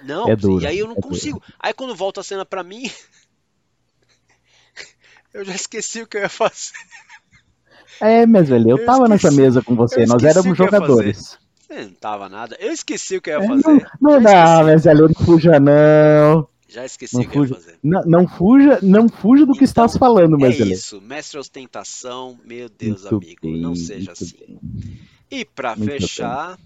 Não, 0.04 0.30
é 0.30 0.36
duro, 0.36 0.64
e 0.64 0.68
aí 0.68 0.78
eu 0.78 0.86
não 0.86 0.96
é 0.96 1.02
consigo. 1.02 1.40
Duro. 1.40 1.54
Aí 1.60 1.74
quando 1.74 1.96
volta 1.96 2.22
a 2.22 2.24
cena 2.24 2.46
pra 2.46 2.62
mim, 2.62 2.84
eu 5.34 5.44
já 5.44 5.56
esqueci 5.56 6.04
o 6.04 6.08
que 6.08 6.18
eu 6.18 6.22
ia 6.22 6.30
fazer. 6.30 6.78
É, 8.00 8.24
mas 8.28 8.50
velho, 8.50 8.70
eu, 8.70 8.78
eu 8.78 8.86
tava 8.86 9.06
esqueci, 9.06 9.26
nessa 9.26 9.32
mesa 9.32 9.64
com 9.64 9.76
você, 9.76 10.06
nós 10.06 10.24
éramos 10.24 10.56
jogadores. 10.56 11.40
Você 11.60 11.86
não 11.86 11.94
tava 11.94 12.30
nada. 12.30 12.56
Eu 12.60 12.72
esqueci 12.72 13.18
o 13.18 13.22
que 13.22 13.32
eu 13.32 13.40
ia 13.40 13.44
é, 13.44 13.48
fazer. 13.48 13.90
Não, 14.00 14.12
não 14.12 14.22
dá, 14.22 14.64
mas 14.64 14.84
velho, 14.84 15.08
não 15.08 15.26
fuja 15.26 15.60
não. 15.60 16.48
Já 16.70 16.86
esqueci 16.86 17.16
não 17.16 17.24
o 17.24 17.28
que 17.28 17.34
fuja, 17.34 17.56
ia 17.56 17.60
fazer. 17.60 17.80
Não, 17.82 18.02
não, 18.06 18.28
fuja, 18.28 18.80
não 18.84 19.10
fuja 19.10 19.44
do 19.44 19.54
então, 19.54 19.58
que 19.58 19.64
estás 19.64 19.98
falando, 19.98 20.38
mas 20.38 20.62
É 20.62 20.66
isso, 20.66 21.02
mestre 21.02 21.40
ostentação, 21.40 22.40
meu 22.46 22.70
Deus, 22.70 23.02
muito 23.02 23.16
amigo, 23.16 23.42
bem, 23.42 23.60
não 23.60 23.76
seja 23.76 24.12
assim. 24.12 24.36
Bem. 24.38 24.60
E 25.36 25.44
para 25.44 25.76
fechar, 25.76 26.60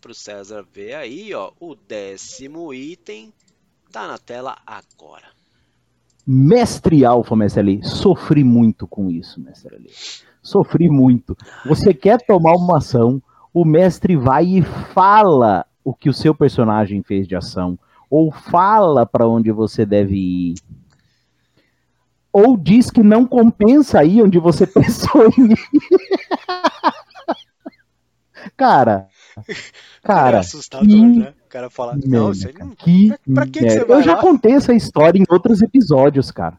para 0.00 0.10
o 0.10 0.14
César 0.14 0.66
ver 0.74 0.94
aí, 0.94 1.32
ó, 1.32 1.52
o 1.60 1.76
décimo 1.76 2.74
item 2.74 3.32
tá 3.92 4.08
na 4.08 4.18
tela 4.18 4.58
agora. 4.66 5.26
Mestre 6.26 7.04
Alfa, 7.04 7.36
mestre 7.36 7.60
ali, 7.60 7.80
sofri 7.84 8.42
muito 8.42 8.88
com 8.88 9.08
isso, 9.08 9.40
mestre 9.40 9.76
ali. 9.76 9.90
Sofri 10.42 10.90
muito. 10.90 11.36
Você 11.64 11.94
quer 11.94 12.18
tomar 12.26 12.56
uma 12.56 12.78
ação, 12.78 13.22
o 13.54 13.64
mestre 13.64 14.16
vai 14.16 14.46
e 14.46 14.62
fala 14.62 15.64
o 15.84 15.94
que 15.94 16.08
o 16.08 16.12
seu 16.12 16.34
personagem 16.34 17.04
fez 17.04 17.28
de 17.28 17.36
ação, 17.36 17.78
ou 18.10 18.32
fala 18.32 19.06
para 19.06 19.28
onde 19.28 19.52
você 19.52 19.86
deve 19.86 20.16
ir, 20.16 20.54
ou 22.32 22.56
diz 22.56 22.90
que 22.90 23.04
não 23.04 23.24
compensa 23.24 24.02
ir 24.02 24.22
onde 24.22 24.40
você 24.40 24.66
pensou 24.68 25.24
em 25.38 25.52
ir. 25.52 25.58
Cara, 28.58 29.06
cara. 30.02 30.38
É 30.38 30.40
assustador, 30.40 30.88
que... 30.88 31.00
né? 31.00 31.32
O 31.46 31.48
cara 31.48 31.70
fala, 31.70 31.96
não, 32.04 32.34
você 32.34 32.52
não... 32.58 32.70
que 32.70 33.08
pra, 33.08 33.34
pra 33.34 33.46
que, 33.46 33.60
que 33.60 33.70
você 33.70 33.84
vai 33.84 33.98
Eu 33.98 34.02
já 34.02 34.16
contei 34.16 34.52
essa 34.52 34.74
história 34.74 35.16
em 35.16 35.24
outros 35.30 35.62
episódios, 35.62 36.32
cara. 36.32 36.58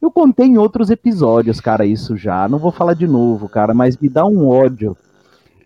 Eu 0.00 0.10
contei 0.10 0.46
em 0.46 0.58
outros 0.58 0.90
episódios, 0.90 1.58
cara, 1.58 1.86
isso 1.86 2.18
já. 2.18 2.46
Não 2.48 2.58
vou 2.58 2.70
falar 2.70 2.92
de 2.92 3.06
novo, 3.06 3.48
cara, 3.48 3.72
mas 3.72 3.96
me 3.96 4.10
dá 4.10 4.26
um 4.26 4.46
ódio. 4.46 4.94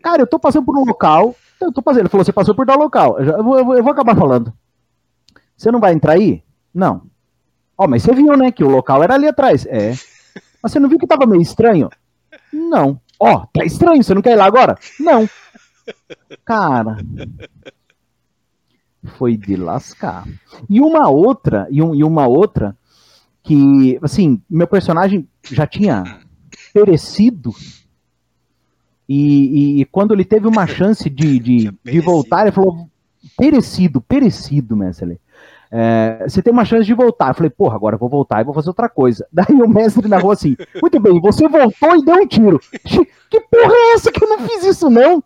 Cara, 0.00 0.22
eu 0.22 0.26
tô 0.26 0.38
passando 0.38 0.64
por 0.64 0.78
um 0.78 0.84
local. 0.84 1.34
Eu 1.60 1.72
tô 1.72 1.82
passando. 1.82 2.02
Ele 2.02 2.08
falou, 2.08 2.24
você 2.24 2.32
passou 2.32 2.54
por 2.54 2.64
tal 2.64 2.78
local. 2.78 3.18
Eu, 3.18 3.24
já, 3.24 3.32
eu, 3.32 3.44
vou, 3.44 3.58
eu 3.76 3.82
vou 3.82 3.92
acabar 3.92 4.16
falando. 4.16 4.52
Você 5.56 5.70
não 5.70 5.80
vai 5.80 5.92
entrar 5.92 6.14
aí? 6.14 6.42
Não. 6.72 7.02
Ó, 7.76 7.84
oh, 7.84 7.88
mas 7.88 8.02
você 8.02 8.14
viu, 8.14 8.36
né, 8.36 8.50
que 8.50 8.64
o 8.64 8.70
local 8.70 9.02
era 9.02 9.14
ali 9.14 9.28
atrás. 9.28 9.66
É. 9.66 9.90
Mas 10.62 10.72
você 10.72 10.78
não 10.78 10.88
viu 10.88 10.98
que 10.98 11.06
tava 11.06 11.26
meio 11.26 11.42
estranho? 11.42 11.90
Não. 12.52 13.00
Ó, 13.18 13.34
oh, 13.34 13.46
tá 13.52 13.64
estranho, 13.64 14.02
você 14.02 14.14
não 14.14 14.22
quer 14.22 14.32
ir 14.32 14.36
lá 14.36 14.46
agora? 14.46 14.76
Não. 14.98 15.28
Cara, 16.44 16.98
foi 19.16 19.36
de 19.36 19.56
lascar. 19.56 20.26
E 20.68 20.80
uma 20.80 21.08
outra, 21.08 21.66
e, 21.70 21.82
um, 21.82 21.94
e 21.94 22.04
uma 22.04 22.26
outra 22.26 22.76
que, 23.42 23.98
assim, 24.02 24.40
meu 24.48 24.66
personagem 24.66 25.28
já 25.50 25.66
tinha 25.66 26.20
perecido 26.72 27.52
e, 29.08 29.16
e, 29.78 29.80
e 29.82 29.84
quando 29.84 30.14
ele 30.14 30.24
teve 30.24 30.46
uma 30.46 30.66
chance 30.66 31.10
de, 31.10 31.38
de, 31.40 31.72
de 31.84 32.00
voltar, 32.00 32.42
ele 32.42 32.52
falou, 32.52 32.88
perecido, 33.36 34.00
perecido, 34.00 34.76
mestre. 34.76 35.20
É, 35.70 36.24
você 36.28 36.42
tem 36.42 36.52
uma 36.52 36.64
chance 36.64 36.84
de 36.84 36.94
voltar. 36.94 37.28
Eu 37.28 37.34
falei, 37.34 37.50
porra, 37.50 37.76
agora 37.76 37.94
eu 37.94 37.98
vou 37.98 38.08
voltar 38.08 38.40
e 38.40 38.44
vou 38.44 38.54
fazer 38.54 38.68
outra 38.68 38.88
coisa. 38.88 39.26
Daí 39.32 39.60
o 39.62 39.68
mestre 39.68 40.08
narrou 40.08 40.30
assim: 40.30 40.56
muito 40.80 41.00
bem, 41.00 41.20
você 41.20 41.48
voltou 41.48 41.96
e 41.96 42.04
deu 42.04 42.16
um 42.16 42.26
tiro. 42.26 42.60
Que 43.32 43.40
porra 43.40 43.72
é 43.72 43.94
essa 43.94 44.12
que 44.12 44.22
eu 44.22 44.28
não 44.28 44.40
fiz 44.40 44.62
isso, 44.62 44.90
não? 44.90 45.24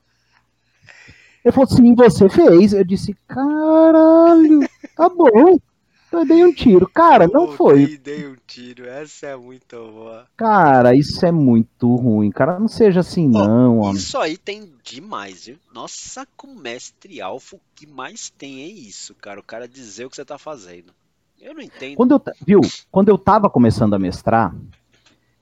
Ele 1.47 1.53
falou, 1.53 1.69
sim, 1.69 1.95
você 1.95 2.29
fez. 2.29 2.73
Eu 2.73 2.85
disse, 2.85 3.17
caralho, 3.29 4.69
tá 4.97 5.09
bom. 5.09 5.57
Eu 6.11 6.27
dei 6.27 6.45
um 6.45 6.53
tiro. 6.53 6.89
Cara, 6.89 7.29
não 7.29 7.53
foi. 7.53 7.97
Dei 7.99 8.27
um 8.27 8.35
tiro, 8.45 8.85
essa 8.85 9.27
é 9.27 9.37
muito 9.37 9.77
boa. 9.77 10.27
Cara, 10.37 10.93
isso 10.93 11.25
é 11.25 11.31
muito 11.31 11.95
ruim. 11.95 12.33
Cara, 12.33 12.59
não 12.59 12.67
seja 12.67 12.99
assim, 12.99 13.29
não, 13.29 13.79
homem. 13.79 13.95
Isso 13.95 14.19
aí 14.19 14.37
tem 14.37 14.73
demais, 14.83 15.47
viu? 15.47 15.57
Nossa, 15.73 16.27
com 16.37 16.49
mestre 16.49 17.21
alfa, 17.21 17.55
o 17.55 17.61
que 17.77 17.87
mais 17.87 18.29
tem 18.29 18.63
é 18.63 18.67
isso, 18.67 19.15
cara. 19.15 19.39
O 19.39 19.45
cara 19.45 19.69
dizer 19.69 20.07
o 20.07 20.11
que 20.11 20.17
você 20.17 20.25
tá 20.25 20.39
fazendo. 20.39 20.93
Eu 21.41 21.55
não 21.55 21.63
entendo. 21.63 21.95
Quando 21.95 22.11
eu, 22.11 22.23
viu, 22.45 22.61
quando 22.91 23.09
eu 23.09 23.17
tava 23.17 23.49
começando 23.49 23.95
a 23.95 24.01
mestrar, 24.01 24.53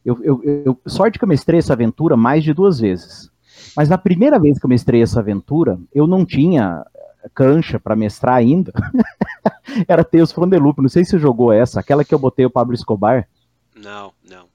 eu, 0.04 0.22
eu, 0.22 0.42
eu, 0.66 0.80
sorte 0.86 1.18
que 1.18 1.24
eu 1.24 1.28
mestrei 1.28 1.60
essa 1.60 1.72
aventura 1.72 2.14
mais 2.14 2.44
de 2.44 2.52
duas 2.52 2.78
vezes. 2.78 3.32
Mas 3.77 3.88
na 3.88 3.98
primeira 3.98 4.38
vez 4.38 4.59
que 4.59 4.66
eu 4.66 4.70
mestrei 4.70 5.03
essa 5.03 5.20
aventura, 5.20 5.79
eu 5.92 6.07
não 6.07 6.24
tinha 6.24 6.85
cancha 7.33 7.79
para 7.79 7.96
mestrar 7.96 8.35
ainda. 8.35 8.72
Era 9.88 10.05
Teus 10.05 10.33
Frondelupe. 10.33 10.83
Não 10.83 10.88
sei 10.88 11.05
se 11.05 11.12
você 11.12 11.18
jogou 11.18 11.53
essa, 11.53 11.81
aquela 11.81 12.05
que 12.05 12.14
eu 12.14 12.18
botei 12.18 12.44
o 12.44 12.50
Pablo 12.50 12.74
Escobar. 12.74 13.29
Não, 13.74 14.12
não. 14.29 14.46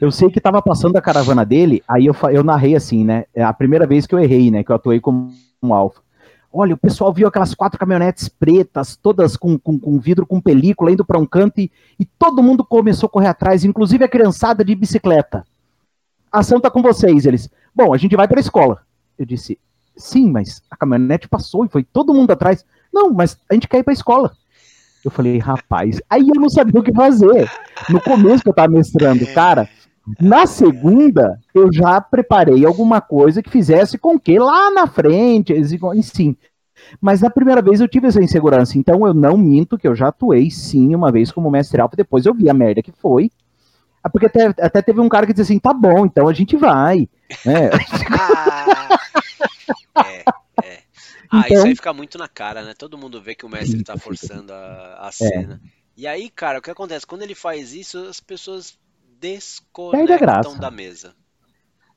Eu 0.00 0.10
sei 0.10 0.30
que 0.30 0.40
tava 0.40 0.60
passando 0.60 0.96
a 0.96 1.00
caravana 1.00 1.44
dele, 1.44 1.82
aí 1.88 2.06
eu, 2.06 2.16
eu 2.32 2.42
narrei 2.42 2.74
assim, 2.74 3.04
né? 3.04 3.24
É 3.32 3.42
a 3.42 3.52
primeira 3.52 3.86
vez 3.86 4.06
que 4.06 4.14
eu 4.14 4.18
errei, 4.18 4.50
né? 4.50 4.64
Que 4.64 4.70
eu 4.70 4.76
atuei 4.76 5.00
como 5.00 5.32
um 5.62 5.72
alfa. 5.72 6.02
Olha, 6.52 6.74
o 6.74 6.78
pessoal 6.78 7.12
viu 7.12 7.26
aquelas 7.26 7.54
quatro 7.54 7.78
caminhonetes 7.78 8.28
pretas, 8.28 8.96
todas 8.96 9.36
com, 9.36 9.58
com, 9.58 9.78
com 9.78 9.98
vidro 9.98 10.26
com 10.26 10.40
película, 10.40 10.90
indo 10.90 11.04
para 11.04 11.18
um 11.18 11.26
canto 11.26 11.60
e, 11.60 11.70
e 11.98 12.04
todo 12.04 12.42
mundo 12.42 12.64
começou 12.64 13.08
a 13.08 13.10
correr 13.10 13.26
atrás, 13.28 13.64
inclusive 13.64 14.04
a 14.04 14.08
criançada 14.08 14.64
de 14.64 14.74
bicicleta. 14.74 15.44
A 16.30 16.40
ação 16.40 16.60
tá 16.60 16.70
com 16.70 16.82
vocês. 16.82 17.26
Eles, 17.26 17.48
Bom, 17.74 17.92
a 17.92 17.96
gente 17.96 18.16
vai 18.16 18.28
para 18.28 18.38
a 18.38 18.40
escola. 18.40 18.82
Eu 19.18 19.26
disse, 19.26 19.58
sim, 19.96 20.30
mas 20.30 20.62
a 20.70 20.76
caminhonete 20.76 21.28
passou 21.28 21.64
e 21.64 21.68
foi 21.68 21.82
todo 21.82 22.14
mundo 22.14 22.30
atrás. 22.30 22.64
Não, 22.92 23.10
mas 23.10 23.38
a 23.50 23.54
gente 23.54 23.68
quer 23.68 23.78
ir 23.78 23.82
para 23.82 23.92
a 23.92 23.94
escola. 23.94 24.32
Eu 25.04 25.10
falei, 25.10 25.38
rapaz, 25.38 26.00
aí 26.08 26.28
eu 26.28 26.40
não 26.40 26.48
sabia 26.48 26.80
o 26.80 26.84
que 26.84 26.92
fazer. 26.92 27.50
No 27.90 28.00
começo 28.00 28.42
que 28.42 28.48
eu 28.48 28.52
estava 28.52 28.72
mestrando, 28.72 29.26
cara, 29.34 29.68
na 30.20 30.46
segunda 30.46 31.38
eu 31.54 31.72
já 31.72 32.00
preparei 32.00 32.64
alguma 32.64 33.00
coisa 33.00 33.42
que 33.42 33.50
fizesse 33.50 33.98
com 33.98 34.18
que 34.18 34.38
lá 34.38 34.70
na 34.70 34.86
frente, 34.86 35.54
sim. 36.02 36.36
Mas 37.00 37.20
na 37.20 37.30
primeira 37.30 37.60
vez 37.60 37.80
eu 37.80 37.88
tive 37.88 38.06
essa 38.06 38.22
insegurança, 38.22 38.78
então 38.78 39.06
eu 39.06 39.14
não 39.14 39.36
minto 39.36 39.78
que 39.78 39.86
eu 39.86 39.94
já 39.94 40.08
atuei 40.08 40.50
sim 40.50 40.94
uma 40.94 41.12
vez 41.12 41.30
como 41.30 41.50
mestre 41.50 41.80
alfa, 41.80 41.96
depois 41.96 42.26
eu 42.26 42.34
vi 42.34 42.48
a 42.48 42.54
merda 42.54 42.82
que 42.82 42.92
foi, 42.92 43.30
ah, 44.04 44.10
porque 44.10 44.26
até, 44.26 44.48
até 44.60 44.82
teve 44.82 45.00
um 45.00 45.08
cara 45.08 45.26
que 45.26 45.32
disse 45.32 45.50
assim, 45.50 45.58
tá 45.58 45.72
bom, 45.72 46.04
então 46.04 46.28
a 46.28 46.34
gente 46.34 46.58
vai. 46.58 47.08
Né? 47.44 47.70
é, 50.04 50.24
é. 50.62 50.82
Ah, 51.30 51.44
então... 51.46 51.56
isso 51.56 51.66
aí 51.66 51.74
fica 51.74 51.94
muito 51.94 52.18
na 52.18 52.28
cara, 52.28 52.62
né? 52.62 52.74
Todo 52.76 52.98
mundo 52.98 53.22
vê 53.22 53.34
que 53.34 53.46
o 53.46 53.48
mestre 53.48 53.82
tá 53.82 53.96
forçando 53.96 54.52
a, 54.52 55.08
a 55.08 55.10
cena. 55.10 55.58
É. 55.64 55.68
E 55.96 56.06
aí, 56.06 56.28
cara, 56.28 56.58
o 56.58 56.62
que 56.62 56.70
acontece? 56.70 57.06
Quando 57.06 57.22
ele 57.22 57.34
faz 57.34 57.72
isso, 57.72 57.96
as 58.06 58.20
pessoas 58.20 58.78
desconectam 59.18 60.58
da 60.58 60.70
mesa. 60.70 61.14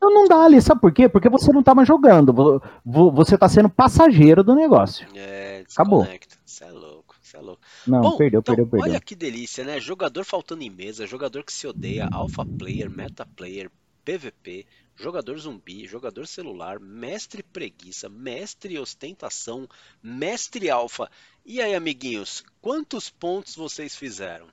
Não, 0.01 0.13
não 0.13 0.25
dá 0.27 0.45
ali, 0.45 0.61
sabe 0.61 0.79
por 0.79 0.93
quê? 0.93 1.09
Porque 1.09 1.27
você 1.27 1.51
não 1.51 1.61
tá 1.61 1.75
mais 1.75 1.87
jogando, 1.87 2.61
você 2.85 3.37
tá 3.37 3.49
sendo 3.49 3.67
passageiro 3.67 4.43
do 4.43 4.55
negócio. 4.55 5.05
É, 5.13 5.65
Acabou. 5.73 6.07
Isso 6.45 6.63
é 6.63 6.71
louco. 6.71 7.15
É 7.33 7.39
louco. 7.39 7.61
Não, 7.87 8.01
Bom, 8.01 8.17
perdeu, 8.17 8.39
então, 8.41 8.55
perdeu, 8.55 8.69
perdeu. 8.69 8.91
Olha 8.91 8.99
que 8.99 9.15
delícia, 9.15 9.63
né? 9.63 9.79
Jogador 9.79 10.23
faltando 10.25 10.63
em 10.63 10.69
mesa, 10.69 11.07
jogador 11.07 11.43
que 11.43 11.53
se 11.53 11.65
odeia, 11.65 12.07
alpha 12.11 12.45
player, 12.45 12.89
meta 12.89 13.25
player, 13.25 13.71
PVP, 14.03 14.65
jogador 14.95 15.37
zumbi, 15.37 15.85
jogador 15.85 16.27
celular, 16.27 16.79
mestre 16.79 17.43
preguiça, 17.43 18.09
mestre 18.09 18.77
ostentação, 18.77 19.67
mestre 20.01 20.69
alfa. 20.69 21.09
E 21.45 21.61
aí, 21.61 21.73
amiguinhos, 21.75 22.43
quantos 22.61 23.09
pontos 23.09 23.55
vocês 23.55 23.95
fizeram? 23.95 24.47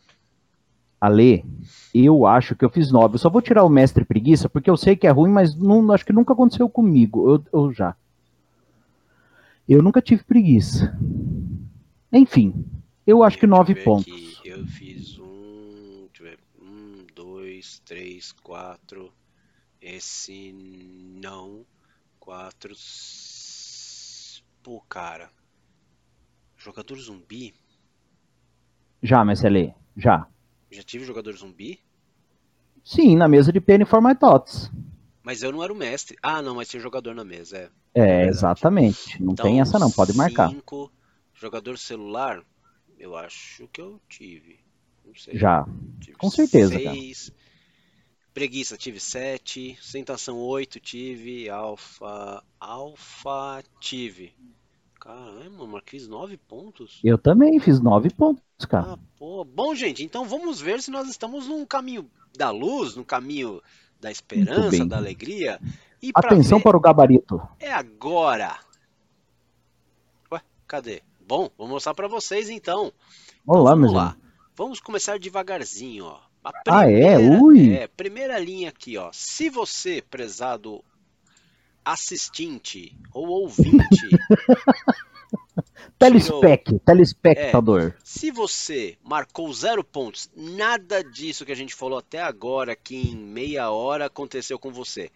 Ale, 1.01 1.45
eu 1.93 2.27
acho 2.27 2.55
que 2.55 2.65
eu 2.65 2.71
fiz 2.71 2.91
nove. 2.91 3.17
Eu 3.17 3.19
só 3.19 3.29
vou 3.29 3.43
tirar 3.43 3.65
o 3.65 3.69
mestre 3.69 4.05
preguiça, 4.05 4.49
porque 4.49 4.71
eu 4.71 4.77
sei 4.77 4.97
que 4.97 5.07
é 5.07 5.11
ruim, 5.11 5.31
mas 5.31 5.55
não, 5.55 5.93
acho 5.93 6.05
que 6.05 6.13
nunca 6.13 6.33
aconteceu 6.33 6.69
comigo. 6.69 7.31
Eu, 7.31 7.45
eu 7.53 7.73
já. 7.73 7.95
Eu 9.69 9.83
nunca 9.83 10.01
tive 10.01 10.23
preguiça. 10.25 10.97
Enfim, 12.13 12.65
eu 13.07 13.23
acho 13.23 13.39
que 13.39 13.47
nove 13.47 13.75
pontos. 13.75 14.13
Aqui. 14.13 14.37
Eu 14.45 14.67
fiz 14.67 15.19
um, 15.19 16.09
ver, 16.21 16.39
um, 16.61 17.07
dois, 17.15 17.81
três, 17.85 18.33
quatro. 18.33 19.13
Esse 19.81 20.53
não. 20.53 21.65
Quatro. 22.19 22.75
Pô, 24.63 24.81
cara. 24.89 25.31
Jogador 26.57 26.97
zumbi? 26.99 27.55
Já, 29.03 29.23
Marcele, 29.23 29.75
já. 29.97 30.27
Já 30.71 30.83
tive 30.83 31.05
jogador 31.05 31.37
zumbi? 31.37 31.79
Sim, 32.83 33.17
na 33.17 33.29
mesa 33.29 33.53
de 33.53 33.61
Penny 33.61 33.85
for 33.85 34.01
My 34.01 34.15
Tots. 34.15 34.71
Mas 35.23 35.43
eu 35.43 35.53
não 35.53 35.63
era 35.63 35.73
o 35.73 35.77
mestre. 35.77 36.17
Ah, 36.23 36.43
não, 36.43 36.55
mas 36.55 36.69
tinha 36.69 36.81
jogador 36.81 37.15
na 37.15 37.25
mesa, 37.25 37.59
é. 37.59 37.71
É, 37.95 38.25
é 38.25 38.27
exatamente. 38.27 39.23
Não 39.23 39.33
então, 39.33 39.47
tem 39.47 39.61
essa 39.61 39.79
não, 39.79 39.91
pode 39.91 40.15
marcar. 40.17 40.51
Cinco, 40.51 40.93
jogador 41.33 41.79
celular, 41.79 42.43
eu 42.99 43.17
acho 43.17 43.69
que 43.69 43.81
eu 43.81 44.01
tive. 44.09 44.59
Não 45.05 45.15
sei. 45.15 45.37
Já. 45.37 45.67
Tive 46.01 46.17
Com 46.17 46.31
certeza. 46.31 46.75
Seis. 46.75 47.29
Cara. 47.31 47.45
Preguiça, 48.33 48.77
tive 48.77 48.99
sete. 48.99 49.79
Sentação, 49.81 50.39
oito, 50.39 50.81
tive. 50.81 51.49
Alfa. 51.49 52.43
Alfa, 52.59 53.63
tive. 53.81 54.35
Caramba, 54.99 55.67
mas 55.67 55.83
fiz 55.87 56.09
nove 56.09 56.39
pontos. 56.39 56.99
Eu 57.05 57.19
também 57.19 57.61
fiz 57.61 57.79
nove 57.79 58.09
pontos, 58.09 58.43
cara. 58.67 58.95
Ah, 58.95 58.99
pô. 59.19 59.45
Bom, 59.45 59.75
gente, 59.75 60.03
então 60.03 60.25
vamos 60.25 60.61
ver 60.61 60.81
se 60.81 60.91
nós 60.91 61.09
estamos 61.09 61.47
num 61.47 61.67
caminho 61.67 62.11
da 62.37 62.51
luz, 62.51 62.97
no 62.97 63.05
caminho 63.05 63.63
da 64.01 64.11
esperança, 64.11 64.85
da 64.87 64.97
alegria. 64.97 65.61
E 66.03 66.11
Atenção 66.15 66.61
para 66.61 66.77
o 66.77 66.81
gabarito. 66.81 67.41
É 67.61 67.71
agora. 67.71 68.59
Ué, 70.33 70.41
cadê? 70.67 71.03
Bom, 71.27 71.51
vou 71.57 71.67
mostrar 71.67 71.95
para 71.95 72.07
vocês 72.07 72.51
então. 72.51 72.93
Olá, 73.47 73.73
então, 73.73 73.75
vamos 73.81 73.93
lá. 73.93 74.17
Vamos 74.55 74.79
começar 74.79 75.19
devagarzinho, 75.19 76.05
ó. 76.05 76.21
ah, 76.67 76.91
é? 76.91 77.17
Ui! 77.17 77.75
É, 77.75 77.87
primeira 77.87 78.39
linha 78.39 78.69
aqui, 78.69 78.99
ó. 78.99 79.09
Se 79.11 79.49
você, 79.49 80.03
prezado 80.03 80.85
assistente 81.83 82.95
ou 83.13 83.29
ouvinte 83.29 83.79
Telespec, 85.99 86.65
tirou... 86.65 86.81
telespectador. 86.81 87.83
É, 87.83 87.95
se 88.03 88.31
você 88.31 88.99
marcou 89.03 89.51
zero 89.53 89.83
pontos, 89.83 90.31
nada 90.37 91.03
disso 91.03 91.47
que 91.47 91.53
a 91.53 91.57
gente 91.57 91.75
falou 91.75 91.99
até 91.99 92.21
agora, 92.21 92.77
que 92.77 92.97
em 92.97 93.17
meia 93.17 93.71
hora 93.71 94.07
aconteceu 94.07 94.59
com 94.59 94.71
você. 94.71 95.11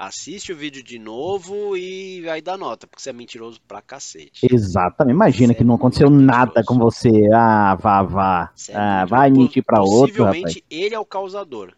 Assiste 0.00 0.50
o 0.50 0.56
vídeo 0.56 0.82
de 0.82 0.98
novo 0.98 1.76
e 1.76 2.26
aí 2.30 2.40
dá 2.40 2.56
nota, 2.56 2.86
porque 2.86 3.02
você 3.02 3.10
é 3.10 3.12
mentiroso 3.12 3.60
pra 3.68 3.82
cacete. 3.82 4.48
Exatamente. 4.50 5.14
Imagina 5.14 5.52
você 5.52 5.58
que 5.58 5.64
não 5.64 5.74
aconteceu 5.74 6.06
é 6.06 6.10
nada 6.10 6.64
com 6.64 6.78
você. 6.78 7.10
Ah, 7.34 7.74
vá, 7.74 8.02
vá. 8.02 8.50
É 8.70 8.74
ah, 8.74 9.04
vai 9.04 9.30
mentir 9.30 9.62
pra 9.62 9.82
outro. 9.82 10.24
Possivelmente 10.24 10.64
ele 10.70 10.94
é 10.94 10.98
o 10.98 11.04
causador. 11.04 11.74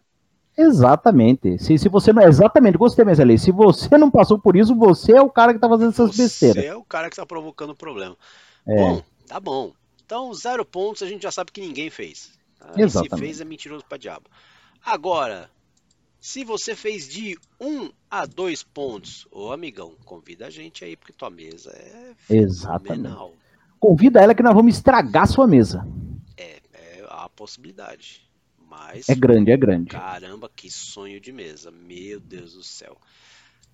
Exatamente. 0.57 1.61
Se, 1.61 1.77
se 1.77 1.89
você 1.89 2.13
não. 2.13 2.23
Exatamente, 2.23 2.77
gostei 2.77 3.03
mais 3.03 3.19
ali. 3.19 3.37
Se 3.37 3.51
você 3.51 3.97
não 3.97 4.09
passou 4.09 4.39
por 4.39 4.55
isso, 4.55 4.73
você 4.73 5.11
é 5.11 5.21
o 5.21 5.29
cara 5.29 5.53
que 5.53 5.59
tá 5.59 5.67
fazendo 5.67 5.89
essas 5.89 6.15
você 6.15 6.23
besteiras. 6.23 6.63
Você 6.63 6.69
é 6.69 6.75
o 6.77 6.83
cara 6.85 7.09
que 7.09 7.17
tá 7.17 7.25
provocando 7.25 7.71
o 7.71 7.75
problema. 7.75 8.15
É. 8.65 8.77
Bom, 8.77 9.03
tá 9.27 9.37
bom. 9.37 9.73
Então, 10.05 10.33
zero 10.33 10.63
pontos 10.63 11.03
a 11.03 11.07
gente 11.07 11.23
já 11.23 11.31
sabe 11.31 11.51
que 11.51 11.59
ninguém 11.59 11.89
fez. 11.89 12.31
Tá? 12.57 12.71
Exatamente. 12.77 13.15
Se 13.15 13.19
fez 13.19 13.41
é 13.41 13.43
mentiroso 13.43 13.83
pra 13.83 13.97
diabo. 13.97 14.29
Agora, 14.85 15.49
se 16.23 16.45
você 16.45 16.73
fez 16.73 17.09
de 17.09 17.37
um 17.59 17.89
a 18.09 18.25
dois 18.25 18.63
pontos, 18.63 19.27
ô 19.29 19.51
amigão, 19.51 19.93
convida 20.05 20.47
a 20.47 20.49
gente 20.49 20.85
aí, 20.85 20.95
porque 20.95 21.11
tua 21.11 21.29
mesa 21.29 21.69
é 21.71 22.13
Exatamente. 22.29 23.13
Convida 23.77 24.21
ela 24.21 24.33
que 24.33 24.41
nós 24.41 24.53
vamos 24.53 24.75
estragar 24.75 25.27
sua 25.27 25.45
mesa. 25.45 25.85
É, 26.37 26.61
é 26.71 27.05
a 27.09 27.27
possibilidade. 27.27 28.25
Mas. 28.57 29.09
É 29.09 29.15
grande, 29.15 29.51
é 29.51 29.57
grande. 29.57 29.89
Caramba, 29.89 30.49
que 30.55 30.71
sonho 30.71 31.19
de 31.19 31.33
mesa. 31.33 31.69
Meu 31.71 32.21
Deus 32.21 32.53
do 32.53 32.63
céu. 32.63 32.97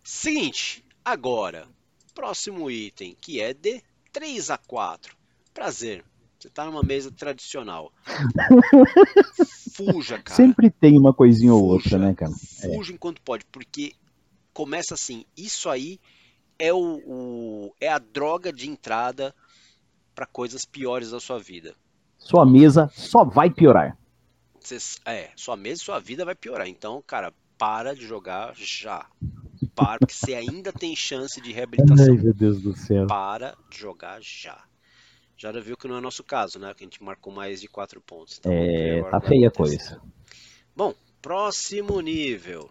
Seguinte, 0.03 0.83
agora. 1.05 1.67
Próximo 2.15 2.71
item, 2.71 3.15
que 3.21 3.39
é 3.39 3.53
de 3.53 3.83
3 4.11 4.49
a 4.49 4.57
4. 4.57 5.15
Prazer. 5.53 6.03
Você 6.39 6.47
está 6.47 6.65
numa 6.65 6.81
mesa 6.81 7.11
tradicional. 7.11 7.93
Fuja, 9.85 10.19
cara. 10.19 10.35
Sempre 10.35 10.69
tem 10.69 10.97
uma 10.97 11.13
coisinha 11.13 11.51
Fuja, 11.51 11.63
ou 11.63 11.69
outra, 11.69 11.97
né, 11.97 12.13
cara? 12.13 12.31
Fuja 12.31 12.91
é. 12.91 12.95
enquanto 12.95 13.21
pode, 13.21 13.45
porque 13.45 13.93
começa 14.53 14.93
assim. 14.93 15.25
Isso 15.37 15.69
aí 15.69 15.99
é 16.57 16.73
o, 16.73 17.01
o 17.05 17.75
é 17.79 17.87
a 17.87 17.97
droga 17.97 18.51
de 18.51 18.69
entrada 18.69 19.33
para 20.13 20.25
coisas 20.25 20.65
piores 20.65 21.11
da 21.11 21.19
sua 21.19 21.39
vida. 21.39 21.73
Sua 22.17 22.45
mesa 22.45 22.91
só 22.93 23.23
vai 23.23 23.49
piorar. 23.49 23.97
É, 25.05 25.29
sua 25.35 25.55
mesa 25.55 25.81
e 25.81 25.85
sua 25.85 25.99
vida 25.99 26.25
vai 26.25 26.35
piorar. 26.35 26.67
Então, 26.67 27.01
cara, 27.07 27.33
para 27.57 27.95
de 27.95 28.05
jogar 28.05 28.53
já. 28.55 29.05
Para, 29.73 29.99
porque 29.99 30.13
você 30.13 30.33
ainda 30.33 30.73
tem 30.73 30.93
chance 30.95 31.39
de 31.39 31.53
reabilitação. 31.53 32.05
Ai, 32.05 32.21
meu 32.21 32.33
Deus 32.33 32.61
do 32.61 32.75
céu. 32.75 33.07
Para 33.07 33.55
de 33.69 33.77
jogar 33.77 34.19
já. 34.21 34.68
Já 35.39 35.53
viu 35.53 35.77
que 35.77 35.87
não 35.87 35.95
é 35.95 36.01
nosso 36.01 36.21
caso, 36.21 36.59
né? 36.59 36.73
Que 36.73 36.83
a 36.83 36.85
gente 36.85 37.01
marcou 37.01 37.31
mais 37.31 37.61
de 37.61 37.69
4 37.69 38.01
pontos. 38.01 38.39
Então, 38.39 38.51
é, 38.51 39.01
tá 39.09 39.21
feia 39.21 39.47
a 39.47 39.51
coisa. 39.51 40.01
Bom, 40.75 40.93
próximo 41.21 42.01
nível. 42.01 42.69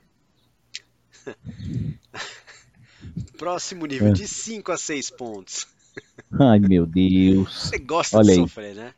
próximo 3.38 3.86
nível, 3.86 4.08
é. 4.08 4.12
de 4.12 4.28
5 4.28 4.70
a 4.70 4.76
6 4.76 5.10
pontos. 5.12 5.66
Ai, 6.38 6.58
meu 6.58 6.84
Deus. 6.84 7.70
Você 7.70 7.78
gosta 7.78 8.18
Olha 8.18 8.34
de 8.34 8.40
sofrer, 8.40 8.74
né? 8.74 8.94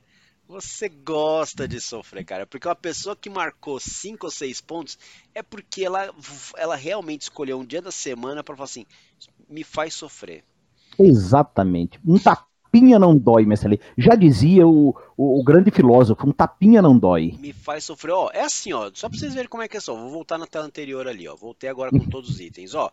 Você 0.48 0.88
gosta 0.88 1.68
de 1.68 1.80
sofrer, 1.80 2.24
cara. 2.24 2.46
Porque 2.48 2.66
uma 2.66 2.74
pessoa 2.74 3.14
que 3.14 3.30
marcou 3.30 3.78
5 3.78 4.26
ou 4.26 4.32
6 4.32 4.60
pontos 4.62 4.98
é 5.32 5.44
porque 5.44 5.84
ela, 5.84 6.12
ela 6.56 6.74
realmente 6.74 7.22
escolheu 7.22 7.60
um 7.60 7.64
dia 7.64 7.80
da 7.80 7.92
semana 7.92 8.42
para 8.42 8.56
falar 8.56 8.64
assim: 8.64 8.84
me 9.48 9.62
faz 9.62 9.94
sofrer. 9.94 10.42
Exatamente. 10.98 12.00
Um 12.04 12.18
tapinha 12.70 12.98
não 13.00 13.16
dói, 13.16 13.44
Mestre 13.44 13.80
Já 13.98 14.14
dizia 14.14 14.66
o, 14.66 14.96
o, 15.16 15.40
o, 15.40 15.42
grande 15.42 15.72
filósofo, 15.72 16.28
um 16.28 16.32
tapinha 16.32 16.80
não 16.80 16.96
dói. 16.96 17.36
Me 17.40 17.52
faz 17.52 17.84
sofrer. 17.84 18.12
Ó, 18.12 18.30
é 18.32 18.42
assim, 18.42 18.72
ó, 18.72 18.90
só 18.94 19.08
pra 19.08 19.18
vocês 19.18 19.34
verem 19.34 19.48
como 19.48 19.62
é 19.62 19.68
que 19.68 19.76
é 19.76 19.80
só. 19.80 19.94
Vou 19.94 20.10
voltar 20.10 20.38
na 20.38 20.46
tela 20.46 20.66
anterior 20.66 21.08
ali, 21.08 21.26
ó. 21.26 21.34
Voltei 21.34 21.68
agora 21.68 21.90
com 21.90 21.98
todos 22.08 22.30
os 22.30 22.40
itens, 22.40 22.74
ó. 22.74 22.90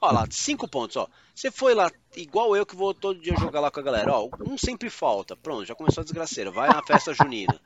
Ó 0.00 0.10
lá, 0.12 0.24
cinco 0.30 0.68
pontos, 0.68 0.96
ó. 0.96 1.08
Você 1.34 1.50
foi 1.50 1.74
lá, 1.74 1.90
igual 2.16 2.56
eu 2.56 2.64
que 2.64 2.76
vou 2.76 2.94
todo 2.94 3.20
dia 3.20 3.34
jogar 3.38 3.60
lá 3.60 3.70
com 3.70 3.80
a 3.80 3.82
galera, 3.82 4.12
ó. 4.12 4.28
Um 4.46 4.56
sempre 4.56 4.88
falta. 4.88 5.36
Pronto, 5.36 5.64
já 5.64 5.74
começou 5.74 6.02
a 6.02 6.04
desgraceira. 6.04 6.50
Vai 6.50 6.68
na 6.68 6.82
festa 6.82 7.12
junina. 7.12 7.60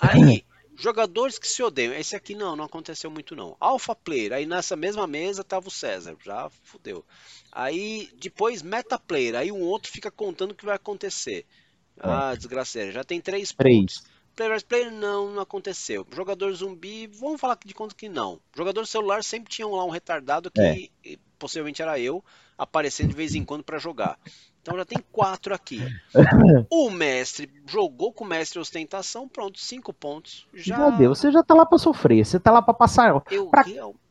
Aí, 0.00 0.44
jogadores 0.78 1.38
que 1.38 1.48
se 1.48 1.62
odeiam. 1.62 1.92
Esse 1.92 2.16
aqui 2.16 2.34
não, 2.34 2.56
não 2.56 2.64
aconteceu 2.64 3.10
muito 3.10 3.34
não. 3.34 3.56
Alpha 3.60 3.94
Player, 3.94 4.32
aí 4.32 4.46
nessa 4.46 4.76
mesma 4.76 5.06
mesa 5.06 5.44
tava 5.44 5.68
o 5.68 5.70
César, 5.70 6.16
já 6.24 6.48
fudeu. 6.62 7.04
Aí 7.50 8.08
depois 8.16 8.62
meta 8.62 8.98
player, 8.98 9.34
aí 9.34 9.50
um 9.50 9.62
outro 9.62 9.90
fica 9.90 10.10
contando 10.10 10.52
o 10.52 10.54
que 10.54 10.64
vai 10.64 10.76
acontecer. 10.76 11.44
Ah, 12.00 12.34
desgraceira, 12.34 12.92
já 12.92 13.02
tem 13.02 13.20
três, 13.20 13.52
três. 13.52 13.78
pontos. 13.78 14.18
Player 14.36 14.54
vs 14.54 14.62
player 14.62 14.92
não, 14.92 15.32
não 15.32 15.42
aconteceu. 15.42 16.06
Jogador 16.14 16.54
zumbi, 16.54 17.08
vamos 17.08 17.40
falar 17.40 17.58
de 17.64 17.74
conta 17.74 17.92
que 17.92 18.08
não. 18.08 18.40
Jogador 18.56 18.86
celular 18.86 19.24
sempre 19.24 19.50
tinha 19.50 19.66
lá 19.66 19.84
um 19.84 19.90
retardado 19.90 20.48
que 20.48 20.92
é. 21.04 21.16
possivelmente 21.36 21.82
era 21.82 21.98
eu, 21.98 22.24
aparecendo 22.56 23.08
de 23.08 23.16
vez 23.16 23.34
em 23.34 23.44
quando 23.44 23.64
para 23.64 23.78
jogar. 23.78 24.16
Então 24.68 24.76
já 24.76 24.84
tem 24.84 25.02
quatro 25.10 25.54
aqui. 25.54 25.80
o 26.70 26.90
mestre 26.90 27.50
jogou 27.66 28.12
com 28.12 28.24
o 28.24 28.28
mestre 28.28 28.58
ostentação, 28.58 29.26
pronto, 29.26 29.58
cinco 29.58 29.94
pontos. 29.94 30.46
Já... 30.52 30.76
Meu 30.76 30.92
Deus, 30.98 31.18
você 31.18 31.32
já 31.32 31.42
tá 31.42 31.54
lá 31.54 31.64
para 31.64 31.78
sofrer, 31.78 32.24
você 32.24 32.38
tá 32.38 32.50
lá 32.50 32.60
para 32.60 32.74
passar. 32.74 33.22
Eu, 33.30 33.46
pra 33.46 33.64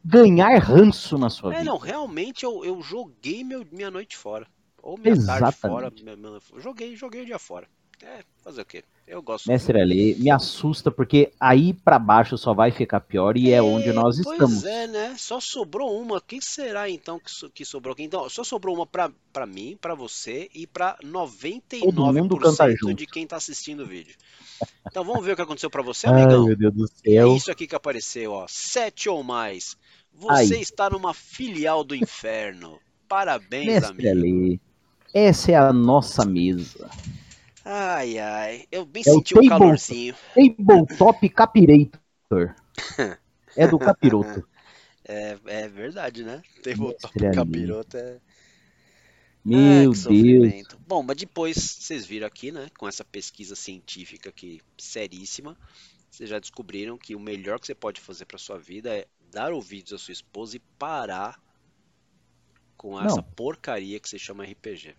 ganhar 0.03 0.57
ranço 0.57 1.15
na 1.17 1.29
sua 1.29 1.53
é, 1.53 1.59
vida. 1.59 1.69
Não, 1.69 1.77
realmente 1.77 2.43
eu, 2.43 2.65
eu 2.65 2.81
joguei 2.81 3.43
meu, 3.43 3.63
minha 3.71 3.91
noite 3.91 4.17
fora. 4.17 4.47
Ou 4.81 4.97
minha 4.97 5.13
Exatamente. 5.13 5.41
tarde 5.41 5.59
fora. 5.59 5.93
Minha, 6.01 6.15
minha, 6.15 6.39
joguei, 6.57 6.95
joguei 6.95 7.21
o 7.21 7.25
dia 7.25 7.37
fora. 7.37 7.67
É, 8.03 8.23
fazer 8.43 8.61
o 8.61 8.65
quê? 8.65 8.83
Eu 9.07 9.21
gosto. 9.21 9.47
Mestre 9.47 9.79
ali, 9.79 10.15
me 10.15 10.29
assusta 10.29 10.91
porque 10.91 11.31
aí 11.39 11.73
para 11.73 11.97
baixo 11.97 12.37
só 12.37 12.53
vai 12.53 12.71
ficar 12.71 12.99
pior 12.99 13.37
e 13.37 13.51
é, 13.51 13.55
é 13.55 13.61
onde 13.61 13.91
nós 13.93 14.21
pois 14.21 14.33
estamos. 14.33 14.61
Pois 14.61 14.65
é, 14.65 14.85
né? 14.85 15.15
Só 15.17 15.39
sobrou 15.39 15.99
uma. 15.99 16.19
Quem 16.19 16.41
será 16.41 16.89
então 16.89 17.17
que, 17.17 17.31
so, 17.31 17.49
que 17.49 17.63
sobrou 17.63 17.93
aqui? 17.93 18.03
Então, 18.03 18.29
só 18.29 18.43
sobrou 18.43 18.75
uma 18.75 18.85
para 18.85 19.45
mim, 19.47 19.77
para 19.79 19.95
você 19.95 20.49
e 20.53 20.67
para 20.67 20.97
99% 21.03 22.93
de 22.93 23.07
quem 23.07 23.25
tá 23.25 23.37
assistindo 23.37 23.83
o 23.83 23.85
vídeo. 23.87 24.15
Então 24.85 25.03
vamos 25.03 25.25
ver 25.25 25.33
o 25.33 25.35
que 25.35 25.41
aconteceu 25.41 25.69
para 25.69 25.81
você, 25.81 26.07
amigão. 26.07 26.41
Ai, 26.41 26.47
meu 26.47 26.57
Deus 26.57 26.73
do 26.73 26.87
céu. 26.87 27.31
É 27.31 27.35
isso 27.35 27.49
aqui 27.49 27.65
que 27.65 27.75
apareceu, 27.75 28.33
ó. 28.33 28.45
Sete 28.49 29.07
ou 29.07 29.23
mais. 29.23 29.77
Você 30.13 30.55
Ai. 30.55 30.61
está 30.61 30.89
numa 30.89 31.13
filial 31.13 31.83
do 31.83 31.95
inferno. 31.95 32.79
Parabéns, 33.07 33.67
Mestre 33.67 34.09
amigo. 34.09 34.27
Ali, 34.27 34.61
essa 35.13 35.51
é 35.51 35.55
a 35.55 35.71
nossa 35.71 36.25
mesa. 36.25 36.89
Ai, 37.69 38.17
ai. 38.17 38.65
Eu 38.71 38.85
bem 38.85 39.01
é 39.01 39.11
senti 39.11 39.33
o, 39.33 39.35
table, 39.35 39.49
calorzinho. 39.49 40.15
Tabletop 40.33 41.29
Capireito. 41.29 41.99
É 43.55 43.67
do 43.67 43.77
capiroto. 43.77 44.47
É, 45.09 45.37
é 45.45 45.69
verdade, 45.69 46.21
né? 46.21 46.41
Mestre 46.65 47.27
ali. 47.27 47.35
capiroto 47.37 47.95
é. 47.95 48.19
Meu 49.45 49.93
que 49.93 50.09
Deus. 50.09 50.67
Bom, 50.85 51.01
mas 51.01 51.15
depois 51.15 51.55
vocês 51.55 52.05
viram 52.05 52.27
aqui, 52.27 52.51
né? 52.51 52.67
Com 52.77 52.89
essa 52.89 53.05
pesquisa 53.05 53.55
científica 53.55 54.27
aqui 54.29 54.59
seríssima, 54.77 55.57
vocês 56.11 56.29
já 56.29 56.37
descobriram 56.39 56.97
que 56.97 57.15
o 57.15 57.21
melhor 57.21 57.57
que 57.57 57.67
você 57.67 57.73
pode 57.73 58.01
fazer 58.01 58.25
para 58.25 58.37
sua 58.37 58.57
vida 58.57 58.93
é 58.97 59.07
dar 59.31 59.53
ouvidos 59.53 59.93
à 59.93 59.97
sua 59.97 60.11
esposa 60.11 60.57
e 60.57 60.61
parar 60.77 61.41
com 62.75 63.01
essa 63.01 63.15
Não. 63.15 63.23
porcaria 63.23 64.01
que 64.01 64.09
se 64.09 64.19
chama 64.19 64.43
RPG. 64.43 64.93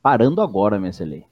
Parando 0.00 0.40
agora, 0.40 0.80
Messelê. 0.80 1.26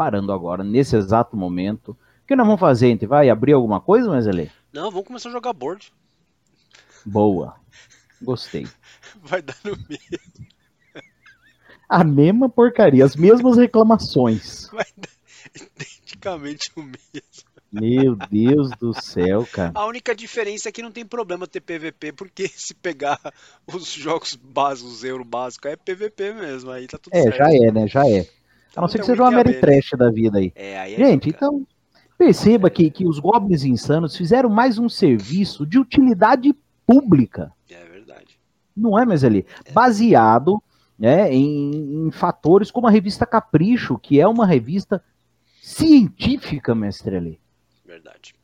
Parando 0.00 0.32
agora, 0.32 0.64
nesse 0.64 0.96
exato 0.96 1.36
momento. 1.36 1.90
O 1.90 2.26
que 2.26 2.34
nós 2.34 2.46
vamos 2.46 2.58
fazer? 2.58 2.86
A 2.86 2.88
gente 2.88 3.04
vai 3.04 3.28
abrir 3.28 3.52
alguma 3.52 3.82
coisa, 3.82 4.10
Messelê? 4.10 4.48
Não, 4.72 4.90
vamos 4.90 5.06
começar 5.06 5.28
a 5.28 5.32
jogar 5.32 5.52
board. 5.52 5.92
Boa. 7.04 7.56
Gostei. 8.22 8.66
Vai 9.22 9.42
dar 9.42 9.58
no 9.62 9.76
meio. 9.90 11.04
A 11.86 12.02
mesma 12.02 12.48
porcaria, 12.48 13.04
as 13.04 13.14
mesmas 13.14 13.58
reclamações. 13.58 14.68
Vai 14.72 14.86
dar 14.96 15.10
identicamente 15.54 16.70
o 16.76 16.82
mesmo. 16.82 17.50
Meu 17.70 18.16
Deus 18.16 18.70
do 18.80 18.94
céu, 18.94 19.46
cara. 19.52 19.72
A 19.74 19.84
única 19.84 20.14
diferença 20.14 20.70
é 20.70 20.72
que 20.72 20.80
não 20.80 20.90
tem 20.90 21.04
problema 21.04 21.46
ter 21.46 21.60
PVP, 21.60 22.12
porque 22.14 22.48
se 22.56 22.72
pegar 22.72 23.20
os 23.66 23.92
jogos 23.92 24.34
básicos, 24.34 24.94
os 24.94 25.04
euro 25.04 25.26
básico, 25.26 25.68
é 25.68 25.76
PVP 25.76 26.32
mesmo, 26.32 26.70
aí 26.70 26.86
tá 26.86 26.96
tudo 26.96 27.12
É, 27.14 27.22
certo. 27.24 27.36
já 27.36 27.52
é, 27.52 27.70
né? 27.70 27.86
Já 27.86 28.08
é. 28.08 28.39
A 28.76 28.80
não 28.80 28.88
ser 28.88 28.98
que 28.98 29.06
seja 29.06 29.22
uma? 29.22 29.28
Ameritrash 29.28 29.90
da 29.98 30.10
vida 30.10 30.38
aí. 30.38 30.52
É, 30.54 30.78
aí 30.78 30.94
é 30.94 30.96
Gente, 30.96 31.28
então, 31.30 31.66
perceba 32.16 32.70
que, 32.70 32.90
que 32.90 33.06
os 33.06 33.18
Goblins 33.18 33.64
Insanos 33.64 34.16
fizeram 34.16 34.48
mais 34.48 34.78
um 34.78 34.88
serviço 34.88 35.66
de 35.66 35.78
utilidade 35.78 36.54
pública. 36.86 37.52
É 37.68 37.84
verdade. 37.84 38.38
Não 38.76 38.98
é, 38.98 39.04
Meseli? 39.04 39.44
Baseado 39.72 40.62
né, 40.98 41.32
em, 41.32 42.06
em 42.06 42.10
fatores 42.10 42.70
como 42.70 42.86
a 42.86 42.90
revista 42.90 43.26
Capricho, 43.26 43.98
que 43.98 44.20
é 44.20 44.28
uma 44.28 44.46
revista 44.46 45.02
científica, 45.62 46.74
mestre 46.74 47.16
ali. 47.16 47.40
Verdade. 47.84 48.34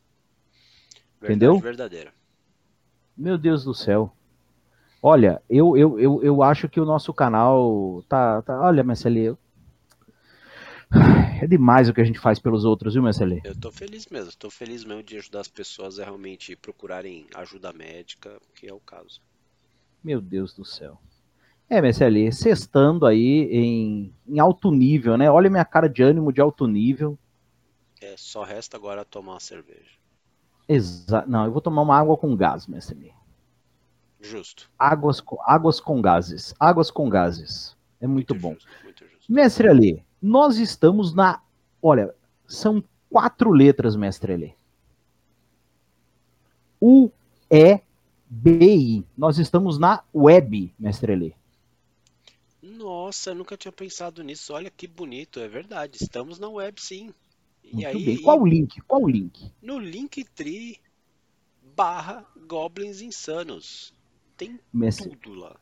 Entendeu? 1.23 1.53
Verdade 1.59 1.65
verdadeira. 1.65 2.13
Meu 3.17 3.39
Deus 3.39 3.65
do 3.65 3.75
céu. 3.75 4.13
Olha, 5.03 5.41
eu, 5.49 5.77
eu, 5.77 6.01
eu, 6.01 6.23
eu 6.23 6.43
acho 6.43 6.69
que 6.69 6.81
o 6.81 6.85
nosso 6.85 7.13
canal 7.15 8.03
tá. 8.09 8.43
tá 8.43 8.61
olha, 8.61 8.83
mestre 8.83 9.09
ali. 9.09 9.25
eu- 9.25 9.39
É 11.41 11.47
demais 11.47 11.89
o 11.89 11.95
que 11.95 12.01
a 12.01 12.05
gente 12.05 12.19
faz 12.19 12.39
pelos 12.39 12.65
outros, 12.65 12.95
viu, 12.95 13.05
ali? 13.07 13.43
Eu 13.45 13.55
tô 13.55 13.71
feliz 13.73 14.07
mesmo, 14.07 14.33
tô 14.37 14.51
feliz 14.51 14.85
mesmo 14.85 15.03
de 15.03 15.17
ajudar 15.17 15.41
as 15.41 15.49
pessoas 15.49 15.99
a 15.99 16.05
realmente 16.05 16.57
procurarem 16.57 17.27
ajuda 17.35 17.73
médica, 17.73 18.41
que 18.55 18.67
é 18.67 18.73
o 18.73 18.81
caso. 18.81 19.21
Meu 20.03 20.21
Deus 20.21 20.55
do 20.55 20.65
céu. 20.65 20.99
É, 21.69 21.83
Messi, 21.83 22.33
sextando 22.33 23.07
aí 23.07 23.49
em, 23.51 24.15
em 24.29 24.39
alto 24.39 24.71
nível, 24.71 25.17
né? 25.17 25.31
Olha 25.31 25.51
minha 25.51 25.65
cara 25.65 25.89
de 25.89 26.03
ânimo 26.03 26.33
de 26.33 26.41
alto 26.41 26.67
nível. 26.67 27.19
É, 28.01 28.17
só 28.17 28.43
resta 28.43 28.77
agora 28.79 29.05
tomar 29.05 29.33
uma 29.35 29.41
cerveja. 29.41 29.99
Exa 30.69 31.25
não, 31.27 31.45
eu 31.45 31.53
vou 31.53 31.61
tomar 31.61 31.83
uma 31.83 31.99
água 31.99 32.17
com 32.17 32.37
gás, 32.37 32.67
Messi. 32.67 33.13
Justo. 34.21 34.69
Águas, 34.79 35.21
com- 35.21 35.39
águas 35.45 35.81
com 35.81 36.01
gases. 36.01 36.55
Águas 36.59 36.91
com 36.91 37.09
gases. 37.09 37.77
É 38.01 38.07
muito, 38.07 38.35
bom. 38.35 38.55
Justo, 38.55 38.69
muito 38.85 39.09
justo. 39.09 39.33
Mestre 39.33 39.69
Ali, 39.69 40.06
nós 40.21 40.59
estamos 40.59 41.15
na. 41.15 41.43
Olha, 41.83 42.15
são 42.47 42.83
quatro 43.11 43.51
letras, 43.51 43.97
mestre 43.97 44.33
Ali. 44.33 44.55
U, 46.81 47.11
E, 47.51 47.81
B, 48.29 48.59
I. 48.77 49.05
Nós 49.17 49.39
estamos 49.39 49.79
na 49.79 50.03
web, 50.15 50.73
mestre 50.79 51.13
Ali. 51.13 51.37
Nossa, 52.63 53.31
eu 53.31 53.35
nunca 53.35 53.57
tinha 53.57 53.73
pensado 53.73 54.23
nisso. 54.23 54.53
Olha 54.53 54.71
que 54.71 54.87
bonito, 54.87 55.41
é 55.41 55.49
verdade. 55.49 55.99
Estamos 56.03 56.39
na 56.39 56.49
web, 56.49 56.81
sim. 56.81 57.15
E 57.63 57.73
Muito 57.73 57.87
aí, 57.87 58.05
bem. 58.05 58.23
Qual 58.23 58.41
o 58.41 58.47
link? 58.47 58.81
Qual 58.83 59.03
o 59.03 59.09
link? 59.09 59.53
no 59.63 59.79
Linktree 59.79 60.81
barra 61.75 62.27
Goblins 62.47 63.01
Insanos. 63.01 63.95
Tem 64.37 64.61
Mestre, 64.73 65.17
tudo 65.17 65.35
lá. 65.35 65.57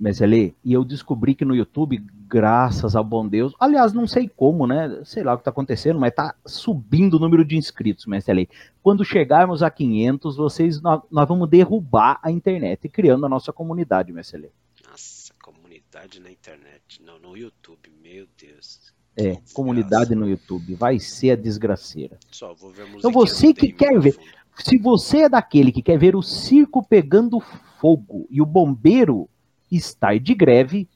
Mestre 0.00 0.24
Ali, 0.24 0.56
e 0.64 0.72
eu 0.72 0.82
descobri 0.82 1.34
que 1.34 1.44
no 1.44 1.54
YouTube, 1.54 2.02
graças 2.26 2.96
ao 2.96 3.04
bom 3.04 3.28
Deus, 3.28 3.52
aliás, 3.60 3.92
não 3.92 4.06
sei 4.06 4.26
como, 4.26 4.66
né? 4.66 5.02
Sei 5.04 5.22
lá 5.22 5.34
o 5.34 5.38
que 5.38 5.44
tá 5.44 5.50
acontecendo, 5.50 6.00
mas 6.00 6.14
tá 6.14 6.34
subindo 6.46 7.14
o 7.14 7.18
número 7.18 7.44
de 7.44 7.54
inscritos, 7.54 8.06
Mestre 8.06 8.32
Ali. 8.32 8.48
Quando 8.82 9.04
chegarmos 9.04 9.62
a 9.62 9.70
500, 9.70 10.36
vocês, 10.36 10.80
nós, 10.80 11.02
nós 11.10 11.28
vamos 11.28 11.50
derrubar 11.50 12.18
a 12.22 12.30
internet, 12.30 12.88
criando 12.88 13.26
a 13.26 13.28
nossa 13.28 13.52
comunidade, 13.52 14.10
Mestre 14.10 14.38
Ali. 14.38 14.50
Nossa, 14.88 15.34
comunidade 15.42 16.18
na 16.18 16.30
internet. 16.30 17.02
Não, 17.04 17.18
no 17.18 17.36
YouTube, 17.36 17.92
meu 18.02 18.26
Deus. 18.40 18.94
É, 19.14 19.36
comunidade 19.52 20.14
no 20.14 20.26
YouTube, 20.26 20.76
vai 20.76 20.98
ser 20.98 21.32
a 21.32 21.36
desgraceira. 21.36 22.18
Só 22.30 22.54
vou 22.54 22.70
ver 22.70 22.84
a 22.84 22.88
Então 22.88 23.12
você 23.12 23.52
que 23.52 23.70
quer 23.70 24.00
ver-. 24.00 24.16
Se 24.64 24.78
você 24.78 25.22
é 25.24 25.28
daquele 25.28 25.70
que 25.70 25.82
quer 25.82 25.98
ver 25.98 26.16
o 26.16 26.22
circo 26.22 26.82
pegando 26.82 27.38
fogo 27.78 28.26
e 28.30 28.40
o 28.40 28.46
bombeiro 28.46 29.28
estar 29.76 30.18
de 30.18 30.34
greve, 30.34 30.88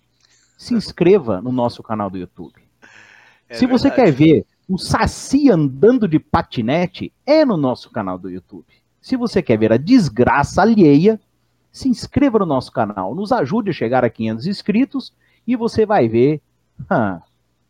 se 0.56 0.74
inscreva 0.74 1.40
no 1.40 1.52
nosso 1.52 1.82
canal 1.82 2.08
do 2.10 2.18
YouTube. 2.18 2.54
É 3.48 3.54
Se 3.54 3.66
você 3.66 3.88
verdade. 3.88 4.12
quer 4.12 4.16
ver 4.16 4.46
o 4.68 4.78
Saci 4.78 5.50
andando 5.50 6.08
de 6.08 6.18
patinete, 6.18 7.12
é 7.26 7.44
no 7.44 7.56
nosso 7.56 7.90
canal 7.90 8.18
do 8.18 8.30
YouTube. 8.30 8.66
Se 9.00 9.16
você 9.16 9.42
quer 9.42 9.58
ver 9.58 9.72
a 9.72 9.76
desgraça 9.76 10.62
alheia, 10.62 11.20
se 11.70 11.88
inscreva 11.88 12.38
no 12.38 12.46
nosso 12.46 12.72
canal, 12.72 13.14
nos 13.14 13.32
ajude 13.32 13.70
a 13.70 13.74
chegar 13.74 14.04
a 14.04 14.08
500 14.10 14.46
inscritos 14.46 15.12
e 15.46 15.56
você 15.56 15.84
vai 15.84 16.08
ver 16.08 16.40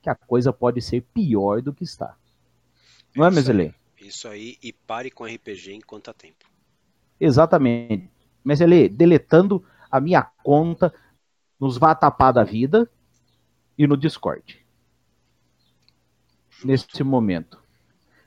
que 0.02 0.08
a 0.10 0.14
coisa 0.14 0.52
pode 0.52 0.80
ser 0.80 1.00
pior 1.12 1.60
do 1.60 1.72
que 1.72 1.82
está. 1.82 2.14
Não 3.16 3.26
é. 3.26 3.30
Meselê? 3.30 3.72
Isso 4.00 4.28
aí, 4.28 4.56
e 4.62 4.72
pare 4.72 5.10
com 5.10 5.24
RPG 5.24 5.74
enquanto 5.74 6.10
há 6.10 6.12
tempo. 6.14 6.44
Exatamente. 7.18 8.10
Meselê, 8.44 8.88
deletando 8.88 9.64
a 9.94 10.00
minha 10.00 10.24
conta 10.42 10.92
nos 11.58 11.78
Vatapá 11.78 12.32
da 12.32 12.42
vida 12.42 12.90
e 13.78 13.86
no 13.86 13.96
Discord. 13.96 14.66
Nesse 16.64 17.04
momento. 17.04 17.62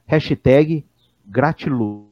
Hashtag 0.05 0.87
gratiluz. 1.25 2.07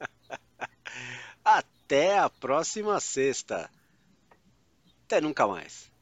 Até 1.44 2.18
a 2.18 2.30
próxima 2.30 2.98
sexta. 2.98 3.68
Até 5.04 5.20
nunca 5.20 5.46
mais. 5.46 5.92